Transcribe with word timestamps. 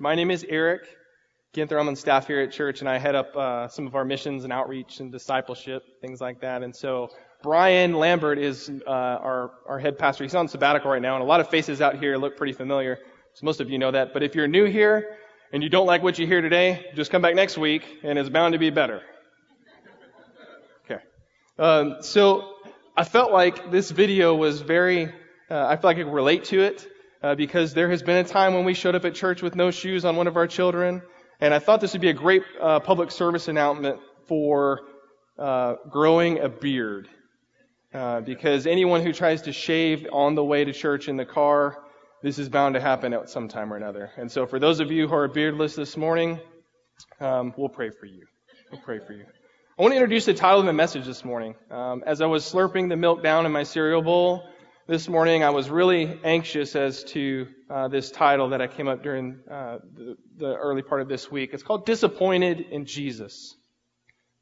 My 0.00 0.14
name 0.14 0.30
is 0.30 0.44
Eric 0.48 0.82
Ginther. 1.54 1.80
I'm 1.80 1.88
on 1.88 1.96
staff 1.96 2.26
here 2.26 2.40
at 2.40 2.52
church, 2.52 2.80
and 2.80 2.88
I 2.88 2.98
head 2.98 3.14
up 3.14 3.34
uh, 3.34 3.68
some 3.68 3.86
of 3.86 3.94
our 3.94 4.04
missions 4.04 4.44
and 4.44 4.52
outreach 4.52 5.00
and 5.00 5.10
discipleship, 5.10 5.82
things 6.02 6.20
like 6.20 6.42
that. 6.42 6.62
And 6.62 6.76
so 6.76 7.08
Brian 7.42 7.94
Lambert 7.94 8.38
is 8.38 8.70
uh, 8.86 8.90
our 8.90 9.50
our 9.66 9.78
head 9.78 9.98
pastor. 9.98 10.24
He's 10.24 10.34
on 10.34 10.46
sabbatical 10.46 10.90
right 10.90 11.00
now, 11.00 11.14
and 11.14 11.22
a 11.22 11.26
lot 11.26 11.40
of 11.40 11.48
faces 11.48 11.80
out 11.80 11.98
here 11.98 12.16
look 12.18 12.36
pretty 12.36 12.52
familiar. 12.52 12.98
So 13.34 13.46
most 13.46 13.60
of 13.60 13.70
you 13.70 13.78
know 13.78 13.90
that. 13.90 14.12
But 14.12 14.22
if 14.22 14.34
you're 14.34 14.46
new 14.46 14.66
here 14.66 15.16
and 15.52 15.62
you 15.62 15.70
don't 15.70 15.86
like 15.86 16.02
what 16.02 16.18
you 16.18 16.26
hear 16.26 16.42
today, 16.42 16.90
just 16.94 17.10
come 17.10 17.22
back 17.22 17.34
next 17.34 17.56
week, 17.56 17.82
and 18.02 18.18
it's 18.18 18.28
bound 18.28 18.52
to 18.52 18.58
be 18.58 18.70
better. 18.70 19.00
Okay. 20.84 21.02
Um, 21.58 22.02
so 22.02 22.56
I 22.94 23.04
felt 23.04 23.32
like 23.32 23.70
this 23.70 23.90
video 23.90 24.34
was 24.34 24.60
very. 24.60 25.06
Uh, 25.50 25.66
I 25.66 25.76
feel 25.76 25.88
like 25.88 25.96
I 25.96 26.02
could 26.02 26.12
relate 26.12 26.44
to 26.44 26.60
it 26.60 26.86
uh, 27.22 27.34
because 27.34 27.74
there 27.74 27.90
has 27.90 28.02
been 28.02 28.16
a 28.16 28.28
time 28.28 28.54
when 28.54 28.64
we 28.64 28.74
showed 28.74 28.94
up 28.94 29.04
at 29.04 29.14
church 29.14 29.42
with 29.42 29.54
no 29.54 29.70
shoes 29.70 30.04
on 30.04 30.16
one 30.16 30.26
of 30.26 30.36
our 30.36 30.46
children, 30.46 31.02
and 31.40 31.52
I 31.54 31.58
thought 31.58 31.80
this 31.80 31.92
would 31.92 32.00
be 32.00 32.10
a 32.10 32.14
great 32.14 32.42
uh, 32.60 32.80
public 32.80 33.10
service 33.10 33.48
announcement 33.48 34.00
for 34.26 34.80
uh, 35.38 35.74
growing 35.90 36.38
a 36.40 36.48
beard. 36.48 37.08
Uh, 37.94 38.20
because 38.20 38.66
anyone 38.66 39.00
who 39.00 39.14
tries 39.14 39.42
to 39.42 39.52
shave 39.52 40.06
on 40.12 40.34
the 40.34 40.44
way 40.44 40.62
to 40.62 40.74
church 40.74 41.08
in 41.08 41.16
the 41.16 41.24
car, 41.24 41.78
this 42.22 42.38
is 42.38 42.48
bound 42.48 42.74
to 42.74 42.80
happen 42.80 43.14
at 43.14 43.30
some 43.30 43.48
time 43.48 43.72
or 43.72 43.76
another. 43.76 44.10
And 44.18 44.30
so, 44.30 44.46
for 44.46 44.58
those 44.58 44.80
of 44.80 44.90
you 44.90 45.08
who 45.08 45.14
are 45.14 45.26
beardless 45.26 45.74
this 45.74 45.96
morning, 45.96 46.38
um, 47.18 47.54
we'll 47.56 47.70
pray 47.70 47.88
for 47.88 48.04
you. 48.04 48.26
We'll 48.70 48.82
pray 48.82 48.98
for 48.98 49.14
you. 49.14 49.24
I 49.78 49.82
want 49.82 49.92
to 49.92 49.96
introduce 49.96 50.26
the 50.26 50.34
title 50.34 50.60
of 50.60 50.66
the 50.66 50.72
message 50.72 51.06
this 51.06 51.24
morning. 51.24 51.54
Um, 51.70 52.02
as 52.04 52.20
I 52.20 52.26
was 52.26 52.44
slurping 52.44 52.90
the 52.90 52.96
milk 52.96 53.22
down 53.22 53.46
in 53.46 53.52
my 53.52 53.62
cereal 53.62 54.02
bowl, 54.02 54.42
this 54.88 55.06
morning, 55.06 55.44
I 55.44 55.50
was 55.50 55.68
really 55.68 56.18
anxious 56.24 56.74
as 56.74 57.04
to 57.04 57.46
uh, 57.68 57.88
this 57.88 58.10
title 58.10 58.48
that 58.48 58.62
I 58.62 58.68
came 58.68 58.88
up 58.88 59.02
during 59.02 59.38
uh, 59.50 59.80
the, 59.94 60.16
the 60.38 60.56
early 60.56 60.80
part 60.80 61.02
of 61.02 61.08
this 61.08 61.30
week. 61.30 61.50
It's 61.52 61.62
called 61.62 61.84
Disappointed 61.84 62.60
in 62.70 62.86
Jesus. 62.86 63.54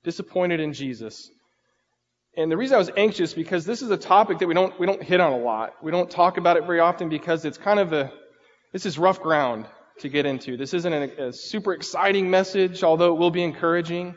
Disappointed 0.05 0.61
in 0.61 0.73
Jesus. 0.73 1.29
And 2.37 2.49
the 2.49 2.57
reason 2.57 2.77
I 2.77 2.79
was 2.79 2.93
anxious 2.97 3.35
because 3.35 3.67
this 3.67 3.83
is 3.83 3.91
a 3.91 3.97
topic 3.97 4.39
that 4.39 4.47
we 4.47 4.55
don't 4.55 4.79
we 4.79 4.87
don't 4.87 5.03
hit 5.03 5.21
on 5.21 5.33
a 5.33 5.39
lot. 5.39 5.73
We 5.83 5.91
don't 5.91 6.09
talk 6.09 6.37
about 6.37 6.57
it 6.57 6.65
very 6.65 6.79
often 6.79 7.09
because 7.09 7.45
it's 7.45 7.59
kind 7.59 7.81
of 7.81 7.93
a 7.93 8.13
this 8.73 8.87
is 8.87 8.99
rough 9.01 9.21
ground 9.21 9.67
to 9.99 10.09
get 10.09 10.27
into. 10.27 10.57
This 10.57 10.75
isn't 10.75 10.93
a, 10.93 11.29
a 11.29 11.33
super 11.33 11.73
exciting 11.73 12.31
message, 12.31 12.85
although 12.85 13.13
it 13.17 13.19
will 13.19 13.33
be 13.33 13.43
encouraging. 13.43 14.15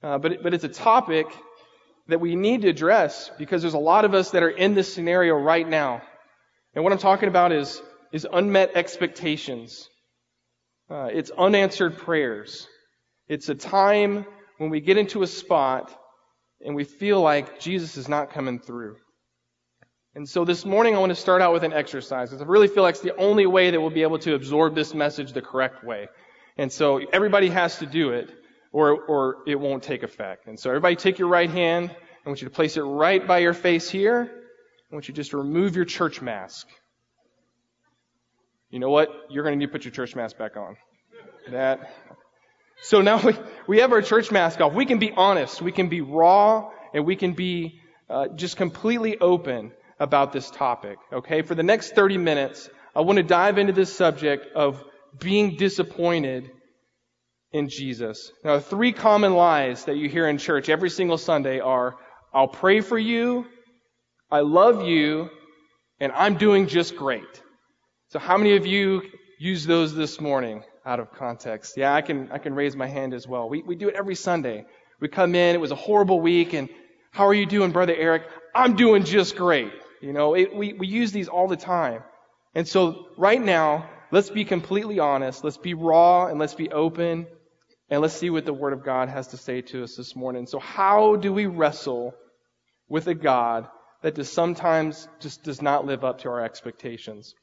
Uh, 0.00 0.18
but 0.18 0.44
but 0.44 0.54
it's 0.54 0.64
a 0.64 0.68
topic 0.68 1.26
that 2.08 2.20
we 2.20 2.36
need 2.36 2.62
to 2.62 2.68
address 2.68 3.30
because 3.38 3.62
there's 3.62 3.74
a 3.74 3.78
lot 3.78 4.04
of 4.04 4.14
us 4.14 4.30
that 4.30 4.42
are 4.42 4.50
in 4.50 4.74
this 4.74 4.92
scenario 4.92 5.34
right 5.34 5.68
now. 5.68 6.02
And 6.74 6.84
what 6.84 6.92
I'm 6.92 6.98
talking 6.98 7.28
about 7.28 7.52
is, 7.52 7.80
is 8.12 8.26
unmet 8.30 8.72
expectations. 8.74 9.88
Uh, 10.88 11.08
it's 11.12 11.30
unanswered 11.30 11.98
prayers. 11.98 12.68
It's 13.28 13.48
a 13.48 13.54
time 13.54 14.24
when 14.58 14.70
we 14.70 14.80
get 14.80 14.98
into 14.98 15.22
a 15.22 15.26
spot 15.26 15.92
and 16.64 16.76
we 16.76 16.84
feel 16.84 17.20
like 17.20 17.58
Jesus 17.58 17.96
is 17.96 18.08
not 18.08 18.32
coming 18.32 18.60
through. 18.60 18.96
And 20.14 20.28
so 20.28 20.44
this 20.44 20.64
morning 20.64 20.94
I 20.94 20.98
want 20.98 21.10
to 21.10 21.16
start 21.16 21.42
out 21.42 21.52
with 21.52 21.64
an 21.64 21.72
exercise 21.72 22.30
because 22.30 22.40
I 22.40 22.46
really 22.46 22.68
feel 22.68 22.82
like 22.82 22.94
it's 22.94 23.02
the 23.02 23.16
only 23.16 23.46
way 23.46 23.70
that 23.70 23.80
we'll 23.80 23.90
be 23.90 24.02
able 24.02 24.18
to 24.20 24.34
absorb 24.34 24.74
this 24.74 24.94
message 24.94 25.32
the 25.32 25.42
correct 25.42 25.84
way. 25.84 26.08
And 26.56 26.72
so 26.72 27.00
everybody 27.12 27.50
has 27.50 27.78
to 27.78 27.86
do 27.86 28.10
it 28.10 28.30
or, 28.76 29.00
or 29.06 29.38
it 29.46 29.58
won't 29.58 29.82
take 29.82 30.02
effect. 30.02 30.46
And 30.46 30.60
so 30.60 30.68
everybody 30.68 30.96
take 30.96 31.18
your 31.18 31.28
right 31.28 31.48
hand. 31.48 31.90
I 31.90 32.28
want 32.28 32.42
you 32.42 32.46
to 32.46 32.52
place 32.54 32.76
it 32.76 32.82
right 32.82 33.26
by 33.26 33.38
your 33.38 33.54
face 33.54 33.88
here. 33.88 34.30
I 34.30 34.94
want 34.94 35.08
you 35.08 35.14
just 35.14 35.30
to 35.30 35.38
remove 35.38 35.76
your 35.76 35.86
church 35.86 36.20
mask. 36.20 36.68
You 38.68 38.78
know 38.78 38.90
what? 38.90 39.08
You're 39.30 39.44
going 39.44 39.54
to 39.54 39.58
need 39.58 39.68
to 39.68 39.72
put 39.72 39.86
your 39.86 39.92
church 39.92 40.14
mask 40.14 40.36
back 40.36 40.58
on. 40.58 40.76
That. 41.52 41.90
So 42.82 43.00
now 43.00 43.18
we, 43.26 43.34
we 43.66 43.78
have 43.78 43.92
our 43.92 44.02
church 44.02 44.30
mask 44.30 44.60
off. 44.60 44.74
We 44.74 44.84
can 44.84 44.98
be 44.98 45.10
honest. 45.10 45.62
We 45.62 45.72
can 45.72 45.88
be 45.88 46.02
raw 46.02 46.68
and 46.92 47.06
we 47.06 47.16
can 47.16 47.32
be 47.32 47.80
uh, 48.10 48.28
just 48.28 48.58
completely 48.58 49.18
open 49.18 49.72
about 49.98 50.34
this 50.34 50.50
topic. 50.50 50.98
Okay? 51.10 51.40
For 51.40 51.54
the 51.54 51.62
next 51.62 51.94
30 51.94 52.18
minutes, 52.18 52.68
I 52.94 53.00
want 53.00 53.16
to 53.16 53.22
dive 53.22 53.56
into 53.56 53.72
this 53.72 53.96
subject 53.96 54.54
of 54.54 54.84
being 55.18 55.56
disappointed 55.56 56.50
in 57.56 57.70
Jesus. 57.70 58.32
Now, 58.44 58.60
three 58.60 58.92
common 58.92 59.34
lies 59.34 59.86
that 59.86 59.96
you 59.96 60.10
hear 60.10 60.28
in 60.28 60.36
church 60.36 60.68
every 60.68 60.90
single 60.90 61.16
Sunday 61.16 61.58
are, 61.58 61.96
I'll 62.34 62.48
pray 62.48 62.82
for 62.82 62.98
you, 62.98 63.46
I 64.30 64.40
love 64.40 64.86
you, 64.86 65.30
and 65.98 66.12
I'm 66.12 66.36
doing 66.36 66.66
just 66.68 66.96
great. 66.96 67.42
So 68.08 68.18
how 68.18 68.36
many 68.36 68.56
of 68.56 68.66
you 68.66 69.02
use 69.40 69.64
those 69.64 69.94
this 69.94 70.20
morning 70.20 70.64
out 70.84 71.00
of 71.00 71.14
context? 71.14 71.78
Yeah, 71.78 71.94
I 71.94 72.02
can, 72.02 72.30
I 72.30 72.36
can 72.36 72.54
raise 72.54 72.76
my 72.76 72.86
hand 72.86 73.14
as 73.14 73.26
well. 73.26 73.48
We, 73.48 73.62
we 73.62 73.74
do 73.74 73.88
it 73.88 73.94
every 73.94 74.16
Sunday. 74.16 74.66
We 75.00 75.08
come 75.08 75.34
in, 75.34 75.54
it 75.54 75.60
was 75.60 75.70
a 75.70 75.76
horrible 75.76 76.20
week, 76.20 76.52
and 76.52 76.68
how 77.10 77.26
are 77.26 77.34
you 77.34 77.46
doing, 77.46 77.72
Brother 77.72 77.94
Eric? 77.96 78.24
I'm 78.54 78.76
doing 78.76 79.04
just 79.04 79.34
great. 79.34 79.72
You 80.02 80.12
know, 80.12 80.34
it, 80.34 80.54
we, 80.54 80.74
we 80.74 80.88
use 80.88 81.10
these 81.10 81.28
all 81.28 81.48
the 81.48 81.56
time. 81.56 82.02
And 82.54 82.68
so 82.68 83.06
right 83.16 83.40
now, 83.40 83.88
let's 84.12 84.28
be 84.28 84.44
completely 84.44 84.98
honest. 84.98 85.42
Let's 85.42 85.56
be 85.56 85.72
raw 85.72 86.26
and 86.26 86.38
let's 86.38 86.54
be 86.54 86.70
open 86.70 87.26
and 87.88 88.02
let's 88.02 88.14
see 88.14 88.30
what 88.30 88.44
the 88.44 88.52
Word 88.52 88.72
of 88.72 88.84
God 88.84 89.08
has 89.08 89.28
to 89.28 89.36
say 89.36 89.60
to 89.62 89.84
us 89.84 89.94
this 89.96 90.16
morning. 90.16 90.46
So 90.46 90.58
how 90.58 91.16
do 91.16 91.32
we 91.32 91.46
wrestle 91.46 92.14
with 92.88 93.06
a 93.06 93.14
God 93.14 93.68
that 94.02 94.14
does 94.14 94.30
sometimes 94.30 95.08
just 95.20 95.44
does 95.44 95.62
not 95.62 95.86
live 95.86 96.04
up 96.04 96.20
to 96.20 96.28
our 96.28 96.44
expectations? 96.44 97.34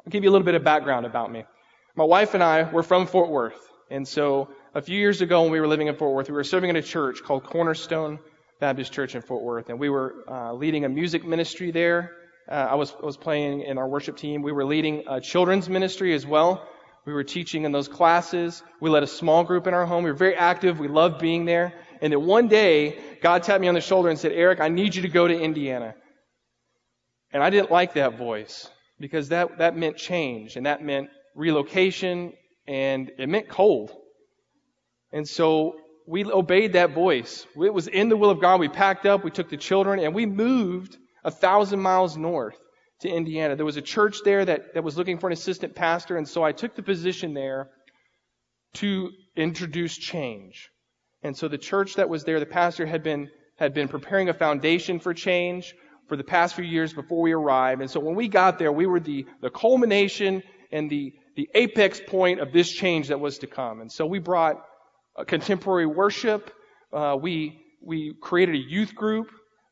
I'll 0.00 0.10
give 0.10 0.24
you 0.24 0.30
a 0.30 0.32
little 0.32 0.44
bit 0.44 0.54
of 0.54 0.64
background 0.64 1.06
about 1.06 1.32
me. 1.32 1.44
My 1.96 2.04
wife 2.04 2.34
and 2.34 2.42
I 2.42 2.70
were 2.70 2.82
from 2.82 3.06
Fort 3.06 3.30
Worth. 3.30 3.58
And 3.90 4.06
so 4.06 4.48
a 4.74 4.80
few 4.80 4.98
years 4.98 5.20
ago 5.20 5.42
when 5.42 5.52
we 5.52 5.60
were 5.60 5.68
living 5.68 5.88
in 5.88 5.96
Fort 5.96 6.14
Worth, 6.14 6.28
we 6.28 6.34
were 6.34 6.44
serving 6.44 6.70
in 6.70 6.76
a 6.76 6.82
church 6.82 7.22
called 7.22 7.44
Cornerstone 7.44 8.18
Baptist 8.60 8.92
Church 8.92 9.14
in 9.14 9.22
Fort 9.22 9.42
Worth. 9.42 9.68
And 9.68 9.78
we 9.78 9.88
were 9.88 10.14
uh, 10.28 10.52
leading 10.54 10.84
a 10.84 10.88
music 10.88 11.24
ministry 11.24 11.70
there. 11.70 12.12
Uh, 12.50 12.54
I 12.54 12.74
was, 12.74 12.94
I 13.02 13.06
was 13.06 13.16
playing 13.16 13.62
in 13.62 13.78
our 13.78 13.88
worship 13.88 14.16
team. 14.16 14.42
We 14.42 14.52
were 14.52 14.64
leading 14.64 15.04
a 15.08 15.20
children's 15.20 15.68
ministry 15.68 16.14
as 16.14 16.26
well. 16.26 16.66
We 17.04 17.12
were 17.12 17.24
teaching 17.24 17.64
in 17.64 17.72
those 17.72 17.88
classes. 17.88 18.62
We 18.80 18.88
led 18.88 19.02
a 19.02 19.08
small 19.08 19.42
group 19.42 19.66
in 19.66 19.74
our 19.74 19.86
home. 19.86 20.04
We 20.04 20.10
were 20.10 20.16
very 20.16 20.36
active. 20.36 20.78
We 20.78 20.88
loved 20.88 21.20
being 21.20 21.44
there. 21.44 21.74
And 22.00 22.12
then 22.12 22.24
one 22.24 22.48
day, 22.48 22.98
God 23.20 23.42
tapped 23.42 23.60
me 23.60 23.68
on 23.68 23.74
the 23.74 23.80
shoulder 23.80 24.08
and 24.08 24.18
said, 24.18 24.32
Eric, 24.32 24.60
I 24.60 24.68
need 24.68 24.94
you 24.94 25.02
to 25.02 25.08
go 25.08 25.26
to 25.26 25.38
Indiana. 25.38 25.94
And 27.32 27.42
I 27.42 27.50
didn't 27.50 27.70
like 27.70 27.94
that 27.94 28.18
voice 28.18 28.68
because 29.00 29.30
that, 29.30 29.58
that 29.58 29.76
meant 29.76 29.96
change 29.96 30.56
and 30.56 30.66
that 30.66 30.82
meant 30.82 31.08
relocation 31.34 32.34
and 32.68 33.10
it 33.18 33.28
meant 33.28 33.48
cold. 33.48 33.90
And 35.12 35.28
so 35.28 35.76
we 36.06 36.24
obeyed 36.24 36.74
that 36.74 36.92
voice. 36.92 37.46
It 37.56 37.74
was 37.74 37.88
in 37.88 38.10
the 38.10 38.16
will 38.16 38.30
of 38.30 38.40
God. 38.40 38.60
We 38.60 38.68
packed 38.68 39.06
up, 39.06 39.24
we 39.24 39.30
took 39.30 39.48
the 39.48 39.56
children, 39.56 39.98
and 39.98 40.14
we 40.14 40.26
moved 40.26 40.96
a 41.24 41.30
thousand 41.30 41.80
miles 41.80 42.16
north 42.16 42.56
to 43.02 43.08
Indiana. 43.08 43.56
There 43.56 43.64
was 43.64 43.76
a 43.76 43.82
church 43.82 44.18
there 44.24 44.44
that, 44.44 44.74
that 44.74 44.82
was 44.82 44.96
looking 44.96 45.18
for 45.18 45.26
an 45.26 45.32
assistant 45.32 45.74
pastor, 45.74 46.16
and 46.16 46.26
so 46.26 46.42
I 46.42 46.52
took 46.52 46.74
the 46.74 46.82
position 46.82 47.34
there 47.34 47.68
to 48.74 49.10
introduce 49.36 49.96
change. 49.96 50.70
And 51.22 51.36
so 51.36 51.48
the 51.48 51.58
church 51.58 51.96
that 51.96 52.08
was 52.08 52.24
there, 52.24 52.40
the 52.40 52.46
pastor 52.46 52.86
had 52.86 53.02
been, 53.02 53.28
had 53.56 53.74
been 53.74 53.88
preparing 53.88 54.28
a 54.28 54.34
foundation 54.34 54.98
for 54.98 55.14
change 55.14 55.74
for 56.08 56.16
the 56.16 56.24
past 56.24 56.54
few 56.54 56.64
years 56.64 56.92
before 56.92 57.20
we 57.20 57.32
arrived. 57.32 57.80
And 57.80 57.90
so 57.90 58.00
when 58.00 58.14
we 58.14 58.28
got 58.28 58.58
there, 58.58 58.72
we 58.72 58.86
were 58.86 59.00
the, 59.00 59.26
the 59.40 59.50
culmination 59.50 60.42
and 60.70 60.90
the, 60.90 61.12
the 61.36 61.48
apex 61.54 62.00
point 62.06 62.40
of 62.40 62.52
this 62.52 62.70
change 62.70 63.08
that 63.08 63.20
was 63.20 63.38
to 63.38 63.46
come. 63.46 63.80
And 63.80 63.90
so 63.90 64.06
we 64.06 64.18
brought 64.18 64.64
contemporary 65.26 65.86
worship. 65.86 66.50
Uh, 66.92 67.16
we, 67.20 67.60
we 67.80 68.14
created 68.20 68.54
a 68.54 68.58
youth 68.58 68.94
group 68.94 69.30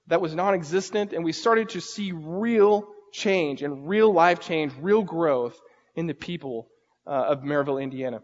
that 0.09 0.21
was 0.21 0.35
non-existent 0.35 1.13
and 1.13 1.25
we 1.25 1.33
started 1.33 1.71
to 1.71 1.81
see 1.81 2.13
real 2.13 2.87
change 3.13 3.63
and 3.63 3.89
real 3.89 4.13
life 4.13 4.41
change, 4.41 4.73
real 4.81 5.03
growth 5.03 5.59
in 5.95 6.07
the 6.07 6.15
people 6.15 6.69
uh, 7.07 7.11
of 7.11 7.41
Merrillville, 7.41 7.83
Indiana. 7.83 8.21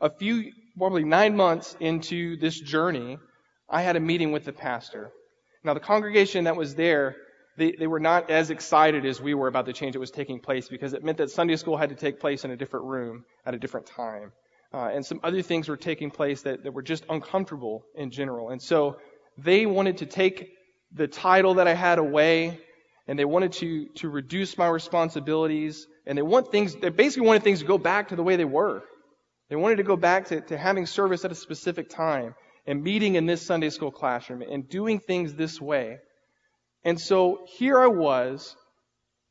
A 0.00 0.10
few, 0.10 0.52
probably 0.76 1.04
nine 1.04 1.36
months 1.36 1.76
into 1.80 2.36
this 2.36 2.58
journey, 2.58 3.18
I 3.68 3.82
had 3.82 3.96
a 3.96 4.00
meeting 4.00 4.32
with 4.32 4.44
the 4.44 4.52
pastor. 4.52 5.10
Now, 5.62 5.74
the 5.74 5.80
congregation 5.80 6.44
that 6.44 6.56
was 6.56 6.74
there, 6.74 7.16
they, 7.56 7.72
they 7.72 7.86
were 7.86 8.00
not 8.00 8.30
as 8.30 8.50
excited 8.50 9.06
as 9.06 9.20
we 9.20 9.34
were 9.34 9.48
about 9.48 9.66
the 9.66 9.72
change 9.72 9.94
that 9.94 10.00
was 10.00 10.10
taking 10.10 10.40
place 10.40 10.68
because 10.68 10.92
it 10.92 11.02
meant 11.02 11.18
that 11.18 11.30
Sunday 11.30 11.56
school 11.56 11.76
had 11.76 11.88
to 11.90 11.94
take 11.94 12.20
place 12.20 12.44
in 12.44 12.50
a 12.50 12.56
different 12.56 12.86
room 12.86 13.24
at 13.46 13.54
a 13.54 13.58
different 13.58 13.86
time. 13.86 14.32
Uh, 14.72 14.90
and 14.92 15.06
some 15.06 15.20
other 15.22 15.40
things 15.40 15.68
were 15.68 15.76
taking 15.76 16.10
place 16.10 16.42
that, 16.42 16.64
that 16.64 16.72
were 16.72 16.82
just 16.82 17.04
uncomfortable 17.08 17.84
in 17.94 18.10
general. 18.10 18.50
And 18.50 18.60
so 18.60 18.98
they 19.38 19.66
wanted 19.66 19.98
to 19.98 20.06
take 20.06 20.50
the 20.92 21.06
title 21.06 21.54
that 21.54 21.68
I 21.68 21.74
had 21.74 21.98
away 21.98 22.60
and 23.06 23.18
they 23.18 23.24
wanted 23.24 23.52
to, 23.52 23.86
to 23.96 24.08
reduce 24.08 24.56
my 24.56 24.68
responsibilities, 24.68 25.86
and 26.06 26.16
they 26.16 26.22
want 26.22 26.50
things, 26.50 26.74
they 26.74 26.88
basically 26.88 27.26
wanted 27.26 27.42
things 27.42 27.60
to 27.60 27.66
go 27.66 27.78
back 27.78 28.08
to 28.08 28.16
the 28.16 28.22
way 28.22 28.36
they 28.36 28.44
were. 28.44 28.82
They 29.50 29.56
wanted 29.56 29.76
to 29.76 29.82
go 29.82 29.96
back 29.96 30.28
to, 30.28 30.40
to 30.42 30.56
having 30.56 30.86
service 30.86 31.24
at 31.24 31.32
a 31.32 31.34
specific 31.34 31.90
time, 31.90 32.34
and 32.66 32.82
meeting 32.82 33.14
in 33.14 33.26
this 33.26 33.42
Sunday 33.42 33.68
school 33.70 33.90
classroom, 33.90 34.42
and 34.42 34.68
doing 34.68 34.98
things 34.98 35.34
this 35.34 35.60
way. 35.60 35.98
And 36.82 36.98
so 36.98 37.46
here 37.58 37.78
I 37.78 37.88
was, 37.88 38.56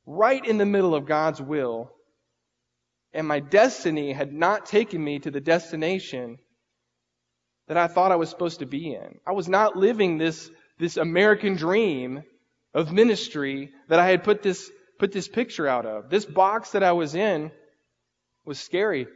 right 0.05 0.45
in 0.45 0.57
the 0.57 0.65
middle 0.65 0.93
of 0.93 1.07
God's 1.07 1.41
will, 1.41 1.91
and 3.11 3.27
my 3.27 3.39
destiny 3.39 4.11
had 4.11 4.33
not 4.33 4.65
taken 4.65 5.03
me 5.03 5.19
to 5.19 5.31
the 5.31 5.41
destination 5.41 6.37
that 7.67 7.77
I 7.77 7.87
thought 7.87 8.11
I 8.11 8.17
was 8.17 8.29
supposed 8.29 8.59
to 8.59 8.65
be 8.65 8.93
in. 8.93 9.19
I 9.25 9.31
was 9.31 9.47
not 9.47 9.75
living 9.75 10.17
this, 10.17 10.49
this 10.79 10.97
American 10.97 11.55
dream 11.55 12.23
of 12.73 12.91
ministry 12.91 13.71
that 13.89 13.99
I 13.99 14.07
had 14.07 14.23
put 14.23 14.41
this, 14.41 14.69
put 14.99 15.11
this 15.11 15.27
picture 15.27 15.67
out 15.67 15.85
of. 15.85 16.09
This 16.09 16.25
box 16.25 16.71
that 16.71 16.83
I 16.83 16.93
was 16.93 17.15
in 17.15 17.51
was 18.45 18.59
scary. 18.59 19.07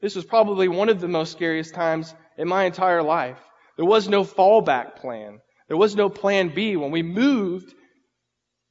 This 0.00 0.16
was 0.16 0.24
probably 0.24 0.68
one 0.68 0.88
of 0.88 1.00
the 1.00 1.08
most 1.08 1.32
scariest 1.32 1.74
times 1.74 2.14
in 2.36 2.48
my 2.48 2.64
entire 2.64 3.02
life. 3.02 3.38
There 3.76 3.84
was 3.84 4.08
no 4.08 4.24
fallback 4.24 4.96
plan. 4.96 5.40
There 5.68 5.76
was 5.76 5.94
no 5.94 6.08
plan 6.08 6.54
B. 6.54 6.76
When 6.76 6.90
we 6.90 7.02
moved, 7.02 7.72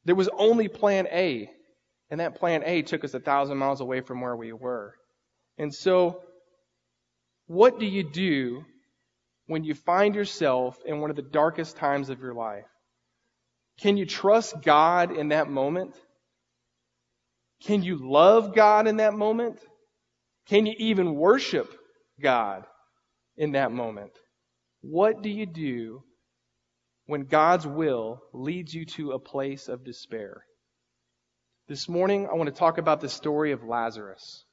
there 0.05 0.15
was 0.15 0.29
only 0.37 0.67
plan 0.67 1.07
A. 1.07 1.49
And 2.09 2.19
that 2.19 2.35
plan 2.35 2.63
A 2.65 2.81
took 2.81 3.03
us 3.03 3.13
a 3.13 3.19
thousand 3.19 3.57
miles 3.57 3.79
away 3.79 4.01
from 4.01 4.21
where 4.21 4.35
we 4.35 4.51
were. 4.51 4.93
And 5.57 5.73
so, 5.73 6.21
what 7.47 7.79
do 7.79 7.85
you 7.85 8.03
do 8.03 8.65
when 9.47 9.63
you 9.63 9.73
find 9.73 10.15
yourself 10.15 10.77
in 10.85 10.99
one 10.99 11.09
of 11.09 11.15
the 11.15 11.21
darkest 11.21 11.77
times 11.77 12.09
of 12.09 12.19
your 12.19 12.33
life? 12.33 12.65
Can 13.81 13.97
you 13.97 14.05
trust 14.05 14.61
God 14.61 15.11
in 15.11 15.29
that 15.29 15.49
moment? 15.49 15.95
Can 17.63 17.83
you 17.83 17.97
love 18.01 18.53
God 18.53 18.87
in 18.87 18.97
that 18.97 19.13
moment? 19.13 19.59
Can 20.47 20.65
you 20.65 20.75
even 20.77 21.15
worship 21.15 21.71
God 22.21 22.65
in 23.37 23.53
that 23.53 23.71
moment? 23.71 24.11
What 24.81 25.21
do 25.21 25.29
you 25.29 25.45
do 25.45 26.03
when 27.05 27.25
God's 27.25 27.65
will 27.65 28.21
leads 28.33 28.73
you 28.73 28.85
to 28.97 29.11
a 29.11 29.19
place 29.19 29.67
of 29.67 29.85
despair? 29.85 30.43
This 31.67 31.87
morning, 31.87 32.27
I 32.27 32.35
want 32.35 32.47
to 32.47 32.59
talk 32.59 32.77
about 32.77 33.01
the 33.01 33.09
story 33.09 33.51
of 33.51 33.63
Lazarus. 33.63 34.43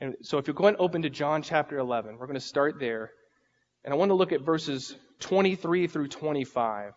And 0.00 0.14
so 0.22 0.38
if 0.38 0.46
you're 0.46 0.54
going 0.54 0.74
to 0.74 0.80
open 0.80 1.02
to 1.02 1.10
John 1.10 1.42
chapter 1.42 1.78
11, 1.78 2.16
we're 2.18 2.26
going 2.26 2.34
to 2.34 2.40
start 2.40 2.80
there. 2.80 3.10
And 3.84 3.92
I 3.94 3.96
want 3.96 4.10
to 4.10 4.14
look 4.14 4.32
at 4.32 4.40
verses 4.40 4.94
23 5.20 5.86
through 5.86 6.08
25. 6.08 6.92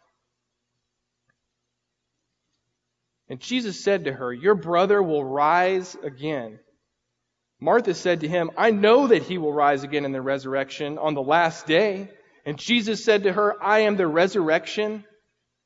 And 3.29 3.39
Jesus 3.39 3.83
said 3.83 4.05
to 4.05 4.13
her, 4.13 4.33
Your 4.33 4.55
brother 4.55 5.01
will 5.01 5.23
rise 5.23 5.95
again. 6.03 6.59
Martha 7.59 7.93
said 7.93 8.21
to 8.21 8.27
him, 8.27 8.51
I 8.57 8.71
know 8.71 9.07
that 9.07 9.23
he 9.23 9.37
will 9.37 9.53
rise 9.53 9.83
again 9.83 10.05
in 10.05 10.11
the 10.11 10.21
resurrection 10.21 10.97
on 10.97 11.13
the 11.13 11.21
last 11.21 11.65
day. 11.65 12.09
And 12.45 12.57
Jesus 12.57 13.03
said 13.03 13.23
to 13.23 13.31
her, 13.33 13.55
I 13.63 13.79
am 13.79 13.95
the 13.95 14.07
resurrection 14.07 15.05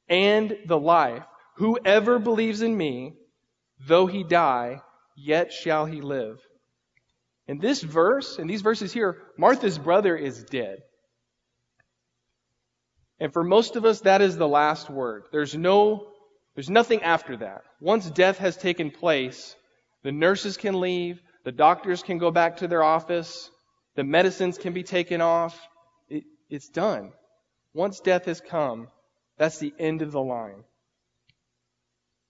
and 0.07 0.55
the 0.67 0.77
life. 0.77 1.23
Whoever 1.55 2.19
believes 2.19 2.61
in 2.61 2.77
me, 2.77 3.15
Though 3.85 4.07
he 4.07 4.23
die, 4.23 4.81
yet 5.15 5.53
shall 5.53 5.85
he 5.85 6.01
live. 6.01 6.39
In 7.47 7.59
this 7.59 7.81
verse, 7.81 8.39
in 8.39 8.47
these 8.47 8.61
verses 8.61 8.91
here, 8.91 9.21
Martha's 9.37 9.77
brother 9.77 10.15
is 10.15 10.43
dead. 10.43 10.79
And 13.19 13.31
for 13.31 13.43
most 13.43 13.75
of 13.75 13.85
us, 13.85 14.01
that 14.01 14.21
is 14.21 14.37
the 14.37 14.47
last 14.47 14.89
word. 14.89 15.25
There's 15.31 15.55
no, 15.55 16.11
there's 16.57 16.69
nothing 16.69 17.03
after 17.03 17.37
that. 17.37 17.61
Once 17.79 18.09
death 18.09 18.39
has 18.39 18.57
taken 18.57 18.91
place, 18.91 19.55
the 20.03 20.11
nurses 20.11 20.57
can 20.57 20.81
leave, 20.81 21.21
the 21.45 21.53
doctors 21.53 22.03
can 22.03 22.17
go 22.17 22.31
back 22.31 22.57
to 22.57 22.67
their 22.67 22.83
office, 22.83 23.49
the 23.95 24.03
medicines 24.03 24.57
can 24.57 24.73
be 24.73 24.83
taken 24.83 25.21
off. 25.21 25.57
It, 26.09 26.25
it's 26.49 26.67
done. 26.67 27.13
Once 27.73 28.01
death 28.01 28.25
has 28.25 28.41
come, 28.41 28.89
that's 29.37 29.59
the 29.59 29.73
end 29.79 30.01
of 30.01 30.11
the 30.11 30.21
line. 30.21 30.65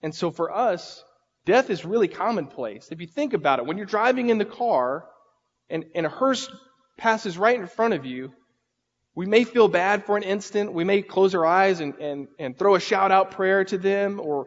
And 0.00 0.14
so 0.14 0.30
for 0.30 0.54
us, 0.54 1.02
Death 1.48 1.70
is 1.70 1.82
really 1.82 2.08
commonplace. 2.08 2.90
If 2.92 3.00
you 3.00 3.06
think 3.06 3.32
about 3.32 3.58
it, 3.58 3.64
when 3.64 3.78
you're 3.78 3.86
driving 3.86 4.28
in 4.28 4.36
the 4.36 4.44
car 4.44 5.06
and, 5.70 5.86
and 5.94 6.04
a 6.04 6.10
hearse 6.10 6.46
passes 6.98 7.38
right 7.38 7.58
in 7.58 7.66
front 7.66 7.94
of 7.94 8.04
you, 8.04 8.34
we 9.18 9.26
may 9.26 9.42
feel 9.42 9.66
bad 9.66 10.04
for 10.06 10.16
an 10.16 10.22
instant. 10.22 10.72
We 10.72 10.84
may 10.84 11.02
close 11.02 11.34
our 11.34 11.44
eyes 11.44 11.80
and, 11.80 11.96
and, 11.96 12.28
and 12.38 12.56
throw 12.56 12.76
a 12.76 12.80
shout 12.80 13.10
out 13.10 13.32
prayer 13.32 13.64
to 13.64 13.76
them, 13.76 14.20
or 14.20 14.46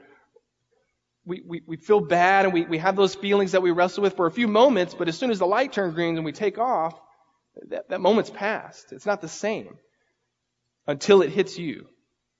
we, 1.25 1.43
we, 1.45 1.61
we 1.67 1.75
feel 1.75 1.99
bad 1.99 2.45
and 2.45 2.53
we, 2.53 2.63
we 2.63 2.77
have 2.77 2.95
those 2.95 3.13
feelings 3.13 3.51
that 3.51 3.61
we 3.61 3.71
wrestle 3.71 4.01
with 4.01 4.15
for 4.15 4.27
a 4.27 4.31
few 4.31 4.47
moments, 4.47 4.93
but 4.93 5.09
as 5.09 5.17
soon 5.17 5.29
as 5.29 5.39
the 5.39 5.45
light 5.45 5.73
turns 5.73 5.93
green 5.93 6.15
and 6.15 6.23
we 6.23 6.31
take 6.31 6.57
off, 6.57 6.97
that, 7.67 7.89
that 7.89 7.99
moment's 7.99 8.29
past. 8.29 8.93
It's 8.93 9.05
not 9.05 9.19
the 9.19 9.27
same 9.27 9.77
until 10.87 11.21
it 11.21 11.31
hits 11.31 11.59
you, 11.59 11.87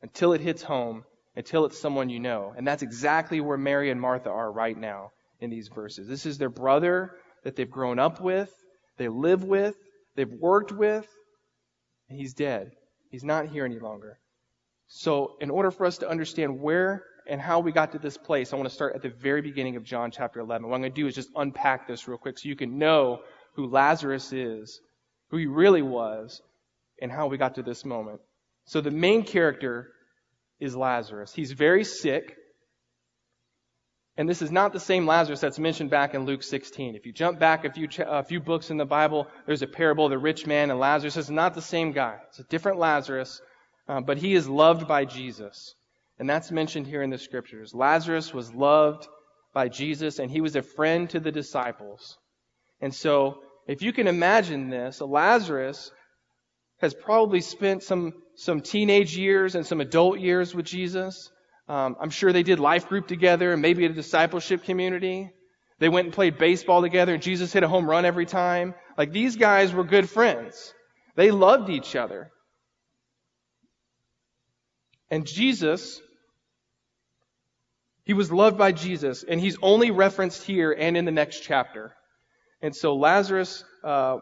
until 0.01 0.31
it 0.31 0.39
hits 0.39 0.63
home, 0.63 1.03
until 1.35 1.65
it's 1.65 1.81
someone 1.81 2.07
you 2.07 2.21
know. 2.21 2.53
And 2.55 2.65
that's 2.65 2.81
exactly 2.81 3.41
where 3.41 3.57
Mary 3.57 3.91
and 3.91 3.99
Martha 3.99 4.29
are 4.29 4.49
right 4.49 4.77
now 4.77 5.11
in 5.41 5.49
these 5.49 5.67
verses. 5.67 6.07
This 6.07 6.25
is 6.25 6.37
their 6.37 6.49
brother 6.49 7.11
that 7.43 7.57
they've 7.57 7.69
grown 7.69 7.99
up 7.99 8.21
with, 8.21 8.49
they 8.95 9.09
live 9.09 9.43
with, 9.43 9.75
they've 10.15 10.31
worked 10.31 10.71
with, 10.71 11.05
and 12.11 12.19
he's 12.19 12.33
dead. 12.33 12.73
He's 13.09 13.23
not 13.23 13.47
here 13.47 13.63
any 13.63 13.79
longer. 13.79 14.19
So, 14.87 15.37
in 15.39 15.49
order 15.49 15.71
for 15.71 15.85
us 15.85 15.99
to 15.99 16.09
understand 16.09 16.59
where 16.59 17.05
and 17.25 17.39
how 17.39 17.61
we 17.61 17.71
got 17.71 17.93
to 17.93 17.99
this 17.99 18.17
place, 18.17 18.51
I 18.51 18.57
want 18.57 18.67
to 18.67 18.75
start 18.75 18.95
at 18.95 19.01
the 19.01 19.09
very 19.09 19.41
beginning 19.41 19.77
of 19.77 19.85
John 19.85 20.11
chapter 20.11 20.41
11. 20.41 20.67
What 20.67 20.75
I'm 20.75 20.81
going 20.81 20.91
to 20.91 21.01
do 21.01 21.07
is 21.07 21.15
just 21.15 21.29
unpack 21.37 21.87
this 21.87 22.09
real 22.09 22.17
quick 22.17 22.37
so 22.37 22.49
you 22.49 22.57
can 22.57 22.77
know 22.77 23.21
who 23.53 23.67
Lazarus 23.67 24.33
is, 24.33 24.81
who 25.29 25.37
he 25.37 25.45
really 25.45 25.81
was, 25.81 26.41
and 27.01 27.09
how 27.09 27.27
we 27.27 27.37
got 27.37 27.55
to 27.55 27.63
this 27.63 27.85
moment. 27.85 28.19
So, 28.65 28.81
the 28.81 28.91
main 28.91 29.23
character 29.23 29.93
is 30.59 30.75
Lazarus. 30.75 31.33
He's 31.33 31.53
very 31.53 31.85
sick. 31.85 32.35
And 34.17 34.27
this 34.27 34.41
is 34.41 34.51
not 34.51 34.73
the 34.73 34.79
same 34.79 35.05
Lazarus 35.05 35.39
that's 35.39 35.57
mentioned 35.57 35.89
back 35.89 36.13
in 36.13 36.25
Luke 36.25 36.43
16. 36.43 36.95
If 36.95 37.05
you 37.05 37.13
jump 37.13 37.39
back 37.39 37.63
a 37.63 37.71
few, 37.71 37.87
a 38.05 38.23
few 38.23 38.39
books 38.39 38.69
in 38.69 38.77
the 38.77 38.85
Bible, 38.85 39.27
there's 39.45 39.61
a 39.61 39.67
parable 39.67 40.05
of 40.05 40.11
the 40.11 40.17
rich 40.17 40.45
man 40.45 40.69
and 40.69 40.79
Lazarus. 40.79 41.15
It's 41.15 41.29
not 41.29 41.53
the 41.55 41.61
same 41.61 41.93
guy. 41.93 42.17
It's 42.27 42.39
a 42.39 42.43
different 42.43 42.77
Lazarus, 42.77 43.41
uh, 43.87 44.01
but 44.01 44.17
he 44.17 44.33
is 44.33 44.49
loved 44.49 44.87
by 44.87 45.05
Jesus. 45.05 45.75
And 46.19 46.29
that's 46.29 46.51
mentioned 46.51 46.87
here 46.87 47.01
in 47.01 47.09
the 47.09 47.17
scriptures. 47.17 47.73
Lazarus 47.73 48.33
was 48.33 48.53
loved 48.53 49.07
by 49.53 49.69
Jesus 49.69 50.19
and 50.19 50.29
he 50.29 50.41
was 50.41 50.55
a 50.55 50.61
friend 50.61 51.09
to 51.11 51.19
the 51.19 51.31
disciples. 51.31 52.17
And 52.81 52.93
so, 52.93 53.39
if 53.67 53.81
you 53.81 53.93
can 53.93 54.07
imagine 54.07 54.69
this, 54.69 55.01
Lazarus 55.01 55.91
has 56.79 56.93
probably 56.93 57.41
spent 57.41 57.83
some, 57.83 58.13
some 58.35 58.61
teenage 58.61 59.15
years 59.15 59.55
and 59.55 59.65
some 59.65 59.81
adult 59.81 60.19
years 60.19 60.53
with 60.53 60.65
Jesus. 60.65 61.31
Um, 61.71 61.95
I'm 62.01 62.09
sure 62.09 62.33
they 62.33 62.43
did 62.43 62.59
life 62.59 62.89
group 62.89 63.07
together 63.07 63.53
and 63.53 63.61
maybe 63.61 63.85
a 63.85 63.89
discipleship 63.89 64.65
community. 64.65 65.31
They 65.79 65.87
went 65.87 66.07
and 66.07 66.13
played 66.13 66.37
baseball 66.37 66.81
together 66.81 67.13
and 67.13 67.23
Jesus 67.23 67.53
hit 67.53 67.63
a 67.63 67.67
home 67.69 67.89
run 67.89 68.03
every 68.03 68.25
time. 68.25 68.73
Like 68.97 69.13
these 69.13 69.37
guys 69.37 69.71
were 69.71 69.85
good 69.85 70.09
friends. 70.09 70.73
They 71.15 71.31
loved 71.31 71.69
each 71.69 71.95
other. 71.95 72.29
And 75.09 75.25
Jesus, 75.25 76.01
he 78.03 78.13
was 78.13 78.33
loved 78.33 78.57
by 78.57 78.73
Jesus, 78.73 79.23
and 79.23 79.39
he's 79.39 79.57
only 79.61 79.91
referenced 79.91 80.43
here 80.43 80.73
and 80.77 80.97
in 80.97 81.05
the 81.05 81.11
next 81.11 81.39
chapter. 81.39 81.95
And 82.61 82.75
so 82.75 82.95
Lazarus 82.95 83.63
uh, 83.81 84.17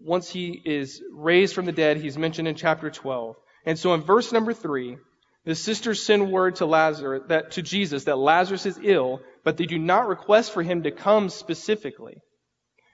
once 0.00 0.28
he 0.28 0.60
is 0.64 1.00
raised 1.12 1.54
from 1.54 1.66
the 1.66 1.72
dead, 1.72 1.98
he's 1.98 2.18
mentioned 2.18 2.48
in 2.48 2.56
chapter 2.56 2.90
12. 2.90 3.36
And 3.64 3.78
so 3.78 3.94
in 3.94 4.00
verse 4.00 4.32
number 4.32 4.52
3, 4.52 4.98
the 5.44 5.54
sisters 5.54 6.02
send 6.02 6.32
word 6.32 6.56
to 6.56 6.66
Lazarus 6.66 7.24
that 7.28 7.52
to 7.52 7.62
Jesus 7.62 8.04
that 8.04 8.18
Lazarus 8.18 8.66
is 8.66 8.78
ill, 8.82 9.20
but 9.44 9.56
they 9.56 9.66
do 9.66 9.78
not 9.78 10.08
request 10.08 10.52
for 10.52 10.62
him 10.62 10.84
to 10.84 10.90
come 10.90 11.28
specifically. 11.28 12.16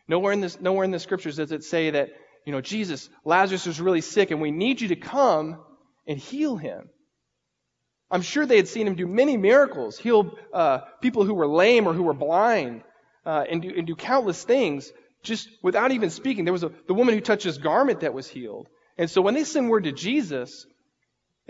Nowhere 0.09 0.33
in 0.33 0.41
this 0.41 0.61
nowhere 0.61 0.85
in 0.85 0.91
the 0.91 0.99
scriptures 0.99 1.37
does 1.37 1.53
it 1.53 1.63
say 1.63 1.91
that, 1.91 2.09
you 2.45 2.53
know, 2.53 2.61
Jesus, 2.61 3.09
Lazarus 3.25 3.67
is 3.67 3.81
really 3.81 4.01
sick 4.01 4.31
and 4.31 4.41
we 4.41 4.51
need 4.51 4.81
you 4.81 4.89
to 4.89 4.97
come 4.97 5.61
and 6.07 6.19
heal 6.19 6.57
him. 6.57 6.89
I'm 8.11 8.23
sure 8.23 8.45
they 8.45 8.57
had 8.57 8.67
seen 8.67 8.89
him 8.89 8.97
do 8.97 9.07
many 9.07 9.37
miracles, 9.37 9.97
heal 9.97 10.37
uh, 10.53 10.79
people 11.01 11.25
who 11.25 11.35
were 11.35 11.47
lame 11.47 11.87
or 11.87 11.93
who 11.93 12.03
were 12.03 12.13
blind, 12.15 12.83
uh, 13.25 13.45
and, 13.49 13.63
do, 13.63 13.73
and 13.77 13.87
do 13.87 13.95
countless 13.95 14.43
things 14.43 14.91
just 15.23 15.49
without 15.63 15.93
even 15.93 16.11
speaking. 16.11 16.45
There 16.45 16.53
was 16.53 16.65
a, 16.65 16.73
the 16.89 16.95
woman 16.95 17.15
who 17.15 17.21
touched 17.21 17.45
his 17.45 17.59
garment 17.59 18.01
that 18.01 18.15
was 18.15 18.27
healed. 18.27 18.67
And 18.99 19.09
so 19.09 19.23
when 19.23 19.35
they 19.35 19.45
send 19.45 19.69
word 19.69 19.85
to 19.85 19.93
Jesus, 19.93 20.67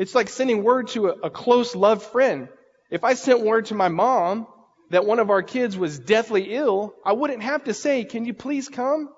it's 0.00 0.14
like 0.14 0.30
sending 0.30 0.64
word 0.64 0.88
to 0.88 1.09
a, 1.09 1.12
a 1.25 1.30
close 1.30 1.76
loved 1.76 2.02
friend. 2.02 2.49
If 2.90 3.04
I 3.04 3.12
sent 3.12 3.42
word 3.42 3.66
to 3.66 3.75
my 3.75 3.88
mom 3.88 4.47
that 4.88 5.04
one 5.04 5.19
of 5.19 5.28
our 5.28 5.42
kids 5.42 5.76
was 5.76 5.99
deathly 5.99 6.54
ill, 6.54 6.95
I 7.04 7.12
wouldn't 7.12 7.42
have 7.42 7.64
to 7.64 7.75
say, 7.75 8.04
can 8.04 8.25
you 8.25 8.33
please 8.33 8.71
come? 8.71 9.11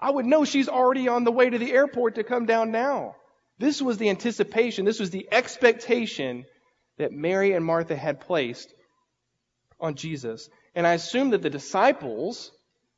I 0.00 0.10
would 0.10 0.24
know 0.24 0.46
she's 0.46 0.70
already 0.70 1.08
on 1.08 1.24
the 1.24 1.30
way 1.30 1.50
to 1.50 1.58
the 1.58 1.70
airport 1.70 2.14
to 2.14 2.24
come 2.24 2.46
down 2.46 2.70
now. 2.70 3.16
This 3.58 3.82
was 3.82 3.98
the 3.98 4.08
anticipation, 4.08 4.86
this 4.86 4.98
was 4.98 5.10
the 5.10 5.28
expectation 5.30 6.46
that 6.96 7.12
Mary 7.12 7.52
and 7.52 7.62
Martha 7.62 7.96
had 7.96 8.20
placed 8.20 8.72
on 9.78 9.94
Jesus. 9.94 10.48
And 10.74 10.86
I 10.86 10.94
assume 10.94 11.30
that 11.30 11.42
the 11.42 11.50
disciples 11.50 12.50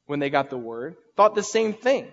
when 0.06 0.20
they 0.20 0.30
got 0.30 0.48
the 0.48 0.56
word, 0.56 0.96
thought 1.16 1.34
the 1.34 1.42
same 1.42 1.74
thing. 1.74 2.06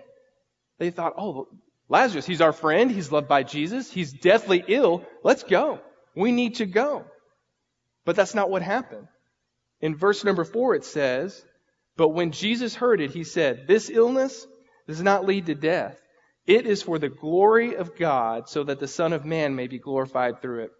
They 0.78 0.90
thought, 0.90 1.14
oh, 1.16 1.46
Lazarus, 1.88 2.26
he's 2.26 2.40
our 2.40 2.52
friend. 2.52 2.90
He's 2.90 3.12
loved 3.12 3.28
by 3.28 3.42
Jesus. 3.42 3.90
He's 3.90 4.12
deathly 4.12 4.64
ill. 4.66 5.04
Let's 5.22 5.44
go. 5.44 5.80
We 6.14 6.32
need 6.32 6.56
to 6.56 6.66
go. 6.66 7.04
But 8.04 8.16
that's 8.16 8.34
not 8.34 8.50
what 8.50 8.62
happened. 8.62 9.06
In 9.80 9.96
verse 9.96 10.24
number 10.24 10.44
four, 10.44 10.74
it 10.74 10.84
says 10.84 11.44
But 11.96 12.08
when 12.08 12.32
Jesus 12.32 12.74
heard 12.74 13.00
it, 13.00 13.10
he 13.10 13.24
said, 13.24 13.66
This 13.66 13.90
illness 13.90 14.46
does 14.86 15.02
not 15.02 15.26
lead 15.26 15.46
to 15.46 15.54
death. 15.54 16.00
It 16.46 16.66
is 16.66 16.82
for 16.82 16.98
the 16.98 17.08
glory 17.08 17.74
of 17.74 17.96
God, 17.96 18.48
so 18.48 18.64
that 18.64 18.78
the 18.78 18.88
Son 18.88 19.12
of 19.12 19.24
Man 19.24 19.56
may 19.56 19.66
be 19.66 19.78
glorified 19.78 20.40
through 20.40 20.64
it. 20.64 20.70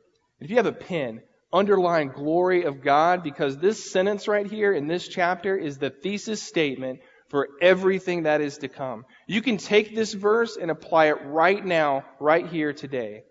If 0.40 0.50
you 0.50 0.56
have 0.56 0.66
a 0.66 0.72
pen, 0.72 1.22
underline 1.52 2.08
glory 2.08 2.64
of 2.64 2.82
God, 2.82 3.22
because 3.22 3.58
this 3.58 3.90
sentence 3.90 4.28
right 4.28 4.46
here 4.46 4.72
in 4.72 4.86
this 4.86 5.08
chapter 5.08 5.56
is 5.56 5.78
the 5.78 5.90
thesis 5.90 6.42
statement 6.42 7.00
for 7.28 7.48
everything 7.60 8.24
that 8.24 8.40
is 8.40 8.58
to 8.58 8.68
come. 8.68 9.04
You 9.26 9.42
can 9.42 9.56
take 9.56 9.94
this 9.94 10.12
verse 10.12 10.56
and 10.56 10.70
apply 10.70 11.06
it 11.06 11.18
right 11.24 11.64
now, 11.64 12.04
right 12.20 12.46
here 12.46 12.72
today. 12.72 13.24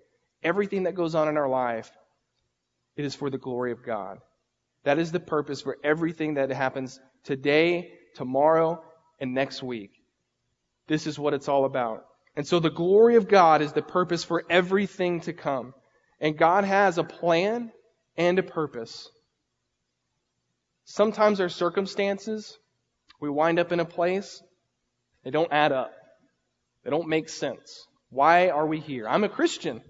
Everything 0.43 0.83
that 0.83 0.95
goes 0.95 1.15
on 1.15 1.27
in 1.27 1.37
our 1.37 1.49
life, 1.49 1.89
it 2.95 3.05
is 3.05 3.15
for 3.15 3.29
the 3.29 3.37
glory 3.37 3.71
of 3.71 3.83
God. 3.83 4.19
That 4.83 4.99
is 4.99 5.11
the 5.11 5.19
purpose 5.19 5.61
for 5.61 5.77
everything 5.83 6.35
that 6.35 6.49
happens 6.51 6.99
today, 7.23 7.91
tomorrow, 8.15 8.83
and 9.19 9.33
next 9.33 9.63
week. 9.63 9.91
This 10.87 11.07
is 11.07 11.17
what 11.17 11.33
it's 11.33 11.47
all 11.47 11.65
about. 11.65 12.05
And 12.35 12.45
so 12.45 12.59
the 12.59 12.69
glory 12.69 13.15
of 13.15 13.27
God 13.27 13.61
is 13.61 13.73
the 13.73 13.81
purpose 13.81 14.23
for 14.23 14.43
everything 14.49 15.21
to 15.21 15.33
come. 15.33 15.73
And 16.19 16.37
God 16.37 16.63
has 16.63 16.97
a 16.97 17.03
plan 17.03 17.71
and 18.17 18.37
a 18.37 18.43
purpose. 18.43 19.09
Sometimes 20.83 21.39
our 21.41 21.49
circumstances, 21.49 22.57
we 23.19 23.29
wind 23.29 23.59
up 23.59 23.71
in 23.71 23.79
a 23.79 23.85
place, 23.85 24.41
they 25.23 25.31
don't 25.31 25.51
add 25.51 25.71
up. 25.71 25.93
They 26.83 26.91
don't 26.91 27.07
make 27.07 27.29
sense. 27.29 27.87
Why 28.09 28.49
are 28.49 28.65
we 28.65 28.79
here? 28.79 29.07
I'm 29.07 29.23
a 29.23 29.29
Christian. 29.29 29.81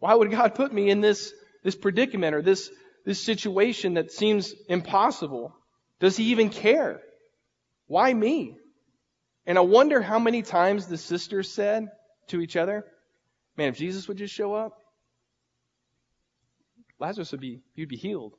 Why 0.00 0.14
would 0.14 0.30
God 0.30 0.54
put 0.54 0.72
me 0.72 0.90
in 0.90 1.00
this, 1.00 1.32
this 1.62 1.76
predicament 1.76 2.34
or 2.34 2.42
this, 2.42 2.70
this 3.04 3.22
situation 3.22 3.94
that 3.94 4.10
seems 4.10 4.52
impossible? 4.68 5.54
Does 6.00 6.16
he 6.16 6.24
even 6.24 6.50
care? 6.50 7.00
Why 7.86 8.12
me? 8.12 8.56
And 9.46 9.58
I 9.58 9.60
wonder 9.60 10.00
how 10.00 10.18
many 10.18 10.42
times 10.42 10.86
the 10.86 10.98
sisters 10.98 11.52
said 11.52 11.88
to 12.28 12.40
each 12.40 12.56
other, 12.56 12.84
man, 13.56 13.68
if 13.68 13.76
Jesus 13.76 14.08
would 14.08 14.16
just 14.16 14.34
show 14.34 14.54
up, 14.54 14.78
Lazarus 16.98 17.32
would 17.32 17.40
be, 17.40 17.60
he'd 17.74 17.88
be 17.88 17.96
healed. 17.96 18.34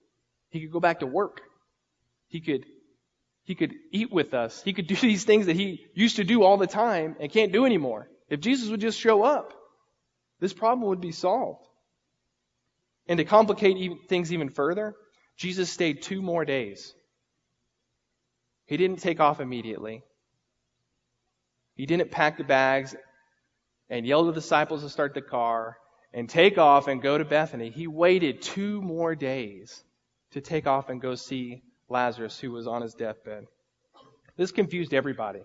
He 0.50 0.62
could 0.62 0.72
go 0.72 0.80
back 0.80 1.00
to 1.00 1.08
work. 1.08 1.42
He 2.28 2.42
could, 2.42 2.66
he 3.44 3.56
could 3.56 3.74
eat 3.92 4.12
with 4.12 4.34
us. 4.34 4.62
He 4.64 4.74
could 4.74 4.88
do 4.88 4.96
these 5.02 5.26
things 5.26 5.48
that 5.48 5.56
he 5.56 5.86
used 5.94 6.18
to 6.18 6.24
do 6.24 6.44
all 6.44 6.58
the 6.58 6.68
time 6.68 7.16
and 7.20 7.32
can't 7.32 7.52
do 7.52 7.66
anymore. 7.66 8.10
If 8.30 8.40
Jesus 8.40 8.70
would 8.70 8.82
just 8.82 9.00
show 9.00 9.24
up, 9.24 9.54
this 10.40 10.54
problem 10.54 10.88
would 10.90 11.02
be 11.02 11.12
solved. 11.12 11.68
And 13.08 13.18
to 13.18 13.26
complicate 13.26 13.78
things 14.08 14.32
even 14.32 14.50
further, 14.50 14.96
Jesus 15.36 15.70
stayed 15.70 16.02
two 16.02 16.22
more 16.22 16.46
days 16.46 16.94
he 18.66 18.78
didn't 18.78 19.00
take 19.00 19.20
off 19.20 19.40
immediately. 19.40 20.04
He 21.76 21.86
didn't 21.86 22.12
pack 22.12 22.38
the 22.38 22.44
bags 22.44 22.96
and 23.90 24.06
yell 24.06 24.26
to 24.26 24.32
the 24.32 24.34
disciples 24.34 24.84
to 24.84 24.90
start 24.90 25.14
the 25.14 25.22
car 25.22 25.78
and 26.14 26.30
take 26.30 26.58
off 26.58 26.88
and 26.88 27.02
go 27.02 27.18
to 27.18 27.26
Bethany. 27.26 27.70
He 27.70 27.88
waited 27.88 28.42
two 28.42 28.82
more 28.82 29.16
days 29.16 29.84
to 30.32 30.42
take 30.42 30.68
off 30.68 30.90
and 30.90 31.02
go 31.02 31.16
see 31.16 31.64
Lazarus, 31.90 32.40
who 32.40 32.52
was 32.52 32.68
on 32.68 32.82
his 32.82 32.94
deathbed. 32.94 33.46
This 34.38 34.52
confused 34.52 34.94
everybody. 34.94 35.42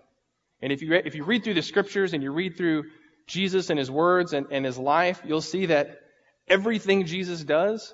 And 0.61 0.71
if 0.71 0.81
you, 0.81 0.93
if 0.93 1.15
you 1.15 1.23
read 1.23 1.43
through 1.43 1.53
the 1.53 1.61
scriptures 1.61 2.13
and 2.13 2.23
you 2.23 2.31
read 2.31 2.57
through 2.57 2.85
Jesus 3.27 3.69
and 3.69 3.77
his 3.77 3.91
words 3.91 4.33
and, 4.33 4.47
and 4.51 4.65
his 4.65 4.77
life, 4.77 5.21
you'll 5.25 5.41
see 5.41 5.67
that 5.67 5.99
everything 6.47 7.05
Jesus 7.05 7.43
does, 7.43 7.93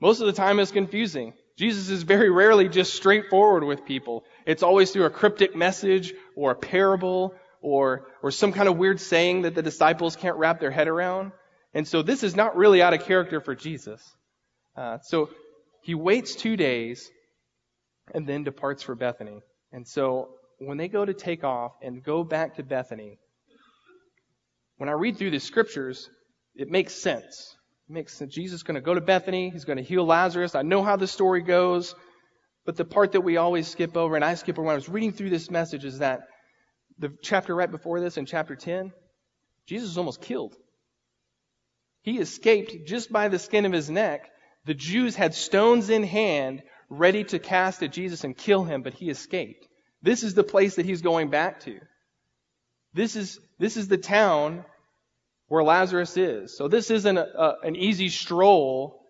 most 0.00 0.20
of 0.20 0.26
the 0.26 0.32
time 0.32 0.60
is 0.60 0.70
confusing. 0.70 1.34
Jesus 1.58 1.90
is 1.90 2.04
very 2.04 2.30
rarely 2.30 2.68
just 2.68 2.94
straightforward 2.94 3.64
with 3.64 3.84
people. 3.84 4.24
It's 4.46 4.62
always 4.62 4.92
through 4.92 5.04
a 5.04 5.10
cryptic 5.10 5.54
message 5.54 6.14
or 6.34 6.52
a 6.52 6.54
parable 6.54 7.34
or, 7.60 8.06
or 8.22 8.30
some 8.30 8.52
kind 8.52 8.68
of 8.68 8.78
weird 8.78 9.00
saying 9.00 9.42
that 9.42 9.54
the 9.54 9.62
disciples 9.62 10.16
can't 10.16 10.36
wrap 10.36 10.60
their 10.60 10.70
head 10.70 10.88
around. 10.88 11.32
And 11.74 11.86
so 11.86 12.02
this 12.02 12.22
is 12.22 12.34
not 12.34 12.56
really 12.56 12.80
out 12.80 12.94
of 12.94 13.04
character 13.04 13.40
for 13.40 13.54
Jesus. 13.54 14.02
Uh, 14.74 14.98
so 15.02 15.28
he 15.82 15.94
waits 15.94 16.34
two 16.34 16.56
days 16.56 17.10
and 18.14 18.26
then 18.26 18.44
departs 18.44 18.82
for 18.82 18.94
Bethany. 18.94 19.40
And 19.72 19.86
so 19.86 20.28
when 20.58 20.76
they 20.76 20.88
go 20.88 21.04
to 21.04 21.14
take 21.14 21.44
off 21.44 21.72
and 21.82 22.02
go 22.02 22.24
back 22.24 22.56
to 22.56 22.62
Bethany, 22.62 23.18
when 24.76 24.88
I 24.88 24.92
read 24.92 25.18
through 25.18 25.30
the 25.30 25.40
scriptures, 25.40 26.08
it 26.54 26.68
makes 26.68 26.94
sense. 26.94 27.56
It 27.88 27.92
makes 27.92 28.14
sense. 28.14 28.34
Jesus 28.34 28.56
is 28.56 28.62
going 28.62 28.76
to 28.76 28.80
go 28.80 28.94
to 28.94 29.00
Bethany. 29.00 29.50
He's 29.50 29.64
going 29.64 29.78
to 29.78 29.84
heal 29.84 30.04
Lazarus. 30.04 30.54
I 30.54 30.62
know 30.62 30.82
how 30.82 30.96
the 30.96 31.06
story 31.06 31.42
goes. 31.42 31.94
But 32.64 32.76
the 32.76 32.84
part 32.84 33.12
that 33.12 33.22
we 33.22 33.36
always 33.36 33.68
skip 33.68 33.96
over, 33.96 34.16
and 34.16 34.24
I 34.24 34.34
skip 34.34 34.58
over 34.58 34.66
when 34.66 34.72
I 34.72 34.76
was 34.76 34.88
reading 34.88 35.12
through 35.12 35.30
this 35.30 35.50
message, 35.50 35.84
is 35.84 35.98
that 35.98 36.20
the 36.98 37.12
chapter 37.22 37.54
right 37.54 37.70
before 37.70 38.00
this, 38.00 38.16
in 38.16 38.26
chapter 38.26 38.54
10, 38.54 38.92
Jesus 39.66 39.90
is 39.90 39.98
almost 39.98 40.20
killed. 40.20 40.54
He 42.02 42.18
escaped 42.18 42.86
just 42.86 43.10
by 43.12 43.28
the 43.28 43.38
skin 43.38 43.64
of 43.64 43.72
his 43.72 43.90
neck. 43.90 44.28
The 44.66 44.74
Jews 44.74 45.16
had 45.16 45.34
stones 45.34 45.90
in 45.90 46.02
hand 46.02 46.62
ready 46.90 47.24
to 47.24 47.38
cast 47.38 47.82
at 47.82 47.92
Jesus 47.92 48.24
and 48.24 48.36
kill 48.36 48.64
him, 48.64 48.82
but 48.82 48.94
he 48.94 49.08
escaped. 49.08 49.66
This 50.02 50.22
is 50.22 50.34
the 50.34 50.44
place 50.44 50.74
that 50.74 50.84
he's 50.84 51.02
going 51.02 51.30
back 51.30 51.60
to. 51.60 51.78
This 52.92 53.16
is, 53.16 53.38
this 53.58 53.76
is 53.76 53.88
the 53.88 53.96
town 53.96 54.64
where 55.46 55.62
Lazarus 55.62 56.16
is. 56.16 56.56
So 56.56 56.68
this 56.68 56.90
isn't 56.90 57.16
a, 57.16 57.26
a, 57.38 57.56
an 57.62 57.76
easy 57.76 58.08
stroll 58.08 59.00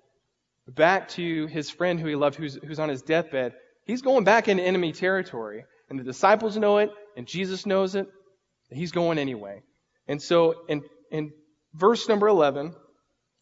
back 0.68 1.08
to 1.10 1.46
his 1.46 1.70
friend 1.70 1.98
who 1.98 2.06
he 2.06 2.14
loved, 2.14 2.36
who's, 2.36 2.54
who's 2.54 2.78
on 2.78 2.88
his 2.88 3.02
deathbed, 3.02 3.54
he's 3.86 4.02
going 4.02 4.24
back 4.24 4.48
into 4.48 4.62
enemy 4.62 4.92
territory. 4.92 5.64
And 5.88 5.98
the 5.98 6.04
disciples 6.04 6.56
know 6.56 6.78
it, 6.78 6.90
and 7.16 7.26
Jesus 7.26 7.66
knows 7.66 7.94
it. 7.94 8.06
He's 8.70 8.92
going 8.92 9.18
anyway. 9.18 9.62
And 10.06 10.22
so 10.22 10.62
in, 10.68 10.82
in 11.10 11.32
verse 11.74 12.08
number 12.08 12.28
11, 12.28 12.74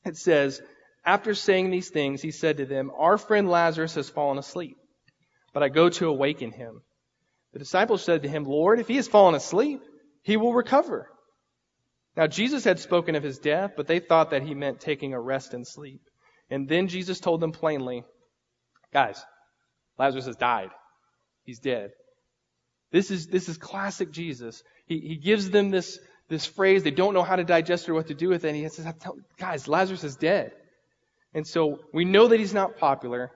it 0.06 0.16
says, 0.16 0.62
After 1.08 1.34
saying 1.34 1.70
these 1.70 1.88
things, 1.88 2.20
he 2.20 2.30
said 2.30 2.58
to 2.58 2.66
them, 2.66 2.90
Our 2.94 3.16
friend 3.16 3.48
Lazarus 3.48 3.94
has 3.94 4.10
fallen 4.10 4.36
asleep, 4.36 4.76
but 5.54 5.62
I 5.62 5.70
go 5.70 5.88
to 5.88 6.06
awaken 6.06 6.50
him. 6.50 6.82
The 7.54 7.58
disciples 7.58 8.04
said 8.04 8.24
to 8.24 8.28
him, 8.28 8.44
Lord, 8.44 8.78
if 8.78 8.88
he 8.88 8.96
has 8.96 9.08
fallen 9.08 9.34
asleep, 9.34 9.80
he 10.22 10.36
will 10.36 10.52
recover. 10.52 11.08
Now 12.14 12.26
Jesus 12.26 12.62
had 12.62 12.78
spoken 12.78 13.14
of 13.14 13.22
his 13.22 13.38
death, 13.38 13.70
but 13.74 13.86
they 13.86 14.00
thought 14.00 14.32
that 14.32 14.42
he 14.42 14.54
meant 14.54 14.80
taking 14.80 15.14
a 15.14 15.20
rest 15.20 15.54
and 15.54 15.66
sleep. 15.66 16.02
And 16.50 16.68
then 16.68 16.88
Jesus 16.88 17.20
told 17.20 17.40
them 17.40 17.52
plainly, 17.52 18.04
guys, 18.92 19.18
Lazarus 19.98 20.26
has 20.26 20.36
died. 20.36 20.68
He's 21.44 21.58
dead. 21.58 21.92
This 22.92 23.10
is, 23.10 23.28
this 23.28 23.48
is 23.48 23.56
classic 23.56 24.10
Jesus. 24.10 24.62
He, 24.84 25.00
he 25.00 25.16
gives 25.16 25.48
them 25.48 25.70
this, 25.70 25.98
this 26.28 26.44
phrase. 26.44 26.82
They 26.82 26.90
don't 26.90 27.14
know 27.14 27.22
how 27.22 27.36
to 27.36 27.44
digest 27.44 27.88
it 27.88 27.92
or 27.92 27.94
what 27.94 28.08
to 28.08 28.14
do 28.14 28.28
with 28.28 28.44
it. 28.44 28.48
And 28.48 28.56
he 28.58 28.68
says, 28.68 28.92
guys, 29.38 29.68
Lazarus 29.68 30.04
is 30.04 30.16
dead. 30.16 30.52
And 31.34 31.46
so 31.46 31.80
we 31.92 32.04
know 32.04 32.28
that 32.28 32.40
he's 32.40 32.54
not 32.54 32.78
popular 32.78 33.30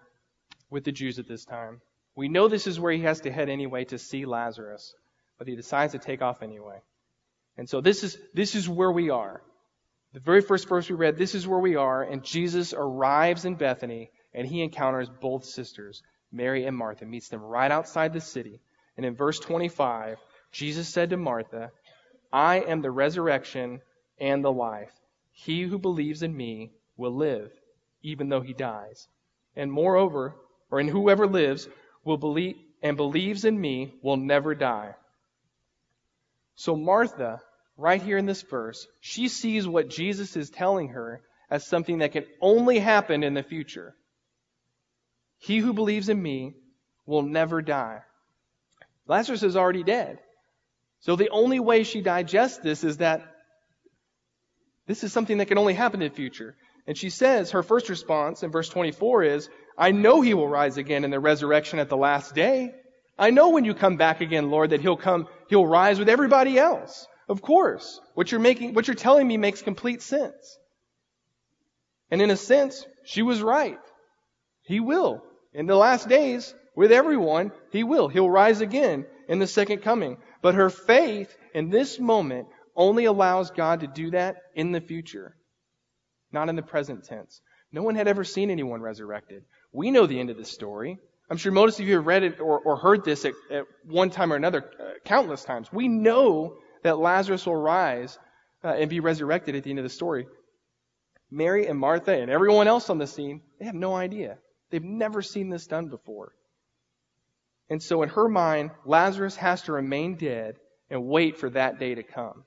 with 0.71 0.85
the 0.85 0.93
Jews 0.93 1.19
at 1.19 1.29
this 1.29 1.45
time. 1.45 1.81
We 2.15 2.29
know 2.29 2.49
this 2.49 2.67
is 2.67 2.81
where 2.81 2.93
he 2.93 3.03
has 3.03 3.21
to 3.23 3.33
head 3.33 3.49
anyway 3.49 3.85
to 3.87 3.99
see 3.99 4.25
Lazarus, 4.25 4.95
but 5.39 5.49
he 5.49 5.57
decides 5.57 5.93
to 5.93 5.99
take 5.99 6.23
off 6.23 6.43
anyway. 6.43 6.79
And 7.57 7.69
so 7.69 7.81
this 7.81 8.03
is, 8.03 8.19
this 8.35 8.55
is 8.55 8.69
where 8.69 8.91
we 8.91 9.11
are. 9.11 9.43
The 10.13 10.21
very 10.21 10.43
first 10.43 10.69
verse 10.69 10.89
we 10.89 10.95
read, 10.95 11.17
this 11.17 11.35
is 11.35 11.47
where 11.47 11.59
we 11.59 11.77
are, 11.77 12.03
and 12.03 12.23
Jesus 12.23 12.75
arrives 12.77 13.45
in 13.45 13.55
Bethany, 13.55 14.11
and 14.35 14.47
he 14.47 14.63
encounters 14.63 15.09
both 15.09 15.45
sisters, 15.45 16.03
Mary 16.31 16.67
and 16.67 16.77
Martha, 16.77 17.07
meets 17.07 17.29
them 17.29 17.43
right 17.43 17.71
outside 17.71 18.13
the 18.13 18.21
city. 18.21 18.61
And 18.97 19.07
in 19.07 19.15
verse 19.15 19.39
25, 19.39 20.19
Jesus 20.51 20.89
said 20.89 21.11
to 21.11 21.17
Martha, 21.17 21.71
I 22.31 22.61
am 22.61 22.83
the 22.83 22.91
resurrection 22.91 23.81
and 24.19 24.45
the 24.45 24.53
life. 24.53 24.93
He 25.31 25.63
who 25.63 25.79
believes 25.79 26.23
in 26.23 26.37
me 26.37 26.73
will 26.97 27.15
live, 27.15 27.51
even 28.03 28.29
though 28.29 28.41
he 28.41 28.53
dies. 28.53 29.09
And 29.57 29.71
moreover, 29.71 30.35
or 30.71 30.81
in 30.81 30.89
whoever 30.89 31.27
lives 31.27 31.69
will 32.05 32.17
believe 32.17 32.57
and 32.83 32.97
believes 32.97 33.45
in 33.45 33.61
me 33.61 33.95
will 34.03 34.17
never 34.17 34.55
die. 34.55 34.95
So 36.57 36.75
Martha 36.75 37.41
right 37.77 38.03
here 38.03 38.19
in 38.19 38.27
this 38.27 38.43
verse, 38.43 38.87
she 39.01 39.29
sees 39.29 39.67
what 39.67 39.89
Jesus 39.89 40.37
is 40.37 40.51
telling 40.51 40.89
her 40.89 41.21
as 41.51 41.67
something 41.67 41.99
that 41.99 42.13
can 42.13 42.25
only 42.41 42.79
happen 42.79 43.23
in 43.23 43.35
the 43.35 43.43
future. 43.43 43.95
He 45.39 45.59
who 45.59 45.73
believes 45.73 46.09
in 46.09 46.21
me 46.21 46.55
will 47.07 47.23
never 47.23 47.63
die. 47.63 48.01
Lazarus 49.07 49.43
is 49.43 49.57
already 49.57 49.83
dead. 49.83 50.19
So 51.01 51.17
the 51.17 51.31
only 51.31 51.61
way 51.61 51.83
she 51.83 52.01
digests 52.01 52.59
this 52.59 52.85
is 52.85 52.99
that 52.99 53.23
this 54.87 55.05
is 55.05 55.13
something 55.13 55.39
that 55.39 55.49
can 55.49 55.59
only 55.59 55.75
happen 55.75 56.03
in 56.03 56.11
the 56.11 56.15
future. 56.15 56.55
And 56.87 56.97
she 56.97 57.11
says, 57.11 57.53
her 57.53 57.63
first 57.63 57.89
response 57.89 58.43
in 58.43 58.51
verse 58.51 58.69
24 58.69 59.23
is, 59.25 59.49
I 59.79 59.93
know 59.93 60.21
he 60.21 60.35
will 60.35 60.49
rise 60.49 60.77
again 60.77 61.05
in 61.05 61.11
the 61.11 61.21
resurrection 61.21 61.79
at 61.79 61.89
the 61.89 61.97
last 61.97 62.35
day. 62.35 62.75
I 63.19 63.31
know 63.31 63.51
when 63.51 63.65
you 63.65 63.75
come 63.75 63.97
back 63.97 64.21
again, 64.21 64.51
Lord, 64.51 64.71
that 64.71 64.81
he'll 64.81 64.97
come, 64.97 65.29
he'll 65.49 65.67
rise 65.67 65.99
with 65.99 66.09
everybody 66.09 66.59
else. 66.59 67.07
Of 67.29 67.41
course. 67.41 68.01
What 68.15 68.31
you're 68.31 68.41
making, 68.41 68.75
what 68.75 68.89
you're 68.89 68.95
telling 68.95 69.27
me 69.27 69.37
makes 69.37 69.63
complete 69.63 70.03
sense. 70.03 70.59
And 72.11 72.21
in 72.21 72.31
a 72.31 72.37
sense, 72.37 72.85
she 73.05 73.23
was 73.23 73.41
right. 73.43 73.79
He 74.65 74.81
will. 74.81 75.23
In 75.55 75.67
the 75.67 75.77
last 75.77 76.09
days, 76.09 76.55
with 76.75 76.93
everyone, 76.93 77.53
he 77.71 77.85
will. 77.85 78.09
He'll 78.09 78.31
rise 78.31 78.61
again 78.61 79.07
in 79.29 79.39
the 79.39 79.47
second 79.47 79.83
coming. 79.83 80.19
But 80.41 80.57
her 80.57 80.71
faith 80.71 81.35
in 81.55 81.71
this 81.71 81.99
moment 81.99 82.49
only 82.75 83.05
allows 83.05 83.51
God 83.51 83.81
to 83.81 83.87
do 83.87 84.11
that 84.11 84.37
in 84.55 84.73
the 84.73 84.81
future, 84.81 85.37
not 86.33 86.49
in 86.49 86.57
the 86.57 86.63
present 86.63 87.05
tense. 87.05 87.41
No 87.73 87.83
one 87.83 87.95
had 87.95 88.09
ever 88.09 88.25
seen 88.25 88.51
anyone 88.51 88.83
resurrected. 88.83 89.45
We 89.73 89.91
know 89.91 90.07
the 90.07 90.21
end 90.21 90.31
of 90.31 90.37
the 90.37 90.45
story. 90.45 90.99
I'm 91.31 91.39
sure 91.39 91.53
most 91.53 91.81
of 91.81 91.87
you 91.87 91.95
have 91.97 92.07
read 92.07 92.23
it 92.25 92.41
or, 92.41 92.61
or 92.61 92.77
heard 92.77 93.05
this 93.05 93.25
at, 93.25 93.33
at, 93.51 93.65
one 93.85 94.11
time 94.11 94.33
or 94.33 94.37
another 94.37 94.71
uh, 94.79 94.85
countless 95.05 95.45
times. 95.45 95.73
We 95.73 95.89
know 95.89 96.57
that 96.83 96.99
Lazarus 96.99 97.47
will 97.47 97.57
rise 97.57 98.19
uh, 98.63 98.69
and 98.69 98.91
be 98.91 99.01
resurrected 99.01 99.55
at 99.55 99.65
the 99.65 99.71
end 99.71 99.79
of 99.79 99.85
the 99.85 99.89
story. 99.89 100.27
Mary 101.31 101.67
and 101.67 101.79
Martha 101.79 102.13
and 102.13 102.31
everyone 102.31 102.69
else 102.69 102.91
on 102.91 102.99
the 102.99 103.07
scene, 103.07 103.41
they 103.59 103.65
have 103.65 103.75
no 103.75 103.95
idea. 103.95 104.37
They've 104.71 104.85
never 104.85 105.23
seen 105.23 105.49
this 105.49 105.67
done 105.67 105.89
before. 105.89 106.33
And 107.71 107.83
so 107.83 108.03
in 108.03 108.11
her 108.11 108.29
mind, 108.29 108.71
Lazarus 108.85 109.37
has 109.37 109.63
to 109.63 109.73
remain 109.73 110.17
dead 110.17 110.57
and 110.91 111.07
wait 111.07 111.39
for 111.39 111.49
that 111.51 111.79
day 111.79 111.95
to 111.95 112.03
come. 112.03 112.45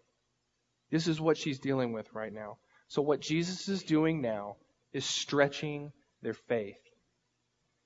This 0.91 1.07
is 1.07 1.19
what 1.19 1.37
she's 1.37 1.57
dealing 1.57 1.93
with 1.93 2.07
right 2.13 2.31
now. 2.31 2.57
So 2.87 3.01
what 3.01 3.19
Jesus 3.19 3.67
is 3.67 3.83
doing 3.83 4.21
now 4.21 4.57
is 4.93 5.05
stretching 5.05 5.91
their 6.21 6.33
faith. 6.33 6.77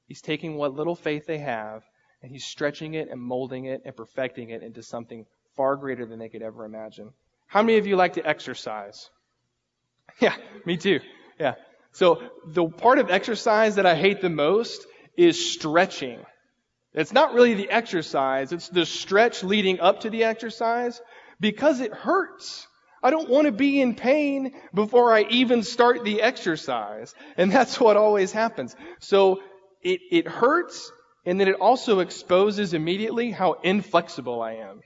He's 0.07 0.21
taking 0.21 0.55
what 0.55 0.73
little 0.73 0.95
faith 0.95 1.25
they 1.25 1.37
have 1.39 1.83
and 2.21 2.31
he's 2.31 2.45
stretching 2.45 2.95
it 2.95 3.09
and 3.09 3.21
molding 3.21 3.65
it 3.65 3.81
and 3.85 3.95
perfecting 3.95 4.49
it 4.49 4.63
into 4.63 4.83
something 4.83 5.25
far 5.55 5.75
greater 5.75 6.05
than 6.05 6.19
they 6.19 6.29
could 6.29 6.41
ever 6.41 6.65
imagine. 6.65 7.11
How 7.47 7.63
many 7.63 7.77
of 7.77 7.87
you 7.87 7.95
like 7.95 8.13
to 8.13 8.27
exercise? 8.27 9.09
Yeah, 10.19 10.35
me 10.65 10.75
too. 10.75 10.99
Yeah. 11.39 11.53
So 11.93 12.21
the 12.45 12.67
part 12.67 12.99
of 12.99 13.09
exercise 13.09 13.75
that 13.75 13.85
I 13.85 13.95
hate 13.95 14.19
the 14.19 14.29
most 14.29 14.85
is 15.15 15.53
stretching. 15.53 16.19
It's 16.93 17.13
not 17.13 17.33
really 17.33 17.53
the 17.53 17.69
exercise, 17.69 18.51
it's 18.51 18.67
the 18.67 18.85
stretch 18.85 19.43
leading 19.43 19.79
up 19.79 20.01
to 20.01 20.09
the 20.09 20.23
exercise 20.25 20.99
because 21.39 21.79
it 21.79 21.93
hurts. 21.93 22.67
I 23.01 23.11
don't 23.11 23.29
want 23.29 23.45
to 23.45 23.51
be 23.51 23.81
in 23.81 23.95
pain 23.95 24.53
before 24.73 25.13
I 25.13 25.23
even 25.29 25.63
start 25.63 26.03
the 26.03 26.21
exercise. 26.21 27.13
And 27.37 27.51
that's 27.51 27.79
what 27.79 27.97
always 27.97 28.31
happens. 28.31 28.75
So 28.99 29.41
it, 29.81 30.01
it 30.11 30.27
hurts 30.27 30.91
and 31.25 31.39
then 31.39 31.47
it 31.47 31.55
also 31.55 31.99
exposes 31.99 32.73
immediately 32.73 33.31
how 33.31 33.53
inflexible 33.63 34.41
I 34.41 34.53
am. 34.53 34.81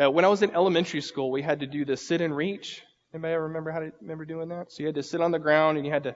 Uh, 0.00 0.10
when 0.10 0.24
I 0.24 0.28
was 0.28 0.42
in 0.42 0.52
elementary 0.52 1.00
school, 1.00 1.30
we 1.30 1.42
had 1.42 1.60
to 1.60 1.66
do 1.66 1.84
the 1.84 1.96
sit 1.96 2.20
and 2.20 2.34
reach. 2.34 2.82
Anybody 3.12 3.34
ever 3.34 3.44
remember 3.44 3.70
how 3.70 3.80
to 3.80 3.92
remember 4.00 4.24
doing 4.24 4.48
that? 4.48 4.72
So 4.72 4.80
you 4.80 4.86
had 4.86 4.94
to 4.94 5.02
sit 5.02 5.20
on 5.20 5.32
the 5.32 5.38
ground 5.38 5.76
and 5.76 5.86
you 5.86 5.92
had 5.92 6.04
to 6.04 6.14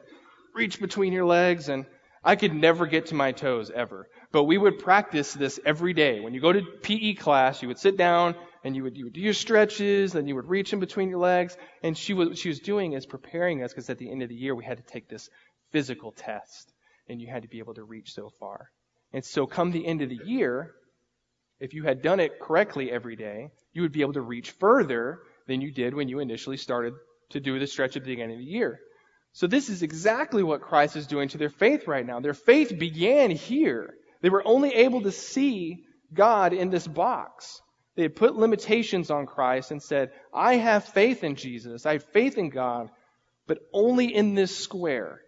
reach 0.54 0.80
between 0.80 1.12
your 1.12 1.24
legs 1.24 1.68
and 1.68 1.84
I 2.22 2.36
could 2.36 2.54
never 2.54 2.86
get 2.86 3.06
to 3.06 3.14
my 3.14 3.32
toes 3.32 3.70
ever. 3.74 4.08
But 4.32 4.44
we 4.44 4.56
would 4.56 4.78
practice 4.78 5.34
this 5.34 5.60
every 5.66 5.92
day. 5.92 6.20
When 6.20 6.32
you 6.32 6.40
go 6.40 6.52
to 6.52 6.62
PE 6.62 7.14
class, 7.14 7.60
you 7.60 7.68
would 7.68 7.78
sit 7.78 7.98
down 7.98 8.34
and 8.64 8.74
you 8.74 8.82
would, 8.82 8.96
you 8.96 9.04
would 9.04 9.12
do 9.12 9.20
your 9.20 9.34
stretches, 9.34 10.14
and 10.14 10.26
you 10.26 10.34
would 10.34 10.48
reach 10.48 10.72
in 10.72 10.80
between 10.80 11.10
your 11.10 11.20
legs. 11.20 11.56
And 11.82 11.96
she 11.96 12.14
was, 12.14 12.38
she 12.38 12.48
was 12.48 12.58
doing 12.58 12.94
is 12.94 13.04
preparing 13.04 13.62
us 13.62 13.72
because 13.72 13.90
at 13.90 13.98
the 13.98 14.10
end 14.10 14.22
of 14.22 14.30
the 14.30 14.34
year 14.34 14.54
we 14.54 14.64
had 14.64 14.78
to 14.78 14.82
take 14.82 15.08
this 15.08 15.28
physical 15.70 16.12
test 16.12 16.72
and 17.08 17.20
you 17.20 17.28
had 17.28 17.42
to 17.42 17.48
be 17.48 17.58
able 17.58 17.74
to 17.74 17.84
reach 17.84 18.14
so 18.14 18.30
far. 18.40 18.70
And 19.12 19.24
so 19.24 19.46
come 19.46 19.70
the 19.70 19.86
end 19.86 20.00
of 20.00 20.08
the 20.08 20.20
year, 20.24 20.72
if 21.60 21.74
you 21.74 21.84
had 21.84 22.02
done 22.02 22.20
it 22.20 22.40
correctly 22.40 22.90
every 22.90 23.16
day, 23.16 23.50
you 23.72 23.82
would 23.82 23.92
be 23.92 24.00
able 24.00 24.14
to 24.14 24.22
reach 24.22 24.52
further 24.52 25.18
than 25.46 25.60
you 25.60 25.70
did 25.70 25.94
when 25.94 26.08
you 26.08 26.20
initially 26.20 26.56
started 26.56 26.94
to 27.30 27.40
do 27.40 27.58
the 27.58 27.66
stretch 27.66 27.96
at 27.96 28.02
the 28.02 28.10
beginning 28.10 28.36
of 28.36 28.38
the 28.38 28.50
year. 28.50 28.80
So 29.32 29.46
this 29.46 29.68
is 29.68 29.82
exactly 29.82 30.42
what 30.42 30.62
Christ 30.62 30.96
is 30.96 31.06
doing 31.06 31.28
to 31.30 31.38
their 31.38 31.50
faith 31.50 31.86
right 31.86 32.06
now. 32.06 32.20
Their 32.20 32.34
faith 32.34 32.78
began 32.78 33.30
here. 33.30 33.94
They 34.22 34.30
were 34.30 34.46
only 34.46 34.72
able 34.74 35.02
to 35.02 35.12
see 35.12 35.84
God 36.14 36.52
in 36.52 36.70
this 36.70 36.86
box. 36.86 37.60
They 37.96 38.02
had 38.02 38.16
put 38.16 38.34
limitations 38.34 39.10
on 39.10 39.26
Christ 39.26 39.70
and 39.70 39.82
said, 39.82 40.10
I 40.32 40.56
have 40.56 40.84
faith 40.84 41.22
in 41.22 41.36
Jesus. 41.36 41.86
I 41.86 41.92
have 41.92 42.04
faith 42.04 42.38
in 42.38 42.50
God, 42.50 42.90
but 43.46 43.58
only 43.72 44.14
in 44.14 44.34
this 44.34 44.56
square. 44.56 45.20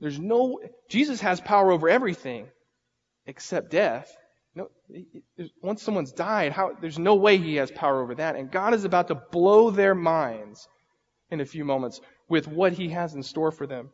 There's 0.00 0.18
no, 0.18 0.60
Jesus 0.88 1.20
has 1.20 1.40
power 1.40 1.70
over 1.70 1.88
everything 1.88 2.48
except 3.26 3.70
death. 3.70 4.12
No, 4.54 4.70
once 5.62 5.82
someone's 5.82 6.12
died, 6.12 6.52
how, 6.52 6.72
there's 6.80 6.98
no 6.98 7.14
way 7.14 7.36
he 7.36 7.56
has 7.56 7.70
power 7.70 8.02
over 8.02 8.16
that. 8.16 8.34
And 8.34 8.50
God 8.50 8.74
is 8.74 8.84
about 8.84 9.08
to 9.08 9.14
blow 9.14 9.70
their 9.70 9.94
minds 9.94 10.66
in 11.30 11.40
a 11.40 11.44
few 11.44 11.64
moments 11.64 12.00
with 12.28 12.48
what 12.48 12.72
he 12.72 12.88
has 12.88 13.14
in 13.14 13.22
store 13.22 13.52
for 13.52 13.66
them. 13.66 13.90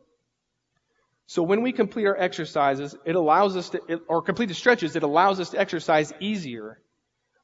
So 1.27 1.43
when 1.43 1.61
we 1.61 1.71
complete 1.71 2.05
our 2.05 2.17
exercises, 2.17 2.95
it 3.05 3.15
allows 3.15 3.55
us 3.57 3.69
to, 3.69 4.01
or 4.07 4.21
complete 4.21 4.47
the 4.47 4.53
stretches, 4.53 4.95
it 4.95 5.03
allows 5.03 5.39
us 5.39 5.51
to 5.51 5.59
exercise 5.59 6.13
easier. 6.19 6.79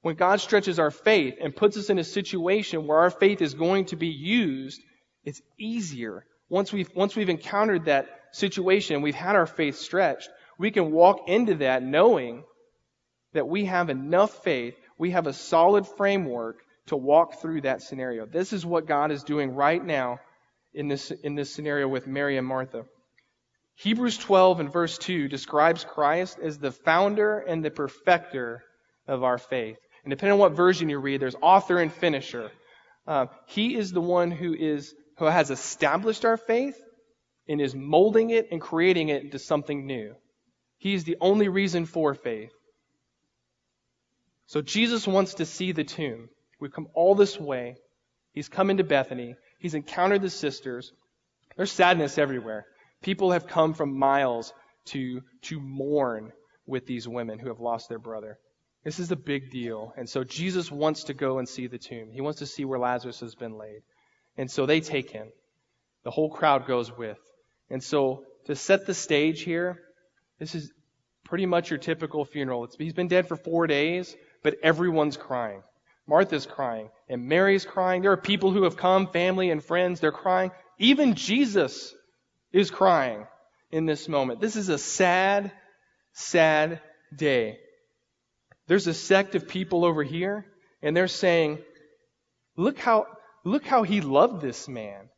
When 0.02 0.16
God 0.16 0.42
stretches 0.42 0.80
our 0.80 0.92
faith 0.92 1.36
and 1.40 1.56
puts 1.56 1.78
us 1.78 1.90
in 1.90 2.00
a 2.00 2.04
situation 2.04 2.88
where 2.88 3.00
our 3.00 3.12
faith 3.12 3.42
is 3.42 3.54
going 3.54 3.86
to 3.86 3.96
be 3.96 4.08
used, 4.08 4.82
it's 5.24 5.42
easier. 5.60 6.26
Once 6.50 6.74
we've, 6.74 6.90
once 6.96 7.16
we've 7.16 7.30
encountered 7.30 7.86
that 7.86 8.08
situation, 8.32 9.02
we've 9.02 9.14
had 9.14 9.36
our 9.36 9.46
faith 9.46 9.78
stretched, 9.78 10.30
we 10.58 10.72
can 10.72 10.92
walk 10.92 11.28
into 11.28 11.56
that 11.56 11.84
knowing 11.84 12.44
that 13.34 13.48
we 13.48 13.66
have 13.66 13.90
enough 13.90 14.44
faith, 14.44 14.76
we 14.98 15.12
have 15.12 15.28
a 15.28 15.34
solid 15.34 15.88
framework 15.88 16.58
to 16.88 16.96
walk 16.96 17.40
through 17.40 17.62
that 17.62 17.82
scenario. 17.82 18.26
This 18.26 18.54
is 18.54 18.66
what 18.66 18.88
God 18.88 19.12
is 19.12 19.24
doing 19.24 19.56
right 19.56 19.84
now 19.84 20.20
in 20.74 20.88
this, 20.88 21.12
in 21.12 21.36
this 21.36 21.54
scenario 21.54 21.88
with 21.88 22.08
Mary 22.08 22.38
and 22.38 22.48
Martha. 22.48 22.86
Hebrews 23.76 24.18
12 24.18 24.60
and 24.60 24.74
verse 24.74 24.98
2 24.98 25.28
describes 25.28 25.84
Christ 25.84 26.40
as 26.42 26.58
the 26.58 26.72
founder 26.72 27.40
and 27.40 27.64
the 27.64 27.72
perfecter 27.72 28.64
of 29.08 29.24
our 29.24 29.38
faith. 29.38 29.78
And 30.04 30.12
depending 30.12 30.34
on 30.34 30.40
what 30.40 30.54
version 30.54 30.90
you 30.90 31.00
read, 31.00 31.22
there's 31.22 31.36
author 31.42 31.80
and 31.80 31.92
finisher. 31.92 32.52
Uh, 33.06 33.28
he 33.48 33.76
is 33.76 33.92
the 33.92 34.02
one 34.02 34.32
who 34.32 34.54
is 34.54 34.94
who 35.18 35.26
has 35.26 35.52
established 35.52 36.26
our 36.26 36.38
faith 36.38 36.82
and 37.48 37.62
is 37.62 37.76
molding 37.76 38.32
it 38.32 38.48
and 38.52 38.60
creating 38.60 39.10
it 39.10 39.24
into 39.24 39.38
something 39.38 39.86
new. 39.86 40.16
He 40.78 40.94
is 40.94 41.04
the 41.04 41.18
only 41.22 41.48
reason 41.48 41.86
for 41.86 42.16
faith. 42.16 42.52
So 44.48 44.62
Jesus 44.62 45.06
wants 45.06 45.36
to 45.36 45.46
see 45.46 45.72
the 45.72 45.84
tomb. 45.84 46.30
We've 46.60 46.74
come 46.74 46.88
all 46.96 47.14
this 47.16 47.40
way. 47.40 47.76
He's 48.34 48.50
come 48.50 48.70
into 48.70 48.84
Bethany. 48.84 49.36
He's 49.60 49.76
encountered 49.76 50.22
the 50.22 50.30
sisters. 50.30 50.92
There's 51.56 51.72
sadness 51.72 52.18
everywhere. 52.18 52.66
People 53.02 53.32
have 53.32 53.48
come 53.48 53.74
from 53.74 53.98
miles 53.98 54.54
to, 54.86 55.22
to 55.44 55.60
mourn 55.60 56.32
with 56.66 56.86
these 56.86 57.08
women 57.08 57.40
who 57.40 57.50
have 57.50 57.60
lost 57.60 57.90
their 57.90 58.00
brother. 58.00 58.40
This 58.84 59.00
is 59.00 59.12
a 59.12 59.16
big 59.16 59.52
deal. 59.52 59.94
And 59.98 60.10
so 60.10 60.24
Jesus 60.24 60.72
wants 60.72 61.06
to 61.06 61.14
go 61.14 61.38
and 61.40 61.48
see 61.48 61.68
the 61.68 61.78
tomb. 61.78 62.10
He 62.12 62.22
wants 62.22 62.40
to 62.40 62.46
see 62.46 62.66
where 62.66 62.80
Lazarus 62.80 63.20
has 63.20 63.36
been 63.36 63.58
laid. 63.58 63.82
And 64.38 64.50
so 64.50 64.66
they 64.66 64.82
take 64.82 65.12
him. 65.12 65.28
The 66.04 66.12
whole 66.12 66.32
crowd 66.32 66.66
goes 66.66 66.96
with. 66.96 67.20
And 67.70 67.84
so 67.84 68.24
to 68.46 68.56
set 68.56 68.88
the 68.88 68.94
stage 68.94 69.42
here, 69.42 69.80
this 70.40 70.56
is 70.56 70.72
pretty 71.26 71.46
much 71.46 71.70
your 71.70 71.80
typical 71.80 72.26
funeral. 72.26 72.64
It's, 72.64 72.76
he's 72.76 72.94
been 72.94 73.08
dead 73.08 73.28
for 73.28 73.36
four 73.36 73.68
days 73.68 74.16
but 74.44 74.56
everyone's 74.64 75.18
crying. 75.18 75.64
Martha's 76.08 76.46
crying, 76.46 76.90
and 77.08 77.28
Mary's 77.28 77.66
crying. 77.66 78.02
There 78.02 78.12
are 78.12 78.18
people 78.18 78.52
who 78.52 78.64
have 78.64 78.76
come, 78.76 79.08
family 79.08 79.50
and 79.50 79.64
friends, 79.64 80.00
they're 80.00 80.12
crying. 80.12 80.52
Even 80.78 81.16
Jesus 81.16 81.94
is 82.52 82.72
crying 82.72 83.28
in 83.72 83.86
this 83.86 84.10
moment. 84.10 84.42
This 84.42 84.56
is 84.56 84.70
a 84.70 84.78
sad, 84.78 85.52
sad 86.14 86.82
day. 87.16 87.60
There's 88.72 88.88
a 88.88 88.94
sect 88.94 89.36
of 89.36 89.50
people 89.50 89.84
over 89.84 90.02
here, 90.02 90.46
and 90.82 90.96
they're 90.96 91.10
saying, 91.10 91.60
look 92.56 92.80
how, 92.80 93.06
look 93.44 93.66
how 93.66 93.84
he 93.84 94.00
loved 94.00 94.42
this 94.42 94.70
man. 94.70 95.10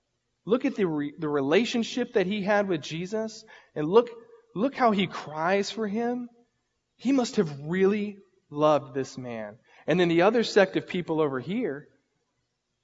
Look 0.44 0.66
at 0.66 0.76
the, 0.76 0.88
re, 0.88 1.14
the 1.20 1.30
relationship 1.30 2.14
that 2.14 2.26
he 2.26 2.42
had 2.42 2.68
with 2.68 2.82
Jesus, 2.82 3.46
and 3.76 3.88
look, 3.88 4.10
look 4.56 4.74
how 4.74 4.90
he 4.90 5.06
cries 5.06 5.70
for 5.70 5.88
him. 5.88 6.30
He 6.98 7.12
must 7.12 7.36
have 7.36 7.56
really 7.68 8.18
loved 8.50 8.96
this 8.96 9.20
man. 9.20 9.58
And 9.86 10.00
then 10.00 10.08
the 10.08 10.24
other 10.24 10.44
sect 10.44 10.76
of 10.76 10.88
people 10.88 11.22
over 11.22 11.40
here, 11.40 11.88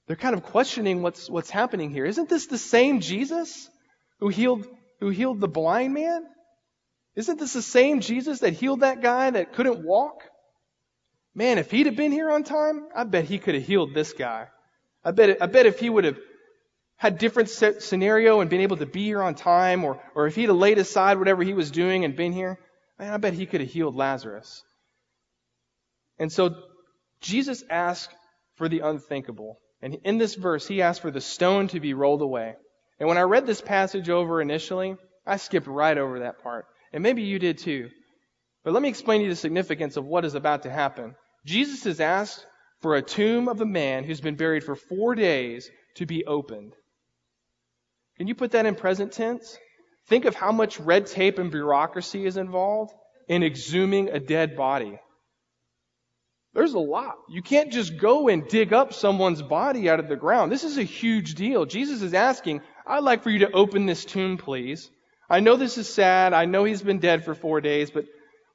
they're 0.05 0.15
kind 0.15 0.36
of 0.36 0.43
questioning 0.43 1.01
what's, 1.01 1.27
what's 1.27 1.49
happening 1.49 1.89
here. 1.89 2.05
Isn't 2.05 2.29
this 2.29 2.45
the 2.45 2.60
same 2.60 2.99
Jesus 2.99 3.67
who 4.19 4.27
healed, 4.27 4.67
who 4.99 5.10
healed 5.10 5.39
the 5.39 5.47
blind 5.47 5.95
man? 5.95 6.27
Isn't 7.15 7.39
this 7.39 7.53
the 7.53 7.63
same 7.63 8.01
Jesus 8.01 8.41
that 8.41 8.53
healed 8.53 8.82
that 8.82 9.01
guy 9.01 9.32
that 9.32 9.53
couldn't 9.53 9.84
walk? 9.84 10.21
Man, 11.36 11.58
if 11.58 11.72
he'd 11.72 11.86
have 11.86 11.96
been 11.96 12.12
here 12.12 12.30
on 12.32 12.44
time, 12.44 12.88
I 12.96 13.04
bet 13.04 13.26
he 13.26 13.38
could 13.38 13.56
have 13.56 13.65
healed 13.65 13.94
this 13.94 14.13
guy. 14.13 14.48
I 15.04 15.12
bet, 15.12 15.42
I 15.42 15.46
bet 15.46 15.65
if 15.65 15.80
he 15.80 15.89
would 15.89 16.04
have 16.04 16.18
had 16.98 17.18
different 17.18 17.50
scenario 17.50 18.42
and 18.42 18.50
been 18.50 18.62
able 18.62 18.78
to 18.78 18.86
be 18.86 19.06
here 19.06 19.22
on 19.22 19.36
time, 19.36 19.86
or, 19.86 20.02
or 20.15 20.28
if 20.28 20.36
he'd 20.36 20.50
have 20.50 20.58
laid 20.58 20.78
aside 20.78 21.18
whatever 21.18 21.44
he 21.44 21.54
was 21.54 21.72
doing 21.72 22.04
and 22.04 22.15
been 22.15 22.34
here, 22.34 22.60
man, 22.98 23.13
I 23.13 23.18
bet 23.18 23.34
he 23.34 23.46
could 23.46 23.62
have 23.62 23.70
healed 23.70 23.96
Lazarus. 23.96 24.63
And 26.18 26.32
so 26.32 26.56
Jesus 27.22 27.63
asked 27.70 28.13
for 28.56 28.68
the 28.68 28.82
unthinkable. 28.82 29.60
And 29.82 30.00
in 30.04 30.18
this 30.18 30.36
verse, 30.36 30.68
he 30.68 30.82
asked 30.82 31.02
for 31.02 31.12
the 31.12 31.22
stone 31.22 31.70
to 31.70 31.80
be 31.80 31.94
rolled 31.94 32.22
away. 32.22 32.56
And 33.00 33.08
when 33.08 33.18
I 33.18 33.22
read 33.22 33.48
this 33.48 33.62
passage 33.62 34.10
over 34.10 34.42
initially, 34.42 34.98
I 35.26 35.38
skipped 35.38 35.68
right 35.68 35.98
over 35.98 36.20
that 36.20 36.44
part. 36.44 36.65
And 36.92 37.02
maybe 37.02 37.22
you 37.22 37.39
did 37.39 37.60
too. 37.60 37.89
But 38.63 38.74
let 38.74 38.82
me 38.82 38.89
explain 38.89 39.19
to 39.19 39.26
you 39.26 39.30
the 39.30 39.36
significance 39.36 39.98
of 39.98 40.06
what 40.06 40.26
is 40.26 40.36
about 40.36 40.63
to 40.63 40.69
happen. 40.69 41.15
Jesus 41.45 41.86
is 41.86 42.00
asked 42.00 42.45
for 42.82 42.95
a 42.95 43.02
tomb 43.02 43.48
of 43.48 43.62
a 43.62 43.65
man 43.65 44.04
who's 44.04 44.22
been 44.22 44.36
buried 44.36 44.63
for 44.63 44.76
four 44.76 45.15
days 45.15 45.69
to 45.95 46.06
be 46.06 46.26
opened. 46.26 46.74
Can 48.17 48.28
you 48.28 48.36
put 48.36 48.52
that 48.52 48.65
in 48.65 48.76
present 48.76 49.13
tense? 49.13 49.58
Think 50.08 50.26
of 50.26 50.36
how 50.36 50.52
much 50.52 50.80
red 50.80 51.06
tape 51.06 51.39
and 51.39 51.52
bureaucracy 51.52 52.26
is 52.26 52.36
involved 52.36 52.93
in 53.28 53.43
exhuming 53.43 54.10
a 54.10 54.19
dead 54.19 54.58
body. 54.58 55.00
There's 56.54 56.74
a 56.74 56.80
lot. 56.80 57.15
You 57.30 57.41
can't 57.41 57.72
just 57.72 57.98
go 57.98 58.28
and 58.28 58.48
dig 58.48 58.74
up 58.74 58.93
someone's 58.93 59.41
body 59.41 59.88
out 59.89 60.00
of 60.00 60.10
the 60.10 60.15
ground. 60.15 60.52
This 60.52 60.63
is 60.63 60.78
a 60.78 60.84
huge 60.84 61.36
deal. 61.36 61.65
Jesus 61.65 62.02
is 62.02 62.15
asking, 62.15 62.62
I'd 62.88 63.04
like 63.04 63.24
for 63.24 63.30
you 63.30 63.39
to 63.39 63.52
open 63.52 63.86
this 63.86 64.04
tomb, 64.04 64.38
please. 64.38 64.89
I 65.30 65.41
know 65.41 65.56
this 65.56 65.78
is 65.78 65.88
sad. 65.88 66.34
I 66.34 66.45
know 66.45 66.63
he's 66.63 66.82
been 66.82 66.98
dead 66.98 67.24
for 67.24 67.36
four 67.36 67.62
days, 67.62 67.91
but 67.91 68.06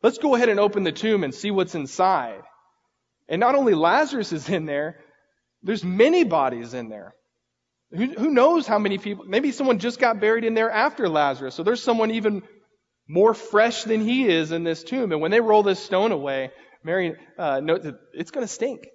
let's 0.05 0.19
go 0.19 0.35
ahead 0.35 0.51
and 0.51 0.61
open 0.61 0.85
the 0.85 0.93
tomb 0.93 1.25
and 1.25 1.35
see 1.35 1.51
what's 1.51 1.75
inside. 1.75 2.43
And 3.27 3.41
not 3.41 3.55
only 3.55 3.73
Lazarus 3.73 4.33
is 4.33 4.51
in 4.51 4.67
there, 4.67 5.01
there's 5.63 5.83
many 5.83 6.25
bodies 6.25 6.75
in 6.75 6.91
there. 6.91 7.15
Who, 7.91 8.09
who 8.09 8.29
knows 8.29 8.67
how 8.67 8.79
many 8.79 8.99
people, 8.99 9.25
maybe 9.25 9.51
someone 9.51 9.79
just 9.79 9.99
got 9.99 10.21
buried 10.21 10.45
in 10.45 10.53
there 10.53 10.71
after 10.71 11.09
Lazarus. 11.09 11.55
So 11.55 11.63
there's 11.63 11.83
someone 11.83 12.11
even 12.11 12.43
more 13.09 13.33
fresh 13.33 13.85
than 13.85 14.03
he 14.03 14.29
is 14.29 14.53
in 14.53 14.63
this 14.63 14.85
tomb. 14.85 15.11
And 15.11 15.23
when 15.23 15.31
they 15.31 15.41
roll 15.41 15.63
this 15.63 15.81
stone 15.81 16.13
away, 16.13 16.51
Mary, 16.83 17.15
uh, 17.39 17.61
note 17.61 17.85
that 17.85 17.95
it's 18.13 18.31
going 18.31 18.47
to 18.47 18.53
stink. 18.53 18.87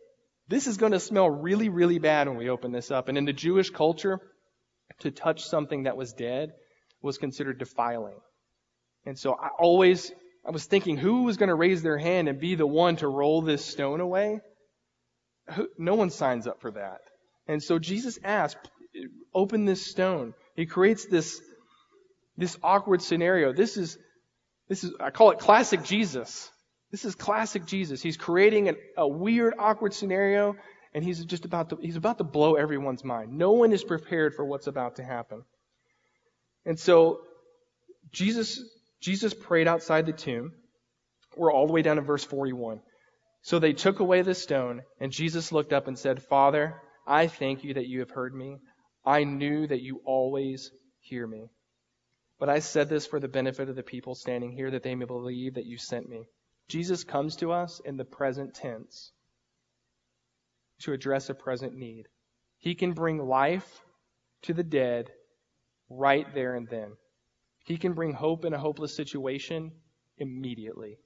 This 0.47 0.67
is 0.67 0.77
going 0.77 0.91
to 0.91 0.99
smell 0.99 1.27
really, 1.27 1.69
really 1.69 1.97
bad 1.97 2.27
when 2.27 2.37
we 2.37 2.51
open 2.51 2.71
this 2.71 2.91
up. 2.91 3.09
And 3.09 3.17
in 3.17 3.25
the 3.25 3.33
Jewish 3.33 3.71
culture, 3.71 4.19
to 4.99 5.09
touch 5.09 5.43
something 5.43 5.83
that 5.83 5.97
was 5.97 6.13
dead 6.13 6.51
was 7.01 7.17
considered 7.17 7.57
defiling. 7.57 8.19
And 9.05 9.17
so 9.17 9.33
I 9.33 9.49
always, 9.57 10.11
I 10.45 10.51
was 10.51 10.65
thinking, 10.65 10.97
who 10.97 11.23
was 11.23 11.37
going 11.37 11.49
to 11.49 11.55
raise 11.55 11.81
their 11.81 11.97
hand 11.97 12.27
and 12.27 12.39
be 12.39 12.55
the 12.55 12.67
one 12.67 12.95
to 12.97 13.07
roll 13.07 13.41
this 13.41 13.63
stone 13.63 13.99
away? 13.99 14.39
No 15.77 15.95
one 15.95 16.09
signs 16.09 16.47
up 16.47 16.61
for 16.61 16.71
that. 16.71 17.01
And 17.47 17.61
so 17.61 17.79
Jesus 17.79 18.19
asked, 18.23 18.69
open 19.33 19.65
this 19.65 19.85
stone. 19.85 20.33
He 20.55 20.65
creates 20.65 21.05
this, 21.05 21.41
this 22.37 22.57
awkward 22.63 23.01
scenario. 23.01 23.53
This 23.53 23.77
is, 23.77 23.97
this 24.67 24.83
is, 24.83 24.93
I 24.99 25.09
call 25.09 25.31
it 25.31 25.39
classic 25.39 25.83
Jesus. 25.83 26.49
This 26.91 27.05
is 27.05 27.15
classic 27.15 27.65
Jesus. 27.65 28.01
He's 28.01 28.17
creating 28.17 28.69
an, 28.69 28.75
a 28.97 29.07
weird, 29.07 29.53
awkward 29.59 29.93
scenario, 29.93 30.55
and 30.93 31.03
he's 31.03 31.23
just 31.25 31.45
about 31.45 31.69
to, 31.69 31.77
he's 31.81 31.95
about 31.95 32.17
to 32.19 32.23
blow 32.23 32.55
everyone's 32.55 33.03
mind. 33.03 33.33
No 33.33 33.51
one 33.51 33.71
is 33.71 33.83
prepared 33.83 34.35
for 34.35 34.45
what's 34.45 34.67
about 34.67 34.95
to 34.95 35.03
happen. 35.03 35.43
And 36.65 36.79
so, 36.79 37.21
Jesus, 38.11 38.63
Jesus 39.01 39.33
prayed 39.33 39.67
outside 39.67 40.05
the 40.05 40.13
tomb. 40.13 40.51
We're 41.37 41.53
all 41.53 41.67
the 41.67 41.73
way 41.73 41.81
down 41.81 41.95
to 41.97 42.01
verse 42.01 42.23
41. 42.23 42.81
So 43.41 43.59
they 43.59 43.73
took 43.73 43.99
away 43.99 44.21
the 44.21 44.35
stone, 44.35 44.81
and 44.99 45.11
Jesus 45.11 45.51
looked 45.51 45.71
up 45.71 45.87
and 45.87 45.97
said, 45.97 46.21
Father, 46.23 46.75
I 47.07 47.27
thank 47.27 47.63
you 47.63 47.75
that 47.75 47.87
you 47.87 47.99
have 47.99 48.09
heard 48.09 48.33
me. 48.33 48.57
I 49.05 49.23
knew 49.23 49.65
that 49.67 49.81
you 49.81 50.01
always 50.05 50.71
hear 50.99 51.25
me. 51.25 51.49
But 52.39 52.49
I 52.49 52.59
said 52.59 52.89
this 52.89 53.07
for 53.07 53.19
the 53.19 53.27
benefit 53.27 53.69
of 53.69 53.75
the 53.75 53.83
people 53.83 54.15
standing 54.15 54.51
here, 54.51 54.71
that 54.71 54.83
they 54.83 54.95
may 54.95 55.05
believe 55.05 55.55
that 55.55 55.65
you 55.65 55.77
sent 55.77 56.09
me. 56.09 56.25
Jesus 56.67 57.03
comes 57.03 57.37
to 57.37 57.51
us 57.51 57.81
in 57.83 57.97
the 57.97 58.05
present 58.05 58.53
tense 58.53 59.11
to 60.81 60.93
address 60.93 61.29
a 61.29 61.33
present 61.33 61.73
need. 61.73 62.05
He 62.57 62.75
can 62.75 62.93
bring 62.93 63.17
life 63.17 63.81
to 64.43 64.53
the 64.53 64.63
dead 64.63 65.09
right 65.89 66.25
there 66.33 66.55
and 66.55 66.67
then. 66.69 66.91
He 67.69 67.77
can 67.77 67.93
bring 67.93 68.13
hope 68.13 68.45
in 68.45 68.53
a 68.55 68.57
hopeless 68.57 68.95
situation 68.95 69.71
immediately. 70.17 70.97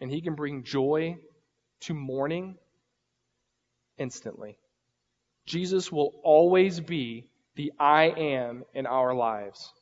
And 0.00 0.10
he 0.10 0.20
can 0.20 0.34
bring 0.34 0.64
joy 0.64 1.18
to 1.82 1.94
mourning 1.94 2.56
instantly. 3.96 4.58
Jesus 5.46 5.92
will 5.92 6.14
always 6.24 6.80
be 6.80 7.28
the 7.54 7.72
I 7.78 8.06
am 8.06 8.64
in 8.74 8.86
our 8.86 9.14
lives. 9.14 9.72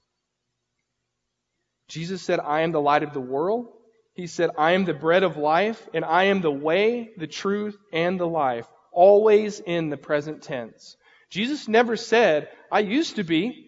Jesus 1.88 2.20
said, 2.20 2.40
I 2.40 2.60
am 2.60 2.72
the 2.72 2.80
light 2.80 3.02
of 3.02 3.14
the 3.14 3.20
world. 3.20 3.72
He 4.12 4.26
said, 4.26 4.50
I 4.58 4.72
am 4.72 4.84
the 4.84 4.92
bread 4.92 5.22
of 5.22 5.38
life, 5.38 5.88
and 5.94 6.04
I 6.04 6.24
am 6.24 6.42
the 6.42 6.52
way, 6.52 7.12
the 7.16 7.26
truth, 7.26 7.78
and 7.90 8.20
the 8.20 8.28
life, 8.28 8.66
always 8.92 9.60
in 9.60 9.88
the 9.88 9.96
present 9.96 10.42
tense. 10.42 10.94
Jesus 11.30 11.68
never 11.68 11.96
said, 11.96 12.50
I 12.70 12.80
used 12.80 13.16
to 13.16 13.24
be, 13.24 13.65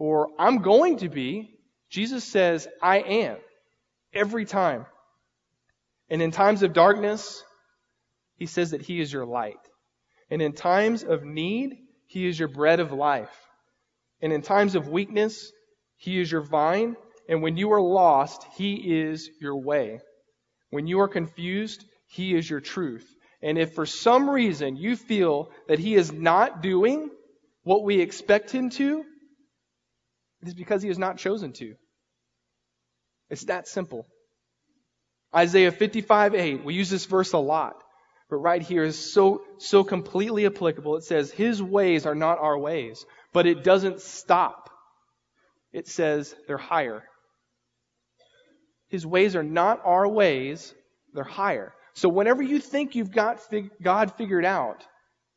or 0.00 0.30
I'm 0.36 0.62
going 0.62 0.96
to 0.98 1.08
be. 1.08 1.54
Jesus 1.90 2.24
says, 2.24 2.66
I 2.82 2.98
am, 2.98 3.36
every 4.12 4.44
time. 4.44 4.86
And 6.08 6.20
in 6.20 6.32
times 6.32 6.64
of 6.64 6.72
darkness, 6.72 7.44
he 8.36 8.46
says 8.46 8.72
that 8.72 8.82
he 8.82 9.00
is 9.00 9.12
your 9.12 9.26
light. 9.26 9.60
And 10.28 10.42
in 10.42 10.52
times 10.52 11.04
of 11.04 11.22
need, 11.22 11.76
he 12.06 12.26
is 12.26 12.36
your 12.36 12.48
bread 12.48 12.80
of 12.80 12.90
life. 12.90 13.30
And 14.20 14.32
in 14.32 14.42
times 14.42 14.74
of 14.74 14.88
weakness, 14.88 15.52
he 16.00 16.18
is 16.18 16.32
your 16.32 16.40
vine. 16.40 16.96
And 17.28 17.42
when 17.42 17.58
you 17.58 17.72
are 17.72 17.80
lost, 17.80 18.44
He 18.56 19.02
is 19.02 19.30
your 19.40 19.56
way. 19.56 20.00
When 20.70 20.86
you 20.86 21.00
are 21.00 21.08
confused, 21.08 21.84
He 22.08 22.34
is 22.34 22.48
your 22.48 22.60
truth. 22.60 23.06
And 23.42 23.58
if 23.58 23.74
for 23.74 23.86
some 23.86 24.28
reason 24.28 24.76
you 24.76 24.96
feel 24.96 25.50
that 25.68 25.78
He 25.78 25.94
is 25.94 26.10
not 26.10 26.62
doing 26.62 27.10
what 27.62 27.84
we 27.84 28.00
expect 28.00 28.50
Him 28.50 28.70
to, 28.70 29.04
it 30.42 30.48
is 30.48 30.54
because 30.54 30.82
He 30.82 30.88
has 30.88 30.98
not 30.98 31.18
chosen 31.18 31.52
to. 31.54 31.74
It's 33.28 33.44
that 33.44 33.68
simple. 33.68 34.06
Isaiah 35.34 35.70
55 35.70 36.34
8, 36.34 36.64
we 36.64 36.74
use 36.74 36.90
this 36.90 37.06
verse 37.06 37.32
a 37.32 37.38
lot, 37.38 37.82
but 38.28 38.36
right 38.36 38.62
here 38.62 38.82
is 38.82 39.12
so, 39.12 39.42
so 39.58 39.84
completely 39.84 40.46
applicable. 40.46 40.96
It 40.96 41.04
says, 41.04 41.30
His 41.30 41.62
ways 41.62 42.06
are 42.06 42.14
not 42.14 42.38
our 42.38 42.58
ways, 42.58 43.04
but 43.32 43.46
it 43.46 43.62
doesn't 43.62 44.00
stop. 44.00 44.70
It 45.72 45.86
says 45.86 46.34
they're 46.46 46.58
higher. 46.58 47.04
His 48.88 49.06
ways 49.06 49.36
are 49.36 49.44
not 49.44 49.80
our 49.84 50.08
ways, 50.08 50.74
they're 51.14 51.22
higher. 51.22 51.72
So 51.94 52.08
whenever 52.08 52.42
you 52.42 52.58
think 52.58 52.96
you've 52.96 53.12
got 53.12 53.40
fig- 53.40 53.70
God 53.80 54.14
figured 54.16 54.44
out, 54.44 54.84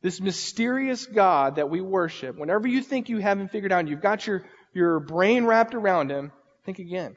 this 0.02 0.20
mysterious 0.20 1.06
God 1.06 1.56
that 1.56 1.70
we 1.70 1.80
worship, 1.80 2.36
whenever 2.36 2.68
you 2.68 2.82
think 2.82 3.08
you 3.08 3.18
haven't 3.18 3.52
figured 3.52 3.72
out, 3.72 3.88
you've 3.88 4.02
got 4.02 4.26
your, 4.26 4.44
your 4.74 5.00
brain 5.00 5.44
wrapped 5.44 5.74
around 5.74 6.10
Him, 6.10 6.32
think 6.64 6.78
again. 6.78 7.16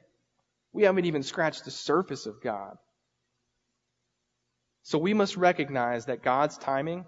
We 0.74 0.84
haven't 0.84 1.06
even 1.06 1.24
scratched 1.24 1.66
the 1.66 1.72
surface 1.72 2.26
of 2.26 2.42
God. 2.42 2.78
So 4.84 4.98
we 4.98 5.14
must 5.14 5.36
recognize 5.36 6.06
that 6.06 6.24
God's 6.24 6.58
timing 6.58 7.06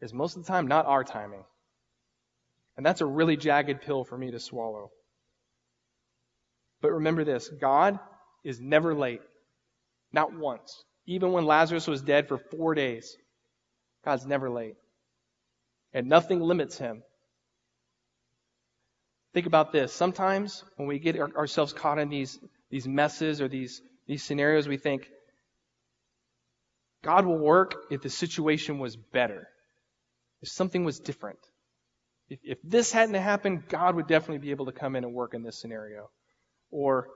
is 0.00 0.12
most 0.12 0.36
of 0.36 0.44
the 0.44 0.48
time 0.48 0.66
not 0.66 0.86
our 0.86 1.04
timing. 1.04 1.44
And 2.76 2.86
that's 2.86 3.00
a 3.00 3.06
really 3.06 3.36
jagged 3.36 3.82
pill 3.82 4.04
for 4.04 4.16
me 4.16 4.30
to 4.30 4.40
swallow. 4.40 4.90
But 6.80 6.92
remember 6.92 7.24
this 7.24 7.48
God 7.48 7.98
is 8.44 8.60
never 8.60 8.94
late. 8.94 9.20
Not 10.12 10.34
once. 10.34 10.84
Even 11.06 11.32
when 11.32 11.46
Lazarus 11.46 11.86
was 11.86 12.02
dead 12.02 12.28
for 12.28 12.38
four 12.38 12.74
days, 12.74 13.16
God's 14.04 14.26
never 14.26 14.50
late. 14.50 14.76
And 15.92 16.08
nothing 16.08 16.40
limits 16.40 16.78
him. 16.78 17.02
Think 19.34 19.46
about 19.46 19.72
this. 19.72 19.92
Sometimes 19.92 20.62
when 20.76 20.88
we 20.88 20.98
get 20.98 21.18
ourselves 21.18 21.72
caught 21.72 21.98
in 21.98 22.08
these, 22.08 22.38
these 22.70 22.86
messes 22.86 23.40
or 23.40 23.48
these, 23.48 23.80
these 24.06 24.22
scenarios, 24.22 24.68
we 24.68 24.76
think, 24.76 25.08
God 27.02 27.26
will 27.26 27.38
work 27.38 27.74
if 27.90 28.02
the 28.02 28.10
situation 28.10 28.78
was 28.78 28.94
better, 28.96 29.48
if 30.40 30.48
something 30.48 30.84
was 30.84 31.00
different. 31.00 31.38
If, 32.28 32.38
if 32.44 32.58
this 32.62 32.92
hadn't 32.92 33.14
happened, 33.14 33.68
God 33.68 33.96
would 33.96 34.06
definitely 34.06 34.38
be 34.38 34.50
able 34.50 34.66
to 34.66 34.72
come 34.72 34.96
in 34.96 35.04
and 35.04 35.12
work 35.12 35.34
in 35.34 35.42
this 35.42 35.60
scenario. 35.60 36.10
Or 36.70 37.08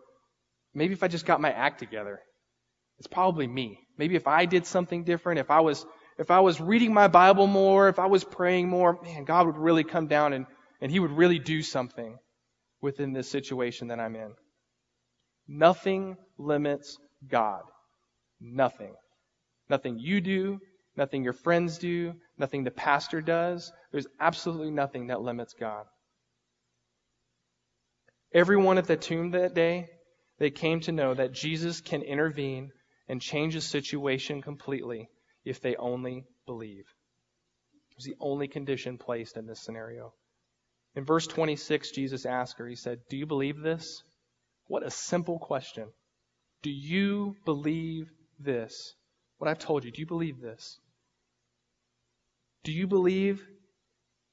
maybe 0.75 0.93
if 0.93 1.03
I 1.03 1.09
just 1.09 1.27
got 1.27 1.41
my 1.41 1.53
act 1.53 1.79
together. 1.79 2.21
It's 2.99 3.07
probably 3.07 3.47
me. 3.47 3.79
Maybe 3.99 4.17
if 4.17 4.27
I 4.27 4.47
did 4.47 4.67
something 4.67 5.05
different, 5.05 5.39
if 5.39 5.51
I 5.51 5.61
was, 5.61 5.85
if 6.19 6.31
I 6.31 6.41
was 6.41 6.61
reading 6.61 6.95
my 6.95 7.09
Bible 7.09 7.47
more, 7.47 7.89
if 7.89 7.99
I 7.99 8.07
was 8.07 8.25
praying 8.25 8.69
more, 8.69 8.99
man, 9.03 9.25
God 9.25 9.47
would 9.47 9.59
really 9.59 9.85
come 9.85 10.07
down 10.07 10.33
and, 10.33 10.47
and 10.81 10.91
He 10.91 11.01
would 11.01 11.13
really 11.13 11.39
do 11.39 11.63
something 11.63 12.19
within 12.81 13.13
this 13.13 13.31
situation 13.31 13.89
that 13.89 14.01
I'm 14.01 14.17
in. 14.17 14.33
Nothing 15.49 16.17
limits 16.39 16.99
God. 17.27 17.63
Nothing. 18.41 18.95
Nothing 19.69 19.99
you 19.99 20.21
do, 20.21 20.61
nothing 20.97 21.25
your 21.25 21.33
friends 21.33 21.79
do, 21.79 22.15
nothing 22.39 22.65
the 22.65 22.71
pastor 22.71 23.21
does. 23.21 23.73
There's 23.93 24.07
absolutely 24.21 24.71
nothing 24.71 25.09
that 25.09 25.21
limits 25.21 25.55
God. 25.59 25.87
Everyone 28.33 28.79
at 28.79 28.87
the 28.87 28.97
tomb 28.97 29.31
that 29.31 29.55
day, 29.55 29.89
they 30.39 30.51
came 30.51 30.81
to 30.81 30.93
know 30.93 31.15
that 31.15 31.33
Jesus 31.33 31.81
can 31.81 32.03
intervene 32.03 32.71
and 33.09 33.21
change 33.21 33.55
a 33.57 33.61
situation 33.61 34.43
completely 34.43 35.09
if 35.45 35.61
they 35.61 35.77
only 35.77 36.25
believe. 36.45 36.85
It 37.91 37.97
was 37.97 38.05
the 38.05 38.17
only 38.21 38.49
condition 38.49 38.99
placed 38.99 39.37
in 39.37 39.47
this 39.47 39.63
scenario. 39.63 40.13
In 40.97 41.05
verse 41.05 41.27
26, 41.27 41.91
Jesus 41.91 42.25
asked 42.25 42.59
her, 42.59 42.67
He 42.67 42.75
said, 42.75 43.01
Do 43.11 43.19
you 43.19 43.27
believe 43.27 43.61
this? 43.61 44.03
What 44.67 44.83
a 44.83 44.91
simple 44.91 45.39
question. 45.39 45.89
Do 46.63 46.71
you 46.71 47.37
believe 47.45 48.11
this? 48.41 48.95
What 49.39 49.49
I've 49.49 49.59
told 49.59 49.85
you, 49.85 49.93
do 49.93 50.01
you 50.01 50.07
believe 50.07 50.41
this? 50.41 50.81
Do 52.65 52.73
you 52.73 52.87
believe 52.87 53.47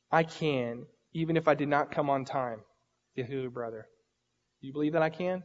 I 0.09 0.23
can, 0.23 0.85
even 1.13 1.35
if 1.35 1.47
I 1.49 1.53
did 1.53 1.67
not 1.67 1.91
come 1.91 2.09
on 2.09 2.23
time, 2.23 2.61
the 3.15 3.23
Hulu 3.23 3.51
brother? 3.51 3.85
Do 4.61 4.67
you 4.67 4.73
believe 4.73 4.93
that 4.93 5.03
I 5.03 5.09
can? 5.09 5.43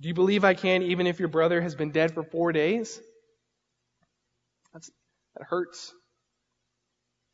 Do 0.00 0.08
you 0.08 0.14
believe 0.14 0.42
I 0.42 0.54
can, 0.54 0.82
even 0.82 1.06
if 1.06 1.20
your 1.20 1.28
brother 1.28 1.60
has 1.60 1.76
been 1.76 1.92
dead 1.92 2.12
for 2.12 2.24
four 2.24 2.50
days? 2.50 3.00
That's, 4.72 4.90
that 5.36 5.44
hurts. 5.44 5.94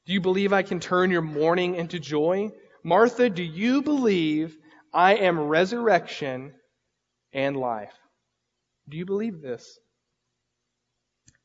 Do 0.09 0.15
you 0.15 0.23
believe 0.23 0.55
I 0.55 0.63
can 0.63 0.81
turn 0.81 1.11
your 1.11 1.21
mourning 1.21 1.75
into 1.75 1.99
joy? 1.99 2.51
Martha, 2.83 3.29
do 3.29 3.43
you 3.43 3.83
believe 3.83 4.57
I 4.91 5.17
am 5.17 5.39
resurrection 5.39 6.55
and 7.35 7.55
life? 7.55 7.93
Do 8.89 8.97
you 8.97 9.05
believe 9.05 9.43
this? 9.43 9.79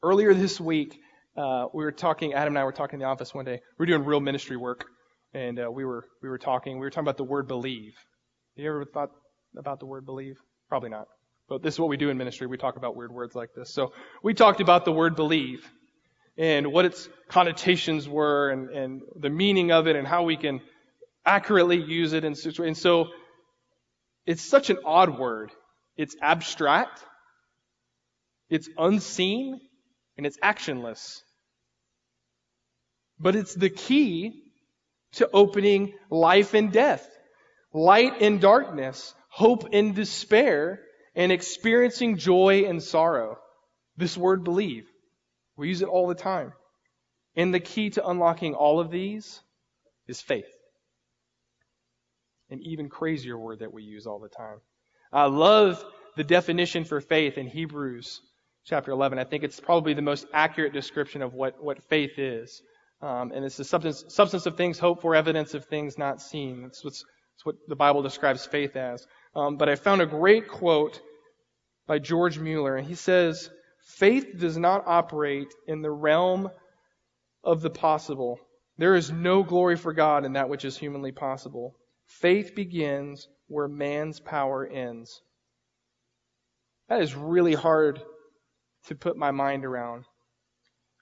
Earlier 0.01 0.33
this 0.33 0.61
week, 0.61 0.97
uh, 1.35 1.65
we 1.73 1.83
were 1.83 1.91
talking. 1.91 2.35
Adam 2.35 2.53
and 2.53 2.59
I 2.59 2.63
were 2.63 2.71
talking 2.71 2.95
in 2.95 2.99
the 3.01 3.05
office 3.05 3.33
one 3.33 3.43
day. 3.43 3.59
We 3.77 3.83
were 3.83 3.85
doing 3.85 4.05
real 4.05 4.21
ministry 4.21 4.55
work, 4.55 4.85
and 5.33 5.59
uh, 5.59 5.69
we 5.69 5.83
were 5.83 6.05
we 6.21 6.29
were 6.29 6.37
talking. 6.37 6.75
We 6.75 6.85
were 6.85 6.89
talking 6.89 7.03
about 7.03 7.17
the 7.17 7.25
word 7.25 7.49
believe. 7.49 7.95
Have 8.55 8.63
You 8.63 8.69
ever 8.69 8.85
thought 8.85 9.09
about 9.57 9.81
the 9.81 9.87
word 9.87 10.05
believe? 10.05 10.37
Probably 10.69 10.89
not. 10.89 11.07
But 11.49 11.63
this 11.63 11.73
is 11.73 11.79
what 11.81 11.89
we 11.89 11.97
do 11.97 12.09
in 12.09 12.17
ministry. 12.17 12.47
We 12.47 12.57
talk 12.57 12.77
about 12.77 12.95
weird 12.95 13.11
words 13.11 13.35
like 13.35 13.49
this. 13.57 13.73
So 13.73 13.91
we 14.23 14.33
talked 14.33 14.61
about 14.61 14.85
the 14.85 14.93
word 14.93 15.17
believe 15.17 15.69
and 16.37 16.71
what 16.71 16.85
its 16.85 17.09
connotations 17.27 18.07
were 18.07 18.49
and, 18.49 18.69
and 18.69 19.01
the 19.15 19.29
meaning 19.29 19.71
of 19.71 19.87
it 19.87 19.95
and 19.95 20.07
how 20.07 20.23
we 20.23 20.37
can 20.37 20.61
accurately 21.25 21.81
use 21.81 22.13
it 22.13 22.23
in. 22.23 22.35
And 22.59 22.77
so 22.77 23.07
it's 24.25 24.43
such 24.43 24.69
an 24.69 24.77
odd 24.85 25.17
word. 25.17 25.51
It's 25.95 26.15
abstract. 26.21 27.03
It's 28.49 28.69
unseen 28.77 29.59
and 30.17 30.25
it's 30.25 30.37
actionless. 30.37 31.21
But 33.19 33.35
it's 33.35 33.53
the 33.53 33.69
key 33.69 34.43
to 35.13 35.29
opening 35.31 35.93
life 36.09 36.53
and 36.53 36.71
death, 36.71 37.07
light 37.71 38.21
and 38.21 38.41
darkness, 38.41 39.13
hope 39.29 39.69
and 39.71 39.95
despair, 39.95 40.81
and 41.15 41.31
experiencing 41.31 42.17
joy 42.17 42.65
and 42.67 42.81
sorrow. 42.81 43.37
This 43.97 44.17
word 44.17 44.43
believe. 44.43 44.85
We 45.57 45.67
use 45.67 45.81
it 45.81 45.87
all 45.87 46.07
the 46.07 46.15
time. 46.15 46.53
And 47.35 47.53
the 47.53 47.59
key 47.59 47.89
to 47.91 48.07
unlocking 48.07 48.53
all 48.53 48.79
of 48.79 48.91
these 48.91 49.41
is 50.07 50.21
faith. 50.21 50.49
An 52.49 52.61
even 52.61 52.89
crazier 52.89 53.37
word 53.37 53.59
that 53.59 53.73
we 53.73 53.83
use 53.83 54.05
all 54.05 54.19
the 54.19 54.29
time. 54.29 54.59
I 55.11 55.25
love 55.25 55.83
the 56.15 56.23
definition 56.23 56.85
for 56.85 57.01
faith 57.01 57.37
in 57.37 57.47
Hebrews 57.47 58.21
chapter 58.65 58.91
11. 58.91 59.19
I 59.19 59.23
think 59.23 59.43
it's 59.43 59.59
probably 59.59 59.93
the 59.93 60.01
most 60.01 60.25
accurate 60.33 60.73
description 60.73 61.21
of 61.21 61.33
what, 61.33 61.61
what 61.63 61.83
faith 61.83 62.17
is. 62.17 62.61
Um, 63.01 63.31
and 63.33 63.43
it's 63.43 63.57
the 63.57 63.63
substance, 63.63 64.05
substance 64.07 64.45
of 64.45 64.55
things 64.55 64.79
hoped 64.79 65.01
for, 65.01 65.15
evidence 65.15 65.53
of 65.53 65.65
things 65.65 65.97
not 65.97 66.21
seen. 66.21 66.63
That's 66.63 66.83
what 67.43 67.55
the 67.67 67.75
Bible 67.75 68.01
describes 68.01 68.45
faith 68.45 68.75
as. 68.75 69.05
Um, 69.35 69.57
but 69.57 69.67
I 69.67 69.75
found 69.75 70.01
a 70.01 70.05
great 70.05 70.47
quote 70.47 71.01
by 71.85 71.99
George 71.99 72.39
Mueller, 72.39 72.77
and 72.77 72.87
he 72.87 72.95
says, 72.95 73.49
Faith 73.83 74.37
does 74.37 74.57
not 74.57 74.83
operate 74.87 75.53
in 75.67 75.81
the 75.81 75.91
realm 75.91 76.49
of 77.43 77.61
the 77.61 77.69
possible. 77.69 78.39
There 78.77 78.95
is 78.95 79.11
no 79.11 79.43
glory 79.43 79.75
for 79.75 79.93
God 79.93 80.25
in 80.25 80.33
that 80.33 80.49
which 80.49 80.65
is 80.65 80.77
humanly 80.77 81.11
possible. 81.11 81.75
Faith 82.05 82.55
begins 82.55 83.27
where 83.47 83.67
man's 83.67 84.19
power 84.19 84.65
ends. 84.65 85.21
That 86.89 87.01
is 87.01 87.15
really 87.15 87.53
hard 87.53 88.01
to 88.87 88.95
put 88.95 89.17
my 89.17 89.31
mind 89.31 89.65
around. 89.65 90.05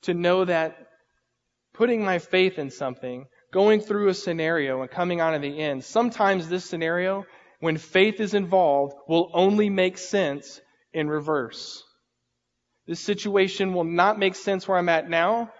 To 0.03 0.13
know 0.13 0.45
that 0.45 0.77
putting 1.73 2.03
my 2.03 2.19
faith 2.19 2.59
in 2.59 2.71
something, 2.71 3.25
going 3.53 3.81
through 3.81 4.09
a 4.09 4.13
scenario 4.13 4.81
and 4.81 4.89
coming 4.89 5.19
out 5.19 5.33
in 5.33 5.41
the 5.41 5.59
end, 5.59 5.83
sometimes 5.83 6.49
this 6.49 6.65
scenario, 6.65 7.25
when 7.59 7.77
faith 7.77 8.19
is 8.19 8.33
involved, 8.33 8.95
will 9.07 9.29
only 9.33 9.69
make 9.69 9.97
sense 9.97 10.59
in 10.93 11.07
reverse. 11.07 11.83
This 12.87 12.99
situation 12.99 13.73
will 13.73 13.83
not 13.83 14.19
make 14.19 14.35
sense 14.35 14.67
where 14.67 14.77
I'm 14.77 14.89
at 14.89 15.09
now, 15.09 15.51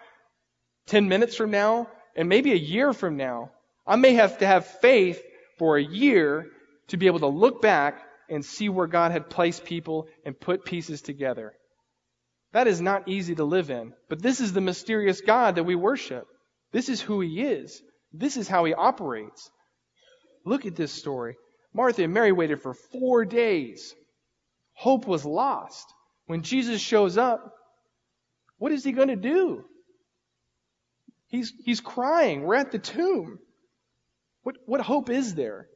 10 0.88 1.08
minutes 1.08 1.36
from 1.36 1.52
now, 1.52 1.88
and 2.16 2.28
maybe 2.28 2.52
a 2.52 2.56
year 2.56 2.94
from 2.94 3.18
now. 3.18 3.52
I 3.86 3.96
may 3.96 4.14
have 4.14 4.40
to 4.40 4.48
have 4.48 4.66
faith 4.66 5.22
for 5.58 5.78
a 5.78 5.84
year 5.84 6.48
to 6.88 6.98
be 6.98 7.08
able 7.08 7.20
to 7.20 7.28
look 7.28 7.62
back 7.62 8.02
and 8.30 8.44
see 8.44 8.70
where 8.70 8.88
God 8.88 9.12
had 9.12 9.30
placed 9.30 9.66
people 9.66 10.08
and 10.26 10.40
put 10.40 10.66
pieces 10.66 11.02
together. 11.02 11.54
That 12.54 12.68
is 12.68 12.82
not 12.82 13.08
easy 13.08 13.36
to 13.36 13.44
live 13.44 13.70
in. 13.70 13.94
But 14.10 14.22
this 14.22 14.40
is 14.40 14.54
the 14.54 14.62
mysterious 14.62 15.22
God 15.22 15.56
that 15.56 15.64
we 15.64 15.76
worship. 15.76 16.28
This 16.72 16.90
is 16.90 17.02
who 17.02 17.22
He 17.22 17.42
is. 17.42 17.82
This 18.14 18.38
is 18.38 18.48
how 18.48 18.66
He 18.66 18.74
operates. 18.74 19.50
Look 20.46 20.66
at 20.66 20.76
this 20.76 20.92
story. 20.92 21.36
Martha 21.74 22.04
and 22.04 22.14
Mary 22.14 22.32
waited 22.32 22.62
for 22.62 22.74
four 22.74 23.26
days. 23.26 23.94
Hope 24.74 25.08
was 25.08 25.26
lost. 25.26 25.86
When 26.32 26.44
Jesus 26.44 26.80
shows 26.80 27.18
up, 27.18 27.56
what 28.58 28.72
is 28.72 28.86
He 28.86 28.94
going 28.94 29.10
to 29.10 29.18
do? 29.18 29.66
He's, 31.28 31.52
he's 31.66 31.82
crying. 31.82 32.44
We're 32.44 32.56
at 32.56 32.72
the 32.72 32.80
tomb. 32.80 33.38
What, 34.44 34.56
what 34.66 34.80
hope 34.80 35.10
is 35.10 35.36
there? 35.36 35.68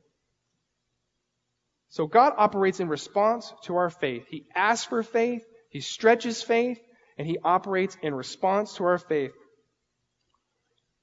So 1.89 2.07
God 2.07 2.31
operates 2.37 2.79
in 2.79 2.87
response 2.87 3.53
to 3.63 3.75
our 3.75 3.89
faith. 3.89 4.27
He 4.29 4.45
asks 4.55 4.87
for 4.87 5.03
faith. 5.03 5.43
He 5.71 5.81
stretches 5.81 6.41
faith 6.41 6.79
and 7.17 7.27
he 7.27 7.37
operates 7.43 7.97
in 8.01 8.15
response 8.15 8.75
to 8.75 8.85
our 8.85 8.97
faith. 8.97 9.33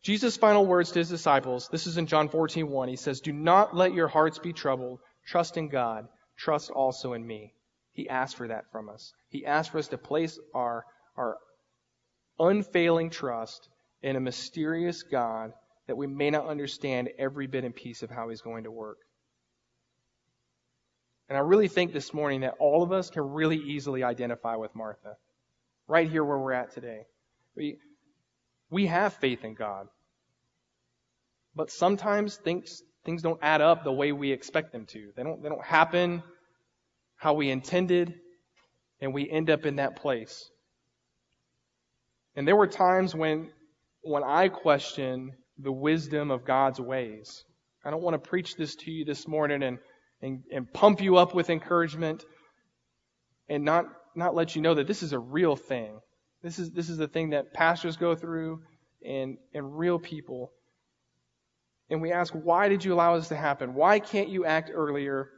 Jesus' 0.02 0.38
final 0.38 0.64
words 0.64 0.92
to 0.92 1.00
his 1.00 1.10
disciples, 1.10 1.68
this 1.68 1.86
is 1.86 1.98
in 1.98 2.06
John 2.06 2.30
14, 2.30 2.70
1. 2.70 2.88
He 2.88 2.96
says, 2.96 3.20
Do 3.20 3.34
not 3.34 3.76
let 3.76 3.92
your 3.92 4.08
hearts 4.08 4.38
be 4.38 4.54
troubled. 4.54 5.00
Trust 5.26 5.58
in 5.58 5.68
God. 5.68 6.08
Trust 6.38 6.70
also 6.70 7.12
in 7.12 7.26
me. 7.26 7.52
He 7.92 8.08
asked 8.08 8.36
for 8.36 8.48
that 8.48 8.70
from 8.72 8.88
us. 8.88 9.12
He 9.28 9.44
asked 9.44 9.70
for 9.70 9.78
us 9.78 9.88
to 9.88 9.98
place 9.98 10.38
our, 10.54 10.84
our 11.16 11.36
unfailing 12.38 13.10
trust 13.10 13.68
in 14.02 14.16
a 14.16 14.20
mysterious 14.20 15.02
God 15.02 15.52
that 15.86 15.96
we 15.96 16.06
may 16.06 16.30
not 16.30 16.46
understand 16.46 17.10
every 17.18 17.46
bit 17.46 17.64
and 17.64 17.74
piece 17.74 18.02
of 18.02 18.10
how 18.10 18.28
he's 18.28 18.40
going 18.40 18.64
to 18.64 18.70
work. 18.70 18.98
And 21.28 21.36
I 21.36 21.40
really 21.40 21.68
think 21.68 21.92
this 21.92 22.12
morning 22.12 22.42
that 22.42 22.54
all 22.58 22.82
of 22.82 22.92
us 22.92 23.10
can 23.10 23.22
really 23.22 23.56
easily 23.56 24.02
identify 24.02 24.56
with 24.56 24.74
Martha. 24.74 25.16
Right 25.88 26.10
here 26.10 26.24
where 26.24 26.38
we're 26.38 26.52
at 26.52 26.72
today. 26.72 27.06
We, 27.56 27.78
we 28.70 28.86
have 28.86 29.14
faith 29.14 29.44
in 29.44 29.54
God. 29.54 29.88
But 31.54 31.70
sometimes 31.70 32.36
things, 32.36 32.82
things 33.04 33.22
don't 33.22 33.40
add 33.42 33.60
up 33.60 33.84
the 33.84 33.92
way 33.92 34.12
we 34.12 34.32
expect 34.32 34.72
them 34.72 34.86
to. 34.86 35.12
They 35.16 35.22
don't, 35.22 35.42
they 35.42 35.48
don't 35.48 35.64
happen 35.64 36.22
how 37.22 37.34
we 37.34 37.50
intended, 37.50 38.14
and 39.00 39.14
we 39.14 39.30
end 39.30 39.50
up 39.50 39.64
in 39.64 39.76
that 39.76 39.96
place. 39.96 40.50
And 42.34 42.46
there 42.48 42.56
were 42.56 42.66
times 42.66 43.14
when, 43.14 43.50
when 44.02 44.24
I 44.24 44.48
questioned 44.48 45.32
the 45.58 45.72
wisdom 45.72 46.30
of 46.30 46.44
God's 46.44 46.80
ways. 46.80 47.44
I 47.84 47.90
don't 47.90 48.02
want 48.02 48.14
to 48.14 48.28
preach 48.30 48.56
this 48.56 48.74
to 48.76 48.90
you 48.90 49.04
this 49.04 49.28
morning 49.28 49.62
and 49.62 49.78
and, 50.22 50.44
and 50.52 50.72
pump 50.72 51.00
you 51.00 51.16
up 51.16 51.34
with 51.34 51.50
encouragement 51.50 52.24
and 53.48 53.64
not, 53.64 53.86
not 54.14 54.34
let 54.34 54.54
you 54.54 54.62
know 54.62 54.74
that 54.74 54.86
this 54.86 55.02
is 55.02 55.12
a 55.12 55.18
real 55.18 55.56
thing. 55.56 55.98
This 56.42 56.58
is, 56.58 56.70
this 56.70 56.88
is 56.88 56.96
the 56.96 57.08
thing 57.08 57.30
that 57.30 57.52
pastors 57.52 57.96
go 57.96 58.14
through 58.14 58.62
and, 59.04 59.36
and 59.52 59.76
real 59.76 59.98
people. 59.98 60.52
And 61.90 62.00
we 62.00 62.12
ask, 62.12 62.32
why 62.32 62.68
did 62.68 62.84
you 62.84 62.94
allow 62.94 63.16
this 63.16 63.28
to 63.28 63.36
happen? 63.36 63.74
Why 63.74 63.98
can't 63.98 64.28
you 64.28 64.44
act 64.46 64.70
earlier? 64.72 65.28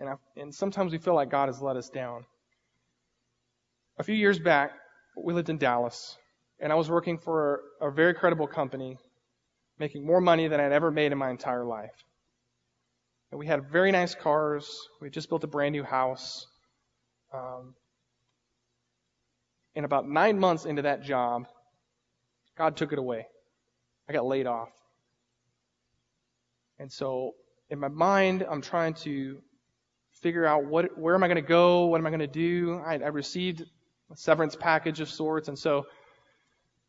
And, 0.00 0.08
I, 0.08 0.14
and 0.36 0.54
sometimes 0.54 0.92
we 0.92 0.98
feel 0.98 1.14
like 1.14 1.30
God 1.30 1.48
has 1.48 1.60
let 1.60 1.76
us 1.76 1.90
down. 1.90 2.24
A 3.98 4.02
few 4.02 4.14
years 4.14 4.38
back, 4.38 4.72
we 5.14 5.34
lived 5.34 5.50
in 5.50 5.58
Dallas, 5.58 6.16
and 6.58 6.72
I 6.72 6.74
was 6.74 6.88
working 6.88 7.18
for 7.18 7.60
a, 7.82 7.90
very 7.90 8.14
credible 8.14 8.46
company, 8.46 8.96
making 9.78 10.06
more 10.06 10.22
money 10.22 10.48
than 10.48 10.58
I'd 10.58 10.72
ever 10.72 10.90
made 10.90 11.12
in 11.12 11.18
my 11.18 11.28
entire 11.28 11.66
life. 11.66 11.92
And 13.30 13.38
we 13.38 13.46
had 13.46 13.70
very 13.70 13.92
nice 13.92 14.14
cars. 14.14 14.88
We 15.00 15.06
had 15.06 15.12
just 15.12 15.28
built 15.28 15.44
a 15.44 15.46
brand 15.46 15.72
new 15.72 15.84
house. 15.84 16.46
Um, 17.32 17.74
and 19.76 19.84
about 19.84 20.08
nine 20.08 20.38
months 20.38 20.64
into 20.64 20.82
that 20.82 21.04
job, 21.04 21.46
God 22.56 22.76
took 22.76 22.92
it 22.92 22.98
away. 22.98 23.26
I 24.08 24.12
got 24.12 24.24
laid 24.24 24.46
off. 24.46 24.70
And 26.78 26.90
so 26.90 27.32
in 27.68 27.78
my 27.78 27.88
mind, 27.88 28.44
I'm 28.50 28.62
trying 28.62 28.94
to 28.94 29.40
figure 30.20 30.46
out 30.46 30.64
what, 30.64 30.98
where 30.98 31.14
am 31.14 31.22
I 31.22 31.28
going 31.28 31.36
to 31.36 31.42
go? 31.42 31.86
What 31.86 31.98
am 31.98 32.06
I 32.06 32.10
going 32.10 32.20
to 32.20 32.26
do? 32.26 32.80
I, 32.84 32.94
I 32.94 33.08
received 33.08 33.64
a 34.12 34.16
severance 34.16 34.56
package 34.56 35.00
of 35.00 35.08
sorts. 35.08 35.48
And 35.48 35.58
so 35.58 35.86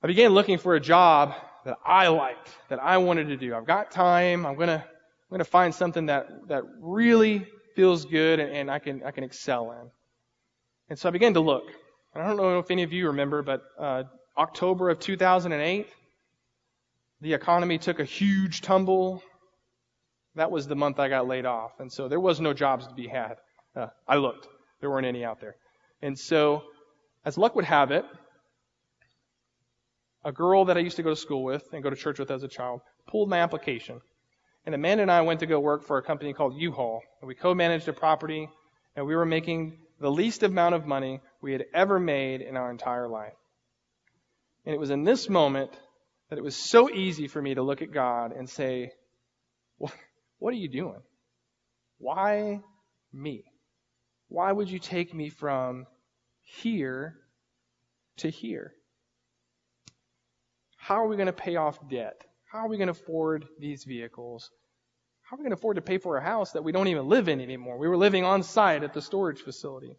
I 0.03 0.07
began 0.07 0.31
looking 0.31 0.57
for 0.57 0.75
a 0.75 0.79
job 0.79 1.33
that 1.65 1.77
I 1.85 2.07
liked, 2.07 2.49
that 2.69 2.81
I 2.81 2.97
wanted 2.97 3.27
to 3.27 3.37
do. 3.37 3.55
I've 3.55 3.65
got 3.65 3.91
time. 3.91 4.45
I'm 4.45 4.55
going 4.55 4.67
to 4.67 4.83
I'm 4.83 5.37
going 5.37 5.45
to 5.45 5.49
find 5.49 5.73
something 5.73 6.07
that, 6.07 6.49
that 6.49 6.63
really 6.81 7.47
feels 7.75 8.03
good 8.03 8.41
and, 8.41 8.51
and 8.51 8.71
I 8.71 8.79
can 8.79 9.03
I 9.03 9.11
can 9.11 9.23
excel 9.23 9.71
in. 9.71 9.89
And 10.89 10.99
so 10.99 11.07
I 11.07 11.11
began 11.11 11.35
to 11.35 11.39
look. 11.39 11.71
I 12.13 12.27
don't 12.27 12.35
know 12.35 12.59
if 12.59 12.69
any 12.69 12.83
of 12.83 12.91
you 12.91 13.07
remember, 13.07 13.41
but 13.41 13.63
uh, 13.79 14.03
October 14.37 14.89
of 14.89 14.99
2008, 14.99 15.87
the 17.21 17.33
economy 17.33 17.77
took 17.77 17.99
a 17.99 18.03
huge 18.03 18.59
tumble. 18.59 19.23
That 20.35 20.51
was 20.51 20.67
the 20.67 20.75
month 20.75 20.99
I 20.99 21.09
got 21.09 21.27
laid 21.27 21.45
off, 21.45 21.79
and 21.79 21.91
so 21.91 22.07
there 22.07 22.19
was 22.19 22.39
no 22.39 22.53
jobs 22.53 22.87
to 22.87 22.93
be 22.93 23.07
had. 23.07 23.35
Uh, 23.75 23.87
I 24.07 24.17
looked; 24.17 24.47
there 24.79 24.89
weren't 24.89 25.07
any 25.07 25.25
out 25.25 25.41
there. 25.41 25.55
And 26.01 26.17
so, 26.17 26.63
as 27.25 27.37
luck 27.37 27.55
would 27.55 27.65
have 27.65 27.91
it, 27.91 28.05
a 30.23 30.31
girl 30.31 30.65
that 30.65 30.77
I 30.77 30.81
used 30.81 30.97
to 30.97 31.03
go 31.03 31.09
to 31.09 31.15
school 31.15 31.43
with 31.43 31.67
and 31.73 31.83
go 31.83 31.89
to 31.89 31.95
church 31.95 32.19
with 32.19 32.31
as 32.31 32.43
a 32.43 32.47
child 32.47 32.81
pulled 33.07 33.29
my 33.29 33.39
application. 33.39 34.01
And 34.65 34.75
Amanda 34.75 35.01
and 35.01 35.11
I 35.11 35.21
went 35.21 35.39
to 35.39 35.47
go 35.47 35.59
work 35.59 35.83
for 35.83 35.97
a 35.97 36.03
company 36.03 36.33
called 36.33 36.55
U-Haul. 36.55 37.01
And 37.19 37.27
we 37.27 37.35
co-managed 37.35 37.87
a 37.87 37.93
property 37.93 38.47
and 38.95 39.05
we 39.07 39.15
were 39.15 39.25
making 39.25 39.79
the 39.99 40.11
least 40.11 40.43
amount 40.43 40.75
of 40.75 40.85
money 40.85 41.19
we 41.41 41.51
had 41.51 41.65
ever 41.73 41.99
made 41.99 42.41
in 42.41 42.57
our 42.57 42.69
entire 42.69 43.07
life. 43.07 43.33
And 44.65 44.75
it 44.75 44.79
was 44.79 44.91
in 44.91 45.03
this 45.03 45.29
moment 45.29 45.71
that 46.29 46.37
it 46.37 46.43
was 46.43 46.55
so 46.55 46.89
easy 46.89 47.27
for 47.27 47.41
me 47.41 47.55
to 47.55 47.63
look 47.63 47.81
at 47.81 47.91
God 47.91 48.31
and 48.31 48.49
say, 48.49 48.91
well, 49.79 49.91
what 50.41 50.55
are 50.55 50.57
you 50.57 50.69
doing? 50.69 50.99
Why 51.99 52.61
me? 53.13 53.43
Why 54.27 54.51
would 54.51 54.71
you 54.71 54.79
take 54.79 55.13
me 55.13 55.29
from 55.29 55.85
here 56.41 57.15
to 58.17 58.29
here? 58.31 58.73
How 60.77 61.03
are 61.03 61.07
we 61.07 61.15
going 61.15 61.27
to 61.27 61.31
pay 61.31 61.57
off 61.57 61.77
debt? 61.87 62.23
How 62.51 62.65
are 62.65 62.69
we 62.69 62.77
going 62.77 62.87
to 62.87 62.99
afford 62.99 63.45
these 63.59 63.83
vehicles? 63.83 64.49
How 65.21 65.35
are 65.35 65.37
we 65.37 65.43
going 65.43 65.51
to 65.51 65.59
afford 65.59 65.75
to 65.75 65.83
pay 65.83 65.99
for 65.99 66.17
a 66.17 66.23
house 66.23 66.53
that 66.53 66.63
we 66.63 66.71
don't 66.71 66.87
even 66.87 67.07
live 67.07 67.27
in 67.27 67.39
anymore? 67.39 67.77
We 67.77 67.87
were 67.87 67.95
living 67.95 68.23
on 68.25 68.41
site 68.41 68.81
at 68.83 68.95
the 68.95 69.01
storage 69.01 69.41
facility. 69.41 69.95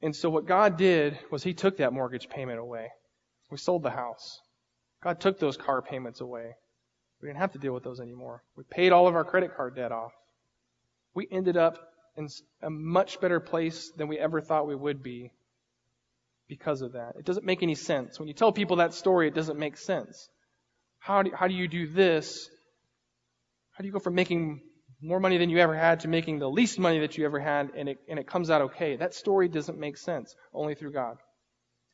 And 0.00 0.16
so 0.16 0.30
what 0.30 0.46
God 0.46 0.78
did 0.78 1.18
was 1.30 1.42
He 1.42 1.52
took 1.52 1.76
that 1.76 1.92
mortgage 1.92 2.30
payment 2.30 2.58
away. 2.58 2.88
We 3.50 3.58
sold 3.58 3.82
the 3.82 3.90
house. 3.90 4.40
God 5.02 5.20
took 5.20 5.38
those 5.38 5.58
car 5.58 5.82
payments 5.82 6.22
away. 6.22 6.54
We 7.20 7.28
didn't 7.28 7.40
have 7.40 7.52
to 7.52 7.58
deal 7.58 7.74
with 7.74 7.84
those 7.84 8.00
anymore. 8.00 8.42
We 8.56 8.64
paid 8.64 8.92
all 8.92 9.06
of 9.06 9.14
our 9.14 9.24
credit 9.24 9.54
card 9.56 9.76
debt 9.76 9.92
off. 9.92 10.12
We 11.14 11.28
ended 11.30 11.56
up 11.56 11.78
in 12.16 12.28
a 12.62 12.70
much 12.70 13.20
better 13.20 13.40
place 13.40 13.90
than 13.96 14.08
we 14.08 14.18
ever 14.18 14.40
thought 14.40 14.66
we 14.66 14.74
would 14.74 15.02
be 15.02 15.32
because 16.48 16.82
of 16.82 16.92
that. 16.92 17.14
It 17.18 17.24
doesn't 17.24 17.44
make 17.44 17.62
any 17.62 17.74
sense. 17.74 18.18
When 18.18 18.28
you 18.28 18.34
tell 18.34 18.52
people 18.52 18.76
that 18.76 18.94
story, 18.94 19.28
it 19.28 19.34
doesn't 19.34 19.58
make 19.58 19.76
sense. 19.76 20.28
How 20.98 21.22
do, 21.22 21.30
how 21.34 21.46
do 21.46 21.54
you 21.54 21.68
do 21.68 21.86
this? 21.86 22.48
How 23.72 23.82
do 23.82 23.86
you 23.86 23.92
go 23.92 23.98
from 23.98 24.14
making 24.14 24.60
more 25.02 25.20
money 25.20 25.38
than 25.38 25.48
you 25.48 25.58
ever 25.58 25.74
had 25.74 26.00
to 26.00 26.08
making 26.08 26.38
the 26.38 26.50
least 26.50 26.78
money 26.78 27.00
that 27.00 27.16
you 27.16 27.24
ever 27.24 27.38
had 27.38 27.70
and 27.76 27.88
it, 27.88 27.98
and 28.08 28.18
it 28.18 28.26
comes 28.26 28.50
out 28.50 28.62
okay? 28.62 28.96
That 28.96 29.14
story 29.14 29.48
doesn't 29.48 29.78
make 29.78 29.96
sense. 29.96 30.34
Only 30.52 30.74
through 30.74 30.92
God. 30.92 31.16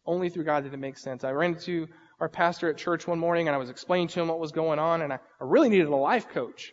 Only 0.05 0.29
through 0.29 0.45
God 0.45 0.65
did 0.65 0.73
it 0.73 0.79
make 0.79 0.99
sense. 0.99 1.25
I 1.25 1.31
ran 1.31 1.55
into 1.55 1.89
our 2.21 2.29
pastor 2.29 2.71
at 2.71 2.79
church 2.79 3.07
one 3.07 3.19
morning 3.19 3.49
and 3.49 3.55
I 3.55 3.59
was 3.59 3.71
explaining 3.71 4.09
to 4.09 4.21
him 4.21 4.29
what 4.29 4.39
was 4.39 4.53
going 4.53 4.79
on 4.79 5.03
and 5.03 5.13
I, 5.13 5.17
I 5.17 5.45
really 5.45 5.69
needed 5.69 5.89
a 5.89 5.97
life 5.97 6.29
coach 6.29 6.73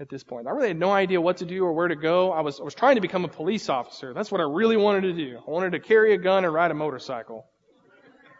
at 0.00 0.08
this 0.08 0.22
point. 0.22 0.46
I 0.46 0.50
really 0.50 0.68
had 0.68 0.78
no 0.78 0.92
idea 0.92 1.20
what 1.20 1.38
to 1.38 1.44
do 1.44 1.64
or 1.64 1.72
where 1.72 1.88
to 1.88 1.96
go. 1.96 2.30
I 2.32 2.40
was, 2.40 2.60
I 2.60 2.62
was 2.62 2.74
trying 2.74 2.96
to 2.96 3.00
become 3.00 3.24
a 3.24 3.28
police 3.28 3.68
officer. 3.68 4.12
That's 4.14 4.30
what 4.30 4.40
I 4.40 4.44
really 4.44 4.76
wanted 4.76 5.02
to 5.02 5.12
do. 5.12 5.38
I 5.38 5.50
wanted 5.50 5.72
to 5.72 5.80
carry 5.80 6.14
a 6.14 6.18
gun 6.18 6.44
and 6.44 6.52
ride 6.52 6.70
a 6.70 6.74
motorcycle. 6.74 7.46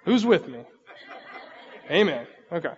Who's 0.04 0.24
with 0.24 0.46
me? 0.48 0.60
Amen. 1.90 2.26
Okay. 2.52 2.74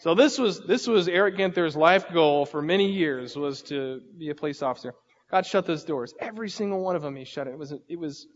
So 0.00 0.14
this 0.14 0.38
was, 0.38 0.60
this 0.60 0.86
was 0.86 1.08
Eric 1.08 1.36
Ginther's 1.36 1.76
life 1.76 2.12
goal 2.12 2.46
for 2.46 2.62
many 2.62 2.92
years 2.92 3.36
was 3.36 3.62
to 3.62 4.00
be 4.16 4.30
a 4.30 4.34
police 4.34 4.62
officer. 4.62 4.92
God 5.30 5.46
shut 5.46 5.66
those 5.66 5.84
doors. 5.84 6.14
Every 6.20 6.50
single 6.50 6.80
one 6.80 6.96
of 6.96 7.02
them 7.02 7.16
he 7.16 7.24
shut 7.24 7.46
it. 7.46 7.50
It 7.50 7.58
was, 7.58 7.72
it 7.88 7.98
was 7.98 8.26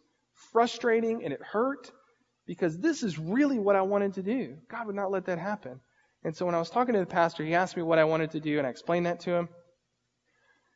frustrating 0.52 1.24
and 1.24 1.32
it 1.32 1.40
hurt 1.42 1.90
because 2.46 2.78
this 2.78 3.02
is 3.02 3.18
really 3.18 3.58
what 3.58 3.76
I 3.76 3.82
wanted 3.82 4.14
to 4.14 4.22
do. 4.22 4.56
God 4.68 4.86
would 4.86 4.96
not 4.96 5.10
let 5.10 5.26
that 5.26 5.38
happen. 5.38 5.80
And 6.24 6.36
so 6.36 6.46
when 6.46 6.54
I 6.54 6.58
was 6.58 6.70
talking 6.70 6.94
to 6.94 7.00
the 7.00 7.06
pastor, 7.06 7.44
he 7.44 7.54
asked 7.54 7.76
me 7.76 7.82
what 7.82 7.98
I 7.98 8.04
wanted 8.04 8.32
to 8.32 8.40
do 8.40 8.58
and 8.58 8.66
I 8.66 8.70
explained 8.70 9.06
that 9.06 9.20
to 9.20 9.34
him. 9.34 9.48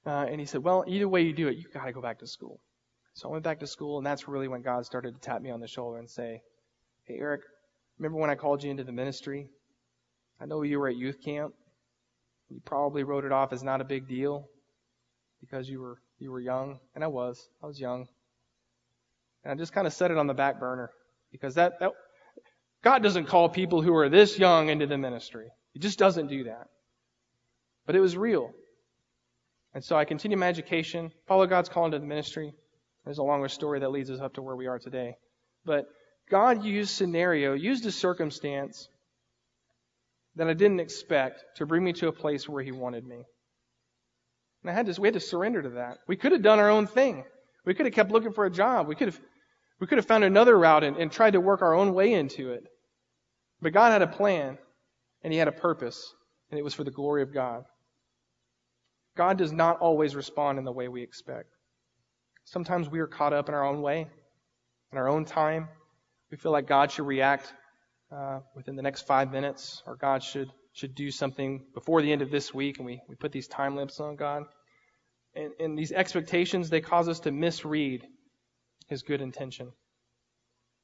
Uh, 0.05 0.26
and 0.31 0.38
he 0.38 0.46
said, 0.46 0.62
well, 0.62 0.85
either 0.87 1.09
way 1.09 1.22
you 1.22 1.33
do 1.33 1.48
it, 1.48 1.57
you've 1.57 1.72
got 1.72 1.85
to 1.85 1.92
go 1.92 2.00
back 2.00 2.20
to 2.20 2.26
school. 2.26 2.61
So 3.14 3.29
I 3.29 3.33
went 3.33 3.44
back 3.44 3.61
to 3.61 3.66
school, 3.66 3.96
and 3.96 4.07
that's 4.07 4.29
really 4.29 4.46
when 4.46 4.62
God 4.62 4.85
started 4.85 5.14
to 5.14 5.20
tap 5.20 5.40
me 5.42 5.50
on 5.50 5.59
the 5.59 5.66
shoulder 5.66 5.98
and 5.98 6.09
say, 6.09 6.42
hey, 7.05 7.16
Eric, 7.18 7.40
remember 7.98 8.18
when 8.18 8.31
I 8.31 8.35
called 8.35 8.62
you 8.62 8.70
into 8.70 8.85
the 8.85 8.92
ministry? 8.92 9.48
I 10.40 10.44
know 10.44 10.62
you 10.62 10.79
were 10.79 10.88
at 10.88 10.96
youth 10.96 11.22
camp. 11.24 11.55
You 12.50 12.61
probably 12.64 13.02
wrote 13.02 13.24
it 13.24 13.33
off 13.33 13.52
as 13.52 13.64
not 13.64 13.81
a 13.81 13.85
big 13.85 14.07
deal 14.07 14.46
because 15.40 15.68
you 15.68 15.81
were 15.81 15.98
you 16.18 16.31
were 16.31 16.40
young, 16.40 16.79
and 16.94 17.02
I 17.02 17.09
was. 17.09 17.48
I 17.62 17.66
was 17.66 17.81
young. 17.81 18.07
And 19.42 19.52
I 19.52 19.57
just 19.57 19.72
kind 19.72 19.87
of 19.87 19.92
set 19.92 20.11
it 20.11 20.18
on 20.18 20.26
the 20.26 20.35
back 20.35 20.61
burner 20.61 20.90
because 21.32 21.54
that, 21.54 21.80
that 21.80 21.92
God 22.82 23.02
doesn't 23.02 23.26
call 23.26 23.48
people 23.48 23.82
who 23.82 23.94
are 23.94 24.08
this 24.08 24.38
young 24.38 24.68
into 24.68 24.86
the 24.86 24.98
ministry. 24.98 25.48
He 25.72 25.80
just 25.80 25.98
doesn't 25.98 26.28
do 26.28 26.44
that. 26.44 26.68
But 27.86 27.96
it 27.96 28.00
was 28.00 28.16
real. 28.16 28.50
And 29.74 29.84
so 29.84 29.96
I 29.96 30.04
continued 30.04 30.38
my 30.38 30.48
education, 30.48 31.12
followed 31.26 31.50
God's 31.50 31.68
call 31.68 31.84
into 31.84 31.98
the 31.98 32.06
ministry. 32.06 32.52
There's 33.04 33.18
a 33.18 33.22
longer 33.22 33.48
story 33.48 33.80
that 33.80 33.90
leads 33.90 34.10
us 34.10 34.20
up 34.20 34.34
to 34.34 34.42
where 34.42 34.56
we 34.56 34.66
are 34.66 34.78
today. 34.78 35.16
But 35.64 35.86
God 36.30 36.64
used 36.64 36.90
scenario, 36.90 37.54
used 37.54 37.86
a 37.86 37.92
circumstance 37.92 38.88
that 40.36 40.48
I 40.48 40.54
didn't 40.54 40.80
expect 40.80 41.44
to 41.56 41.66
bring 41.66 41.84
me 41.84 41.92
to 41.94 42.08
a 42.08 42.12
place 42.12 42.48
where 42.48 42.62
He 42.62 42.72
wanted 42.72 43.06
me. 43.06 43.24
And 44.62 44.70
I 44.70 44.74
had 44.74 44.86
to, 44.86 45.00
we 45.00 45.08
had 45.08 45.14
to 45.14 45.20
surrender 45.20 45.62
to 45.62 45.70
that. 45.70 45.98
We 46.06 46.16
could 46.16 46.32
have 46.32 46.42
done 46.42 46.58
our 46.58 46.70
own 46.70 46.86
thing. 46.86 47.24
We 47.64 47.74
could 47.74 47.86
have 47.86 47.94
kept 47.94 48.10
looking 48.10 48.32
for 48.32 48.44
a 48.44 48.50
job. 48.50 48.88
We 48.88 48.94
could 48.94 49.08
have, 49.08 49.20
we 49.80 49.86
could 49.86 49.98
have 49.98 50.06
found 50.06 50.24
another 50.24 50.58
route 50.58 50.84
and, 50.84 50.96
and 50.96 51.10
tried 51.10 51.32
to 51.32 51.40
work 51.40 51.62
our 51.62 51.74
own 51.74 51.92
way 51.92 52.12
into 52.12 52.52
it. 52.52 52.64
But 53.60 53.72
God 53.72 53.92
had 53.92 54.02
a 54.02 54.06
plan 54.06 54.58
and 55.22 55.32
He 55.32 55.38
had 55.38 55.48
a 55.48 55.52
purpose, 55.52 56.14
and 56.50 56.58
it 56.58 56.62
was 56.62 56.74
for 56.74 56.84
the 56.84 56.90
glory 56.90 57.22
of 57.22 57.32
God. 57.32 57.64
God 59.16 59.38
does 59.38 59.52
not 59.52 59.80
always 59.80 60.14
respond 60.14 60.58
in 60.58 60.64
the 60.64 60.72
way 60.72 60.88
we 60.88 61.02
expect. 61.02 61.48
Sometimes 62.44 62.88
we 62.88 63.00
are 63.00 63.06
caught 63.06 63.32
up 63.32 63.48
in 63.48 63.54
our 63.54 63.64
own 63.64 63.82
way, 63.82 64.06
in 64.92 64.98
our 64.98 65.08
own 65.08 65.24
time. 65.24 65.68
We 66.30 66.36
feel 66.36 66.52
like 66.52 66.68
God 66.68 66.90
should 66.90 67.06
react 67.06 67.52
uh, 68.14 68.40
within 68.54 68.76
the 68.76 68.82
next 68.82 69.06
five 69.06 69.32
minutes, 69.32 69.82
or 69.86 69.96
God 69.96 70.22
should 70.22 70.50
should 70.76 70.94
do 70.94 71.10
something 71.10 71.64
before 71.72 72.02
the 72.02 72.12
end 72.12 72.20
of 72.20 72.30
this 72.30 72.52
week, 72.52 72.76
and 72.76 72.84
we, 72.84 73.00
we 73.08 73.14
put 73.14 73.32
these 73.32 73.48
time 73.48 73.76
limits 73.76 73.98
on 73.98 74.14
God. 74.14 74.42
And, 75.34 75.52
and 75.58 75.78
these 75.78 75.90
expectations, 75.90 76.68
they 76.68 76.82
cause 76.82 77.08
us 77.08 77.20
to 77.20 77.32
misread 77.32 78.06
His 78.87 79.03
good 79.03 79.20
intention. 79.20 79.72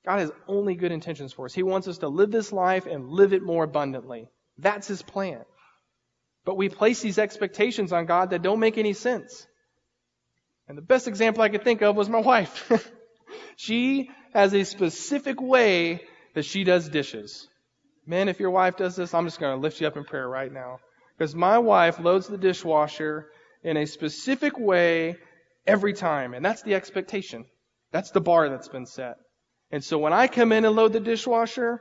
God 0.04 0.18
has 0.18 0.32
only 0.48 0.74
good 0.74 0.92
intentions 0.92 1.32
for 1.32 1.44
us. 1.44 1.54
He 1.54 1.62
wants 1.62 1.86
us 1.86 1.98
to 1.98 2.08
live 2.08 2.30
this 2.30 2.52
life 2.52 2.86
and 2.86 3.08
live 3.08 3.32
it 3.32 3.42
more 3.42 3.64
abundantly. 3.64 4.28
That's 4.58 4.88
His 4.88 5.02
plan. 5.02 5.44
But 6.44 6.56
we 6.56 6.68
place 6.68 7.00
these 7.00 7.18
expectations 7.18 7.92
on 7.92 8.06
God 8.06 8.30
that 8.30 8.42
don't 8.42 8.58
make 8.58 8.78
any 8.78 8.94
sense. 8.94 9.46
And 10.68 10.76
the 10.76 10.82
best 10.82 11.06
example 11.06 11.42
I 11.42 11.48
could 11.48 11.64
think 11.64 11.82
of 11.82 11.96
was 11.96 12.08
my 12.08 12.20
wife. 12.20 12.70
she 13.56 14.10
has 14.32 14.54
a 14.54 14.64
specific 14.64 15.40
way 15.40 16.02
that 16.34 16.44
she 16.44 16.64
does 16.64 16.88
dishes. 16.88 17.46
Man, 18.06 18.28
if 18.28 18.40
your 18.40 18.50
wife 18.50 18.76
does 18.76 18.96
this, 18.96 19.14
I'm 19.14 19.26
just 19.26 19.38
going 19.38 19.54
to 19.54 19.60
lift 19.60 19.80
you 19.80 19.86
up 19.86 19.96
in 19.96 20.04
prayer 20.04 20.28
right 20.28 20.52
now. 20.52 20.78
Because 21.16 21.34
my 21.34 21.58
wife 21.58 22.00
loads 22.00 22.26
the 22.26 22.38
dishwasher 22.38 23.28
in 23.62 23.76
a 23.76 23.86
specific 23.86 24.58
way 24.58 25.16
every 25.66 25.92
time. 25.92 26.34
And 26.34 26.44
that's 26.44 26.62
the 26.62 26.74
expectation. 26.74 27.44
That's 27.92 28.10
the 28.10 28.20
bar 28.20 28.48
that's 28.48 28.68
been 28.68 28.86
set. 28.86 29.16
And 29.70 29.84
so 29.84 29.98
when 29.98 30.12
I 30.12 30.26
come 30.26 30.52
in 30.52 30.64
and 30.64 30.74
load 30.74 30.92
the 30.92 31.00
dishwasher, 31.00 31.80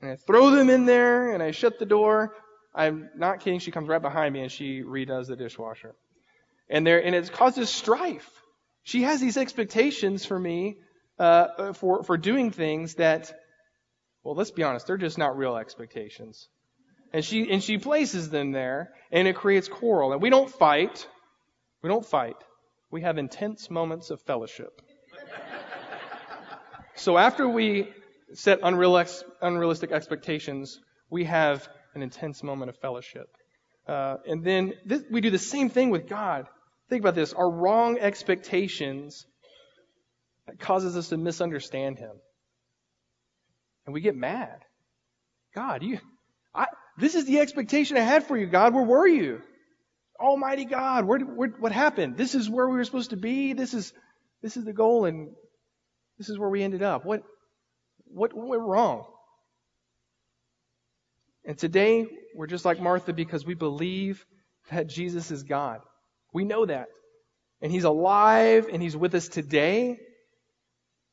and 0.00 0.10
I 0.12 0.16
throw 0.16 0.50
them 0.50 0.70
in 0.70 0.86
there, 0.86 1.32
and 1.32 1.42
I 1.42 1.50
shut 1.50 1.78
the 1.78 1.86
door, 1.86 2.32
I'm 2.76 3.08
not 3.16 3.40
kidding. 3.40 3.58
She 3.58 3.70
comes 3.70 3.88
right 3.88 4.02
behind 4.02 4.34
me 4.34 4.42
and 4.42 4.52
she 4.52 4.82
redoes 4.82 5.28
the 5.28 5.36
dishwasher. 5.36 5.94
And 6.68 6.86
there, 6.86 7.02
and 7.02 7.14
it 7.14 7.32
causes 7.32 7.70
strife. 7.70 8.28
She 8.82 9.02
has 9.02 9.20
these 9.20 9.38
expectations 9.38 10.26
for 10.26 10.38
me, 10.38 10.76
uh, 11.18 11.72
for, 11.72 12.02
for 12.02 12.18
doing 12.18 12.50
things 12.50 12.96
that, 12.96 13.32
well, 14.22 14.34
let's 14.34 14.50
be 14.50 14.62
honest, 14.62 14.86
they're 14.86 14.98
just 14.98 15.16
not 15.16 15.38
real 15.38 15.56
expectations. 15.56 16.48
And 17.12 17.24
she, 17.24 17.50
and 17.50 17.64
she 17.64 17.78
places 17.78 18.28
them 18.28 18.52
there 18.52 18.92
and 19.10 19.26
it 19.26 19.36
creates 19.36 19.68
quarrel. 19.68 20.12
And 20.12 20.20
we 20.20 20.28
don't 20.28 20.50
fight. 20.50 21.08
We 21.82 21.88
don't 21.88 22.04
fight. 22.04 22.36
We 22.90 23.02
have 23.02 23.16
intense 23.16 23.70
moments 23.70 24.10
of 24.10 24.20
fellowship. 24.20 24.82
So 26.96 27.16
after 27.18 27.48
we 27.48 27.92
set 28.34 28.60
unrealistic 28.62 29.92
expectations, 29.92 30.80
we 31.10 31.24
have 31.24 31.68
an 31.94 32.02
intense 32.02 32.42
moment 32.42 32.70
of 32.70 32.76
fellowship. 32.78 33.28
Uh, 33.86 34.16
and 34.26 34.44
then 34.44 34.72
we 35.10 35.20
do 35.20 35.30
the 35.30 35.38
same 35.38 35.70
thing 35.70 35.90
with 35.90 36.08
God. 36.08 36.46
Think 36.88 37.00
about 37.00 37.14
this. 37.14 37.32
Our 37.32 37.50
wrong 37.50 37.98
expectations 37.98 39.26
causes 40.58 40.96
us 40.96 41.08
to 41.10 41.16
misunderstand 41.16 41.98
Him. 41.98 42.12
And 43.84 43.94
we 43.94 44.00
get 44.00 44.16
mad. 44.16 44.58
God, 45.54 45.82
you, 45.82 46.00
I, 46.54 46.66
this 46.98 47.14
is 47.14 47.26
the 47.26 47.38
expectation 47.38 47.96
I 47.96 48.00
had 48.00 48.26
for 48.26 48.36
you, 48.36 48.46
God. 48.46 48.74
Where 48.74 48.84
were 48.84 49.06
you? 49.06 49.42
Almighty 50.18 50.64
God, 50.64 51.04
where, 51.04 51.20
where, 51.20 51.48
what 51.58 51.72
happened? 51.72 52.16
This 52.16 52.34
is 52.34 52.48
where 52.48 52.68
we 52.68 52.76
were 52.76 52.84
supposed 52.84 53.10
to 53.10 53.16
be. 53.16 53.52
This 53.52 53.74
is, 53.74 53.92
this 54.42 54.56
is 54.56 54.64
the 54.64 54.72
goal 54.72 55.04
and 55.04 55.30
this 56.18 56.28
is 56.28 56.38
where 56.38 56.48
we 56.48 56.62
ended 56.62 56.82
up. 56.82 57.04
What, 57.04 57.22
what, 58.06 58.34
went 58.34 58.62
wrong? 58.62 59.04
And 61.44 61.56
today, 61.56 62.06
we're 62.34 62.46
just 62.46 62.64
like 62.64 62.80
Martha 62.80 63.12
because 63.12 63.44
we 63.44 63.54
believe 63.54 64.24
that 64.70 64.88
Jesus 64.88 65.30
is 65.30 65.42
God. 65.42 65.80
We 66.32 66.44
know 66.44 66.66
that. 66.66 66.86
And 67.60 67.70
He's 67.70 67.84
alive 67.84 68.68
and 68.72 68.82
He's 68.82 68.96
with 68.96 69.14
us 69.14 69.28
today. 69.28 69.98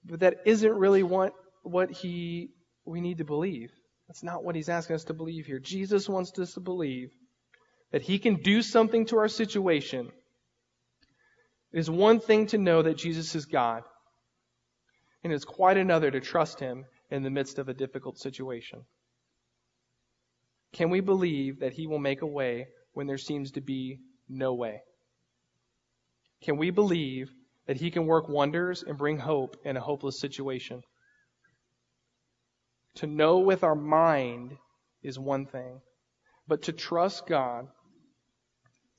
But 0.05 0.21
that 0.21 0.37
isn't 0.45 0.73
really 0.73 1.03
what, 1.03 1.33
what 1.61 1.91
He, 1.91 2.49
we 2.85 2.99
need 2.99 3.19
to 3.19 3.25
believe. 3.25 3.71
That's 4.07 4.23
not 4.23 4.43
what 4.43 4.55
He's 4.55 4.69
asking 4.69 4.95
us 4.95 5.05
to 5.05 5.13
believe 5.13 5.45
here. 5.45 5.59
Jesus 5.59 6.09
wants 6.09 6.37
us 6.39 6.53
to 6.53 6.59
believe 6.59 7.11
that 7.91 8.01
He 8.01 8.19
can 8.19 8.35
do 8.35 8.61
something 8.61 9.05
to 9.07 9.17
our 9.17 9.27
situation. 9.27 10.11
It 11.71 11.79
is 11.79 11.89
one 11.89 12.19
thing 12.19 12.47
to 12.47 12.57
know 12.57 12.81
that 12.81 12.97
Jesus 12.97 13.35
is 13.35 13.45
God, 13.45 13.83
and 15.23 15.31
it's 15.31 15.45
quite 15.45 15.77
another 15.77 16.11
to 16.11 16.19
trust 16.19 16.59
Him 16.59 16.85
in 17.09 17.23
the 17.23 17.29
midst 17.29 17.59
of 17.59 17.69
a 17.69 17.73
difficult 17.73 18.17
situation. 18.17 18.83
Can 20.73 20.89
we 20.89 20.99
believe 20.99 21.59
that 21.59 21.73
He 21.73 21.87
will 21.87 21.99
make 21.99 22.21
a 22.21 22.27
way 22.27 22.67
when 22.93 23.07
there 23.07 23.17
seems 23.17 23.51
to 23.51 23.61
be 23.61 23.99
no 24.27 24.53
way? 24.53 24.81
Can 26.41 26.57
we 26.57 26.71
believe 26.71 27.31
that 27.67 27.77
He 27.77 27.91
can 27.91 28.05
work 28.05 28.27
wonders 28.27 28.83
and 28.83 28.97
bring 28.97 29.17
hope 29.17 29.55
in 29.63 29.77
a 29.77 29.81
hopeless 29.81 30.19
situation? 30.19 30.81
To 32.95 33.07
know 33.07 33.39
with 33.39 33.63
our 33.63 33.75
mind 33.75 34.57
is 35.01 35.17
one 35.17 35.45
thing, 35.45 35.79
but 36.47 36.63
to 36.63 36.73
trust 36.73 37.27
God 37.27 37.67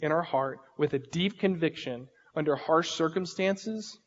in 0.01 0.11
our 0.11 0.22
heart 0.22 0.59
with 0.79 0.95
a 0.95 0.99
deep 0.99 1.39
conviction 1.39 2.09
under 2.35 2.57
harsh 2.57 2.91
circumstances 2.91 3.99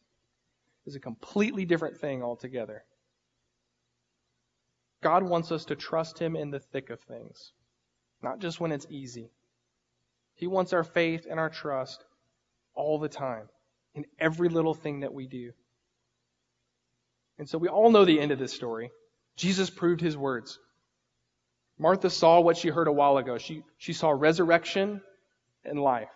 is 0.87 0.95
a 0.95 0.99
completely 0.99 1.65
different 1.65 1.97
thing 1.97 2.23
altogether. 2.23 2.83
God 5.03 5.21
wants 5.21 5.51
us 5.51 5.65
to 5.65 5.75
trust 5.75 6.17
Him 6.17 6.35
in 6.35 6.49
the 6.49 6.59
thick 6.59 6.89
of 6.89 7.01
things, 7.01 7.51
not 8.23 8.39
just 8.39 8.59
when 8.59 8.71
it's 8.71 8.87
easy. 8.89 9.29
He 10.35 10.47
wants 10.47 10.73
our 10.73 10.85
faith 10.85 11.27
and 11.29 11.39
our 11.39 11.49
trust 11.49 12.03
all 12.73 12.99
the 12.99 13.09
time, 13.09 13.49
in 13.95 14.05
every 14.19 14.49
little 14.49 14.73
thing 14.73 15.01
that 15.01 15.13
we 15.13 15.27
do. 15.27 15.51
And 17.37 17.49
so 17.49 17.57
we 17.57 17.67
all 17.67 17.91
know 17.91 18.05
the 18.05 18.19
end 18.19 18.31
of 18.31 18.39
this 18.39 18.53
story. 18.53 18.91
Jesus 19.35 19.69
proved 19.69 20.01
His 20.01 20.15
words. 20.15 20.57
Martha 21.77 22.09
saw 22.09 22.39
what 22.39 22.57
she 22.57 22.69
heard 22.69 22.87
a 22.87 22.91
while 22.91 23.17
ago. 23.17 23.37
She, 23.37 23.63
she 23.77 23.93
saw 23.93 24.09
resurrection 24.09 25.01
and 25.65 25.79
life. 25.79 26.09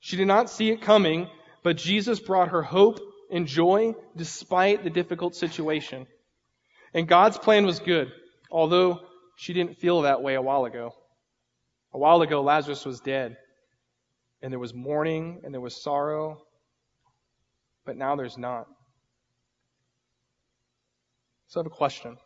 She 0.00 0.16
did 0.16 0.26
not 0.26 0.50
see 0.50 0.70
it 0.70 0.80
coming, 0.80 1.28
but 1.62 1.76
Jesus 1.76 2.18
brought 2.18 2.48
her 2.48 2.62
hope 2.62 2.98
and 3.32 3.46
joy 3.46 3.94
despite 4.16 4.84
the 4.84 4.90
difficult 4.90 5.34
situation. 5.34 6.06
And 6.94 7.06
God's 7.06 7.38
plan 7.38 7.66
was 7.66 7.78
good, 7.78 8.10
although 8.50 9.00
she 9.36 9.52
didn't 9.52 9.78
feel 9.78 10.02
that 10.02 10.22
way 10.22 10.34
a 10.34 10.42
while 10.42 10.64
ago. 10.64 10.92
A 11.92 11.98
while 11.98 12.22
ago, 12.22 12.42
Lazarus 12.42 12.84
was 12.84 13.00
dead, 13.00 13.36
and 14.42 14.52
there 14.52 14.58
was 14.58 14.74
mourning 14.74 15.40
and 15.44 15.52
there 15.52 15.60
was 15.60 15.82
sorrow, 15.82 16.42
but 17.84 17.96
now 17.96 18.16
there's 18.16 18.38
not. 18.38 18.66
So 21.48 21.58
I 21.58 21.64
have 21.64 21.72
a 21.72 21.74
question. 21.74 22.16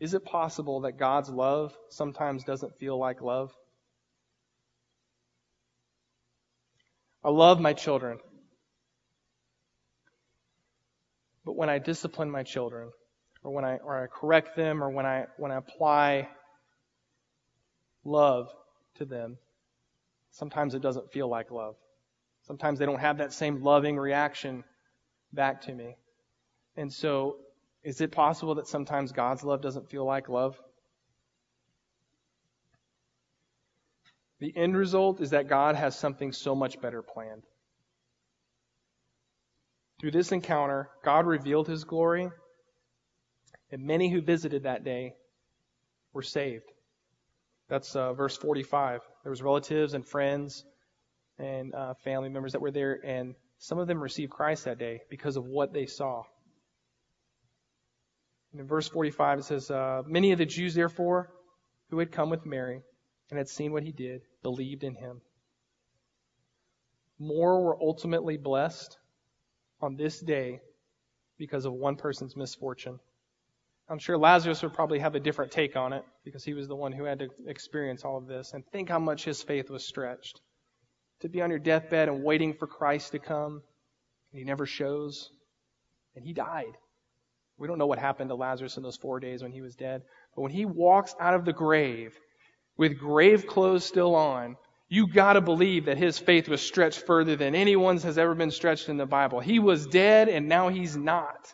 Is 0.00 0.14
it 0.14 0.24
possible 0.24 0.80
that 0.80 0.98
God's 0.98 1.28
love 1.28 1.76
sometimes 1.90 2.44
doesn't 2.44 2.78
feel 2.78 2.98
like 2.98 3.20
love? 3.20 3.52
I 7.22 7.30
love 7.30 7.60
my 7.60 7.72
children. 7.72 8.18
But 11.44 11.56
when 11.56 11.68
I 11.68 11.78
discipline 11.78 12.30
my 12.30 12.42
children, 12.42 12.90
or 13.42 13.52
when 13.52 13.64
I, 13.64 13.76
or 13.78 14.02
I 14.02 14.06
correct 14.06 14.56
them, 14.56 14.82
or 14.82 14.90
when 14.90 15.06
I, 15.06 15.26
when 15.36 15.50
I 15.50 15.56
apply 15.56 16.28
love 18.04 18.52
to 18.96 19.04
them, 19.04 19.38
sometimes 20.30 20.74
it 20.74 20.82
doesn't 20.82 21.12
feel 21.12 21.28
like 21.28 21.50
love. 21.50 21.76
Sometimes 22.46 22.78
they 22.78 22.86
don't 22.86 23.00
have 23.00 23.18
that 23.18 23.32
same 23.32 23.62
loving 23.62 23.98
reaction 23.98 24.64
back 25.32 25.62
to 25.62 25.74
me. 25.74 25.96
And 26.76 26.92
so, 26.92 27.36
is 27.82 28.00
it 28.00 28.12
possible 28.12 28.56
that 28.56 28.66
sometimes 28.68 29.12
God's 29.12 29.42
love 29.42 29.60
doesn't 29.60 29.90
feel 29.90 30.04
like 30.04 30.28
love? 30.28 30.58
The 34.38 34.56
end 34.56 34.76
result 34.76 35.20
is 35.20 35.30
that 35.30 35.48
God 35.48 35.76
has 35.76 35.96
something 35.96 36.32
so 36.32 36.54
much 36.54 36.80
better 36.80 37.02
planned. 37.02 37.42
Through 40.02 40.10
this 40.10 40.32
encounter, 40.32 40.90
God 41.04 41.26
revealed 41.26 41.68
his 41.68 41.84
glory, 41.84 42.28
and 43.70 43.84
many 43.84 44.10
who 44.10 44.20
visited 44.20 44.64
that 44.64 44.82
day 44.82 45.14
were 46.12 46.22
saved. 46.22 46.72
That's 47.68 47.94
uh, 47.94 48.12
verse 48.12 48.36
45. 48.36 49.00
There 49.22 49.30
was 49.30 49.42
relatives 49.42 49.94
and 49.94 50.04
friends 50.04 50.64
and 51.38 51.72
uh, 51.72 51.94
family 52.02 52.30
members 52.30 52.50
that 52.50 52.60
were 52.60 52.72
there, 52.72 52.98
and 53.06 53.36
some 53.58 53.78
of 53.78 53.86
them 53.86 54.02
received 54.02 54.32
Christ 54.32 54.64
that 54.64 54.80
day 54.80 55.02
because 55.08 55.36
of 55.36 55.46
what 55.46 55.72
they 55.72 55.86
saw. 55.86 56.24
And 58.50 58.60
in 58.60 58.66
verse 58.66 58.88
45, 58.88 59.38
it 59.38 59.44
says, 59.44 59.70
uh, 59.70 60.02
Many 60.04 60.32
of 60.32 60.38
the 60.38 60.46
Jews, 60.46 60.74
therefore, 60.74 61.32
who 61.90 62.00
had 62.00 62.10
come 62.10 62.28
with 62.28 62.44
Mary 62.44 62.82
and 63.30 63.38
had 63.38 63.48
seen 63.48 63.70
what 63.70 63.84
he 63.84 63.92
did, 63.92 64.22
believed 64.42 64.82
in 64.82 64.96
him. 64.96 65.20
More 67.20 67.62
were 67.62 67.80
ultimately 67.80 68.36
blessed 68.36 68.98
on 69.82 69.96
this 69.96 70.20
day 70.20 70.60
because 71.38 71.64
of 71.64 71.72
one 71.72 71.96
person's 71.96 72.36
misfortune. 72.36 72.98
I'm 73.88 73.98
sure 73.98 74.16
Lazarus 74.16 74.62
would 74.62 74.72
probably 74.72 75.00
have 75.00 75.14
a 75.14 75.20
different 75.20 75.52
take 75.52 75.76
on 75.76 75.92
it 75.92 76.04
because 76.24 76.44
he 76.44 76.54
was 76.54 76.68
the 76.68 76.76
one 76.76 76.92
who 76.92 77.04
had 77.04 77.18
to 77.18 77.28
experience 77.46 78.04
all 78.04 78.16
of 78.16 78.26
this. 78.26 78.52
And 78.54 78.64
think 78.66 78.88
how 78.88 78.98
much 78.98 79.24
his 79.24 79.42
faith 79.42 79.70
was 79.70 79.84
stretched. 79.84 80.40
To 81.20 81.28
be 81.28 81.42
on 81.42 81.50
your 81.50 81.58
deathbed 81.58 82.08
and 82.08 82.24
waiting 82.24 82.54
for 82.54 82.66
Christ 82.66 83.12
to 83.12 83.18
come, 83.18 83.62
and 84.32 84.38
he 84.38 84.44
never 84.44 84.66
shows, 84.66 85.30
and 86.16 86.24
he 86.24 86.32
died. 86.32 86.72
We 87.58 87.68
don't 87.68 87.78
know 87.78 87.86
what 87.86 87.98
happened 87.98 88.30
to 88.30 88.34
Lazarus 88.34 88.76
in 88.76 88.82
those 88.82 88.96
four 88.96 89.20
days 89.20 89.42
when 89.42 89.52
he 89.52 89.60
was 89.60 89.76
dead. 89.76 90.02
But 90.34 90.42
when 90.42 90.52
he 90.52 90.64
walks 90.64 91.14
out 91.20 91.34
of 91.34 91.44
the 91.44 91.52
grave 91.52 92.18
with 92.76 92.98
grave 92.98 93.46
clothes 93.46 93.84
still 93.84 94.14
on, 94.14 94.56
you 94.92 95.06
gotta 95.06 95.40
believe 95.40 95.86
that 95.86 95.96
his 95.96 96.18
faith 96.18 96.50
was 96.50 96.60
stretched 96.60 97.06
further 97.06 97.34
than 97.34 97.54
anyone's 97.54 98.02
has 98.02 98.18
ever 98.18 98.34
been 98.34 98.50
stretched 98.50 98.90
in 98.90 98.98
the 98.98 99.06
Bible. 99.06 99.40
He 99.40 99.58
was 99.58 99.86
dead 99.86 100.28
and 100.28 100.50
now 100.50 100.68
he's 100.68 100.94
not. 100.94 101.50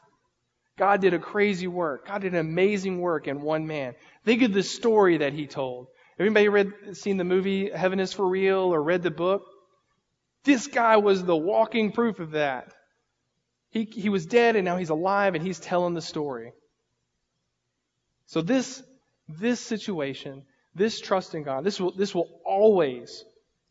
God 0.76 1.00
did 1.00 1.14
a 1.14 1.20
crazy 1.20 1.68
work. 1.68 2.08
God 2.08 2.22
did 2.22 2.32
an 2.32 2.40
amazing 2.40 3.00
work 3.00 3.28
in 3.28 3.40
one 3.40 3.68
man. 3.68 3.94
Think 4.24 4.42
of 4.42 4.52
the 4.52 4.64
story 4.64 5.18
that 5.18 5.34
he 5.34 5.46
told. 5.46 5.86
Anybody 6.18 6.48
read, 6.48 6.72
seen 6.94 7.16
the 7.16 7.22
movie 7.22 7.70
Heaven 7.70 8.00
is 8.00 8.12
for 8.12 8.28
Real 8.28 8.74
or 8.74 8.82
read 8.82 9.04
the 9.04 9.12
book? 9.12 9.44
This 10.42 10.66
guy 10.66 10.96
was 10.96 11.22
the 11.22 11.36
walking 11.36 11.92
proof 11.92 12.18
of 12.18 12.32
that. 12.32 12.74
He, 13.70 13.84
he 13.84 14.08
was 14.08 14.26
dead 14.26 14.56
and 14.56 14.64
now 14.64 14.78
he's 14.78 14.90
alive 14.90 15.36
and 15.36 15.46
he's 15.46 15.60
telling 15.60 15.94
the 15.94 16.02
story. 16.02 16.54
So 18.26 18.42
this, 18.42 18.82
this 19.28 19.60
situation 19.60 20.42
this 20.74 21.00
trust 21.00 21.34
in 21.34 21.42
God, 21.42 21.64
this 21.64 21.80
will, 21.80 21.92
this 21.92 22.14
will 22.14 22.40
always 22.44 23.24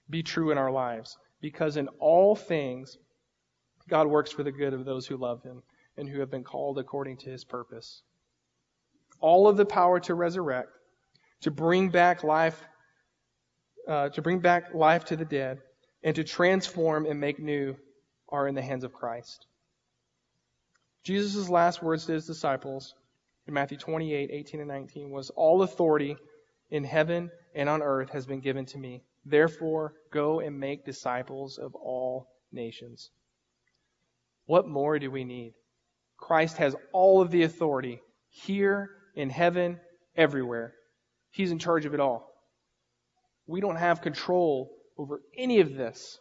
be 0.10 0.24
true 0.24 0.52
in 0.52 0.58
our 0.58 0.72
lives 0.72 1.18
because 1.42 1.78
in 1.78 1.88
all 2.00 2.36
things, 2.36 2.98
God 3.88 4.08
works 4.08 4.32
for 4.32 4.44
the 4.44 4.52
good 4.52 4.74
of 4.74 4.86
those 4.86 5.08
who 5.08 5.18
love 5.18 5.44
Him 5.44 5.64
and 5.98 6.08
who 6.08 6.20
have 6.20 6.30
been 6.30 6.44
called 6.44 6.78
according 6.80 7.18
to 7.18 7.30
His 7.30 7.44
purpose. 7.44 8.02
All 9.20 9.48
of 9.48 9.58
the 9.58 9.66
power 9.66 10.00
to 10.02 10.14
resurrect, 10.14 10.70
to 11.42 11.52
bring 11.52 11.90
back 11.90 12.24
life, 12.24 12.62
uh, 13.88 14.10
to 14.10 14.22
bring 14.22 14.40
back 14.40 14.74
life 14.74 15.06
to 15.06 15.16
the 15.16 15.26
dead, 15.26 15.60
and 16.04 16.16
to 16.16 16.24
transform 16.24 17.06
and 17.06 17.20
make 17.20 17.40
new 17.40 17.76
are 18.30 18.48
in 18.48 18.56
the 18.56 18.62
hands 18.62 18.84
of 18.84 18.94
Christ. 18.94 19.46
Jesus' 21.04 21.50
last 21.50 21.82
words 21.82 22.06
to 22.06 22.14
his 22.14 22.28
disciples 22.28 22.94
in 23.48 23.54
Matthew 23.54 23.78
28, 23.78 24.30
18 24.32 24.60
and 24.60 24.68
19 24.68 25.10
was, 25.10 25.30
All 25.32 25.62
authority 25.62 26.18
in 26.70 26.84
heaven 26.84 27.30
and 27.56 27.70
on 27.70 27.82
earth 27.82 28.10
has 28.12 28.26
been 28.26 28.40
given 28.40 28.66
to 28.68 28.78
me. 28.78 29.04
Therefore, 29.26 29.94
go 30.12 30.40
and 30.40 30.60
make 30.60 30.86
disciples 30.86 31.58
of 31.58 31.76
all 31.76 32.28
nations. 32.52 33.10
What 34.46 34.68
more 34.68 35.00
do 35.00 35.12
we 35.12 35.24
need? 35.24 35.54
Christ 36.18 36.58
has 36.58 36.76
all 36.94 37.22
of 37.22 37.32
the 37.32 37.44
authority 37.44 38.02
here, 38.30 38.90
in 39.16 39.30
heaven, 39.30 39.80
everywhere. 40.16 40.74
He's 41.32 41.52
in 41.52 41.60
charge 41.60 41.86
of 41.86 41.94
it 41.94 42.00
all. 42.00 42.32
We 43.46 43.62
don't 43.62 43.76
have 43.76 44.02
control 44.02 44.72
over 44.98 45.22
any 45.38 45.60
of 45.60 45.76
this. 45.76 46.20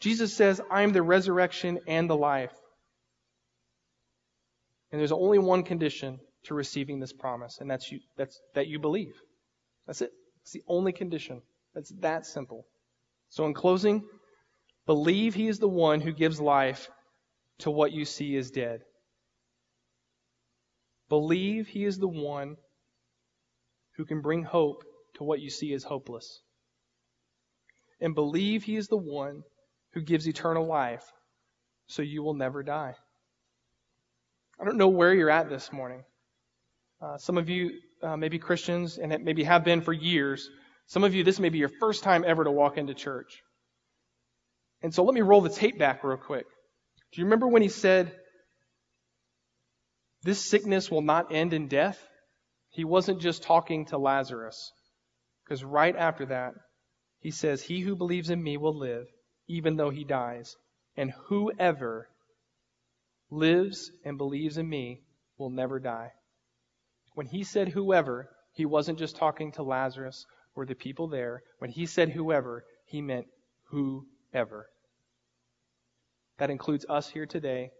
Jesus 0.00 0.34
says, 0.34 0.60
I 0.70 0.82
am 0.82 0.92
the 0.92 1.02
resurrection 1.02 1.80
and 1.86 2.08
the 2.08 2.16
life. 2.16 2.54
And 4.90 5.00
there's 5.00 5.12
only 5.12 5.38
one 5.38 5.64
condition 5.64 6.20
to 6.44 6.54
receiving 6.54 7.00
this 7.00 7.12
promise, 7.12 7.58
and 7.60 7.70
that's 7.70 7.90
you, 7.90 8.00
that's, 8.16 8.40
that 8.54 8.68
you 8.68 8.78
believe. 8.78 9.20
That's 9.86 10.02
it. 10.02 10.12
It's 10.42 10.52
the 10.52 10.62
only 10.66 10.92
condition. 10.92 11.42
It's 11.74 11.92
that 12.00 12.26
simple. 12.26 12.66
So 13.30 13.46
in 13.46 13.54
closing, 13.54 14.04
believe 14.86 15.34
he 15.34 15.48
is 15.48 15.58
the 15.58 15.68
one 15.68 16.00
who 16.00 16.12
gives 16.12 16.40
life 16.40 16.88
to 17.58 17.70
what 17.70 17.92
you 17.92 18.04
see 18.04 18.34
is 18.34 18.50
dead. 18.50 18.80
Believe 21.08 21.68
he 21.68 21.84
is 21.84 21.98
the 21.98 22.08
one 22.08 22.56
who 23.96 24.04
can 24.04 24.20
bring 24.20 24.44
hope 24.44 24.84
to 25.14 25.24
what 25.24 25.40
you 25.40 25.50
see 25.50 25.72
as 25.72 25.82
hopeless. 25.82 26.40
And 28.00 28.14
believe 28.14 28.62
he 28.62 28.76
is 28.76 28.88
the 28.88 28.96
one 28.96 29.42
who 29.92 30.00
gives 30.00 30.28
eternal 30.28 30.66
life 30.66 31.04
so 31.88 32.02
you 32.02 32.22
will 32.22 32.34
never 32.34 32.62
die. 32.62 32.94
I 34.60 34.64
don't 34.64 34.76
know 34.76 34.88
where 34.88 35.14
you're 35.14 35.30
at 35.30 35.48
this 35.48 35.72
morning. 35.72 36.04
Uh, 37.00 37.16
some 37.16 37.38
of 37.38 37.48
you 37.48 37.80
uh, 38.02 38.16
may 38.16 38.28
be 38.28 38.38
Christians 38.38 38.98
and 38.98 39.24
maybe 39.24 39.44
have 39.44 39.64
been 39.64 39.82
for 39.82 39.92
years. 39.92 40.48
Some 40.86 41.04
of 41.04 41.14
you, 41.14 41.22
this 41.22 41.38
may 41.38 41.48
be 41.48 41.58
your 41.58 41.70
first 41.80 42.02
time 42.02 42.24
ever 42.26 42.44
to 42.44 42.50
walk 42.50 42.76
into 42.76 42.94
church. 42.94 43.42
And 44.82 44.92
so 44.94 45.04
let 45.04 45.14
me 45.14 45.20
roll 45.20 45.40
the 45.40 45.48
tape 45.48 45.78
back 45.78 46.02
real 46.02 46.16
quick. 46.16 46.46
Do 47.12 47.20
you 47.20 47.24
remember 47.24 47.48
when 47.48 47.62
he 47.62 47.68
said, 47.68 48.12
This 50.22 50.44
sickness 50.44 50.90
will 50.90 51.02
not 51.02 51.32
end 51.32 51.52
in 51.52 51.68
death? 51.68 51.98
He 52.70 52.84
wasn't 52.84 53.20
just 53.20 53.42
talking 53.42 53.86
to 53.86 53.98
Lazarus. 53.98 54.72
Because 55.44 55.64
right 55.64 55.96
after 55.96 56.26
that, 56.26 56.54
he 57.20 57.30
says, 57.30 57.62
He 57.62 57.80
who 57.80 57.96
believes 57.96 58.30
in 58.30 58.42
me 58.42 58.56
will 58.56 58.76
live, 58.76 59.06
even 59.48 59.76
though 59.76 59.90
he 59.90 60.04
dies. 60.04 60.56
And 60.96 61.12
whoever 61.26 62.08
lives 63.30 63.90
and 64.04 64.18
believes 64.18 64.58
in 64.58 64.68
me 64.68 65.02
will 65.38 65.50
never 65.50 65.78
die. 65.78 66.12
When 67.18 67.26
he 67.26 67.42
said 67.42 67.70
whoever, 67.70 68.30
he 68.52 68.64
wasn't 68.64 69.00
just 69.00 69.16
talking 69.16 69.50
to 69.54 69.64
Lazarus 69.64 70.24
or 70.54 70.64
the 70.64 70.76
people 70.76 71.08
there. 71.08 71.42
When 71.58 71.68
he 71.68 71.84
said 71.84 72.10
whoever, 72.10 72.64
he 72.84 73.02
meant 73.02 73.26
whoever. 73.70 74.70
That 76.38 76.50
includes 76.50 76.86
us 76.88 77.08
here 77.08 77.26
today, 77.26 77.72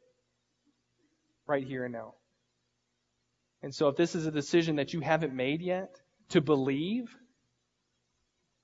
right 1.46 1.62
here 1.62 1.84
and 1.84 1.92
now. 1.92 2.14
And 3.62 3.72
so 3.72 3.86
if 3.86 3.94
this 3.94 4.16
is 4.16 4.26
a 4.26 4.32
decision 4.32 4.74
that 4.74 4.92
you 4.92 5.02
haven't 5.02 5.32
made 5.32 5.62
yet 5.62 5.94
to 6.30 6.40
believe, 6.40 7.16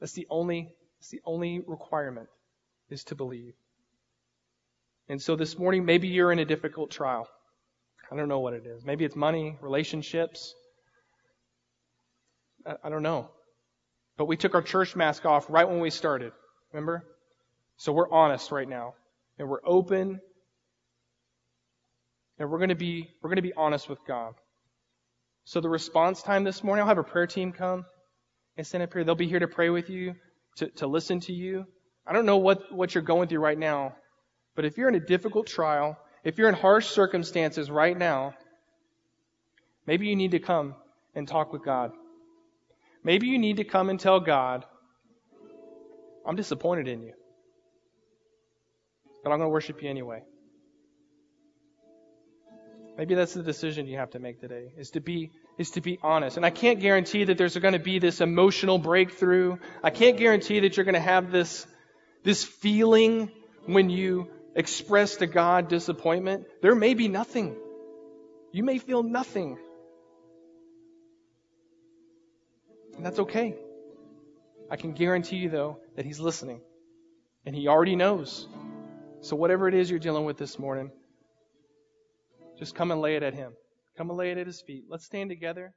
that's 0.00 0.14
the 0.14 0.26
only, 0.28 0.74
that's 0.98 1.10
the 1.10 1.22
only 1.24 1.60
requirement 1.64 2.26
is 2.90 3.04
to 3.04 3.14
believe. 3.14 3.54
And 5.08 5.22
so 5.22 5.36
this 5.36 5.56
morning, 5.56 5.84
maybe 5.84 6.08
you're 6.08 6.32
in 6.32 6.40
a 6.40 6.44
difficult 6.44 6.90
trial. 6.90 7.28
I 8.10 8.16
don't 8.16 8.28
know 8.28 8.40
what 8.40 8.54
it 8.54 8.66
is. 8.66 8.84
Maybe 8.84 9.04
it's 9.04 9.14
money, 9.14 9.56
relationships. 9.62 10.52
I, 12.66 12.88
don't 12.88 13.02
know. 13.02 13.30
But 14.16 14.26
we 14.26 14.36
took 14.36 14.54
our 14.54 14.62
church 14.62 14.96
mask 14.96 15.24
off 15.24 15.46
right 15.48 15.68
when 15.68 15.80
we 15.80 15.90
started. 15.90 16.32
Remember? 16.72 17.04
So 17.76 17.92
we're 17.92 18.10
honest 18.10 18.50
right 18.52 18.68
now. 18.68 18.94
And 19.38 19.48
we're 19.48 19.64
open. 19.64 20.20
And 22.38 22.50
we're 22.50 22.58
going 22.58 22.70
to 22.70 22.74
be, 22.74 23.08
we're 23.22 23.28
going 23.28 23.36
to 23.36 23.42
be 23.42 23.52
honest 23.54 23.88
with 23.88 23.98
God. 24.06 24.34
So 25.44 25.60
the 25.60 25.68
response 25.68 26.22
time 26.22 26.44
this 26.44 26.64
morning, 26.64 26.82
I'll 26.82 26.88
have 26.88 26.98
a 26.98 27.04
prayer 27.04 27.26
team 27.26 27.52
come 27.52 27.84
and 28.56 28.66
stand 28.66 28.82
up 28.82 28.92
here. 28.92 29.04
They'll 29.04 29.14
be 29.14 29.28
here 29.28 29.40
to 29.40 29.48
pray 29.48 29.68
with 29.68 29.90
you, 29.90 30.14
to, 30.56 30.68
to 30.76 30.86
listen 30.86 31.20
to 31.20 31.32
you. 31.32 31.66
I 32.06 32.12
don't 32.12 32.26
know 32.26 32.38
what, 32.38 32.72
what 32.72 32.94
you're 32.94 33.02
going 33.02 33.28
through 33.28 33.40
right 33.40 33.58
now, 33.58 33.94
but 34.54 34.64
if 34.64 34.78
you're 34.78 34.88
in 34.88 34.94
a 34.94 35.00
difficult 35.00 35.46
trial, 35.46 35.98
if 36.22 36.38
you're 36.38 36.48
in 36.48 36.54
harsh 36.54 36.86
circumstances 36.86 37.70
right 37.70 37.96
now, 37.96 38.34
maybe 39.86 40.06
you 40.06 40.16
need 40.16 40.30
to 40.32 40.38
come 40.38 40.74
and 41.14 41.28
talk 41.28 41.52
with 41.52 41.64
God. 41.64 41.92
Maybe 43.04 43.28
you 43.28 43.38
need 43.38 43.58
to 43.58 43.64
come 43.64 43.90
and 43.90 44.00
tell 44.00 44.18
God, 44.18 44.64
I'm 46.26 46.36
disappointed 46.36 46.88
in 46.88 47.02
you. 47.02 47.12
But 49.22 49.30
I'm 49.30 49.38
going 49.38 49.48
to 49.48 49.52
worship 49.52 49.82
you 49.82 49.90
anyway. 49.90 50.22
Maybe 52.96 53.14
that's 53.14 53.34
the 53.34 53.42
decision 53.42 53.86
you 53.86 53.98
have 53.98 54.10
to 54.10 54.20
make 54.20 54.40
today, 54.40 54.72
is 54.78 54.90
to 54.90 55.00
be, 55.00 55.32
is 55.58 55.70
to 55.72 55.80
be 55.80 55.98
honest. 56.02 56.36
And 56.36 56.46
I 56.46 56.50
can't 56.50 56.80
guarantee 56.80 57.24
that 57.24 57.36
there's 57.36 57.56
going 57.56 57.72
to 57.72 57.80
be 57.80 57.98
this 57.98 58.20
emotional 58.20 58.78
breakthrough. 58.78 59.56
I 59.82 59.90
can't 59.90 60.16
guarantee 60.16 60.60
that 60.60 60.76
you're 60.76 60.84
going 60.84 60.94
to 60.94 61.00
have 61.00 61.32
this, 61.32 61.66
this 62.22 62.44
feeling 62.44 63.30
when 63.66 63.90
you 63.90 64.28
express 64.54 65.16
to 65.16 65.26
God 65.26 65.68
disappointment. 65.68 66.46
There 66.62 66.74
may 66.76 66.94
be 66.94 67.08
nothing. 67.08 67.56
You 68.52 68.62
may 68.62 68.78
feel 68.78 69.02
nothing. 69.02 69.58
And 72.96 73.04
that's 73.04 73.18
okay. 73.18 73.54
I 74.70 74.76
can 74.76 74.92
guarantee 74.92 75.36
you, 75.36 75.50
though, 75.50 75.78
that 75.96 76.04
He's 76.04 76.20
listening. 76.20 76.60
And 77.46 77.54
He 77.54 77.68
already 77.68 77.96
knows. 77.96 78.48
So, 79.20 79.36
whatever 79.36 79.68
it 79.68 79.74
is 79.74 79.90
you're 79.90 79.98
dealing 79.98 80.24
with 80.24 80.36
this 80.36 80.58
morning, 80.58 80.90
just 82.58 82.74
come 82.74 82.90
and 82.90 83.00
lay 83.00 83.16
it 83.16 83.22
at 83.22 83.34
Him. 83.34 83.52
Come 83.96 84.10
and 84.10 84.18
lay 84.18 84.30
it 84.30 84.38
at 84.38 84.46
His 84.46 84.60
feet. 84.60 84.84
Let's 84.88 85.04
stand 85.04 85.30
together. 85.30 85.74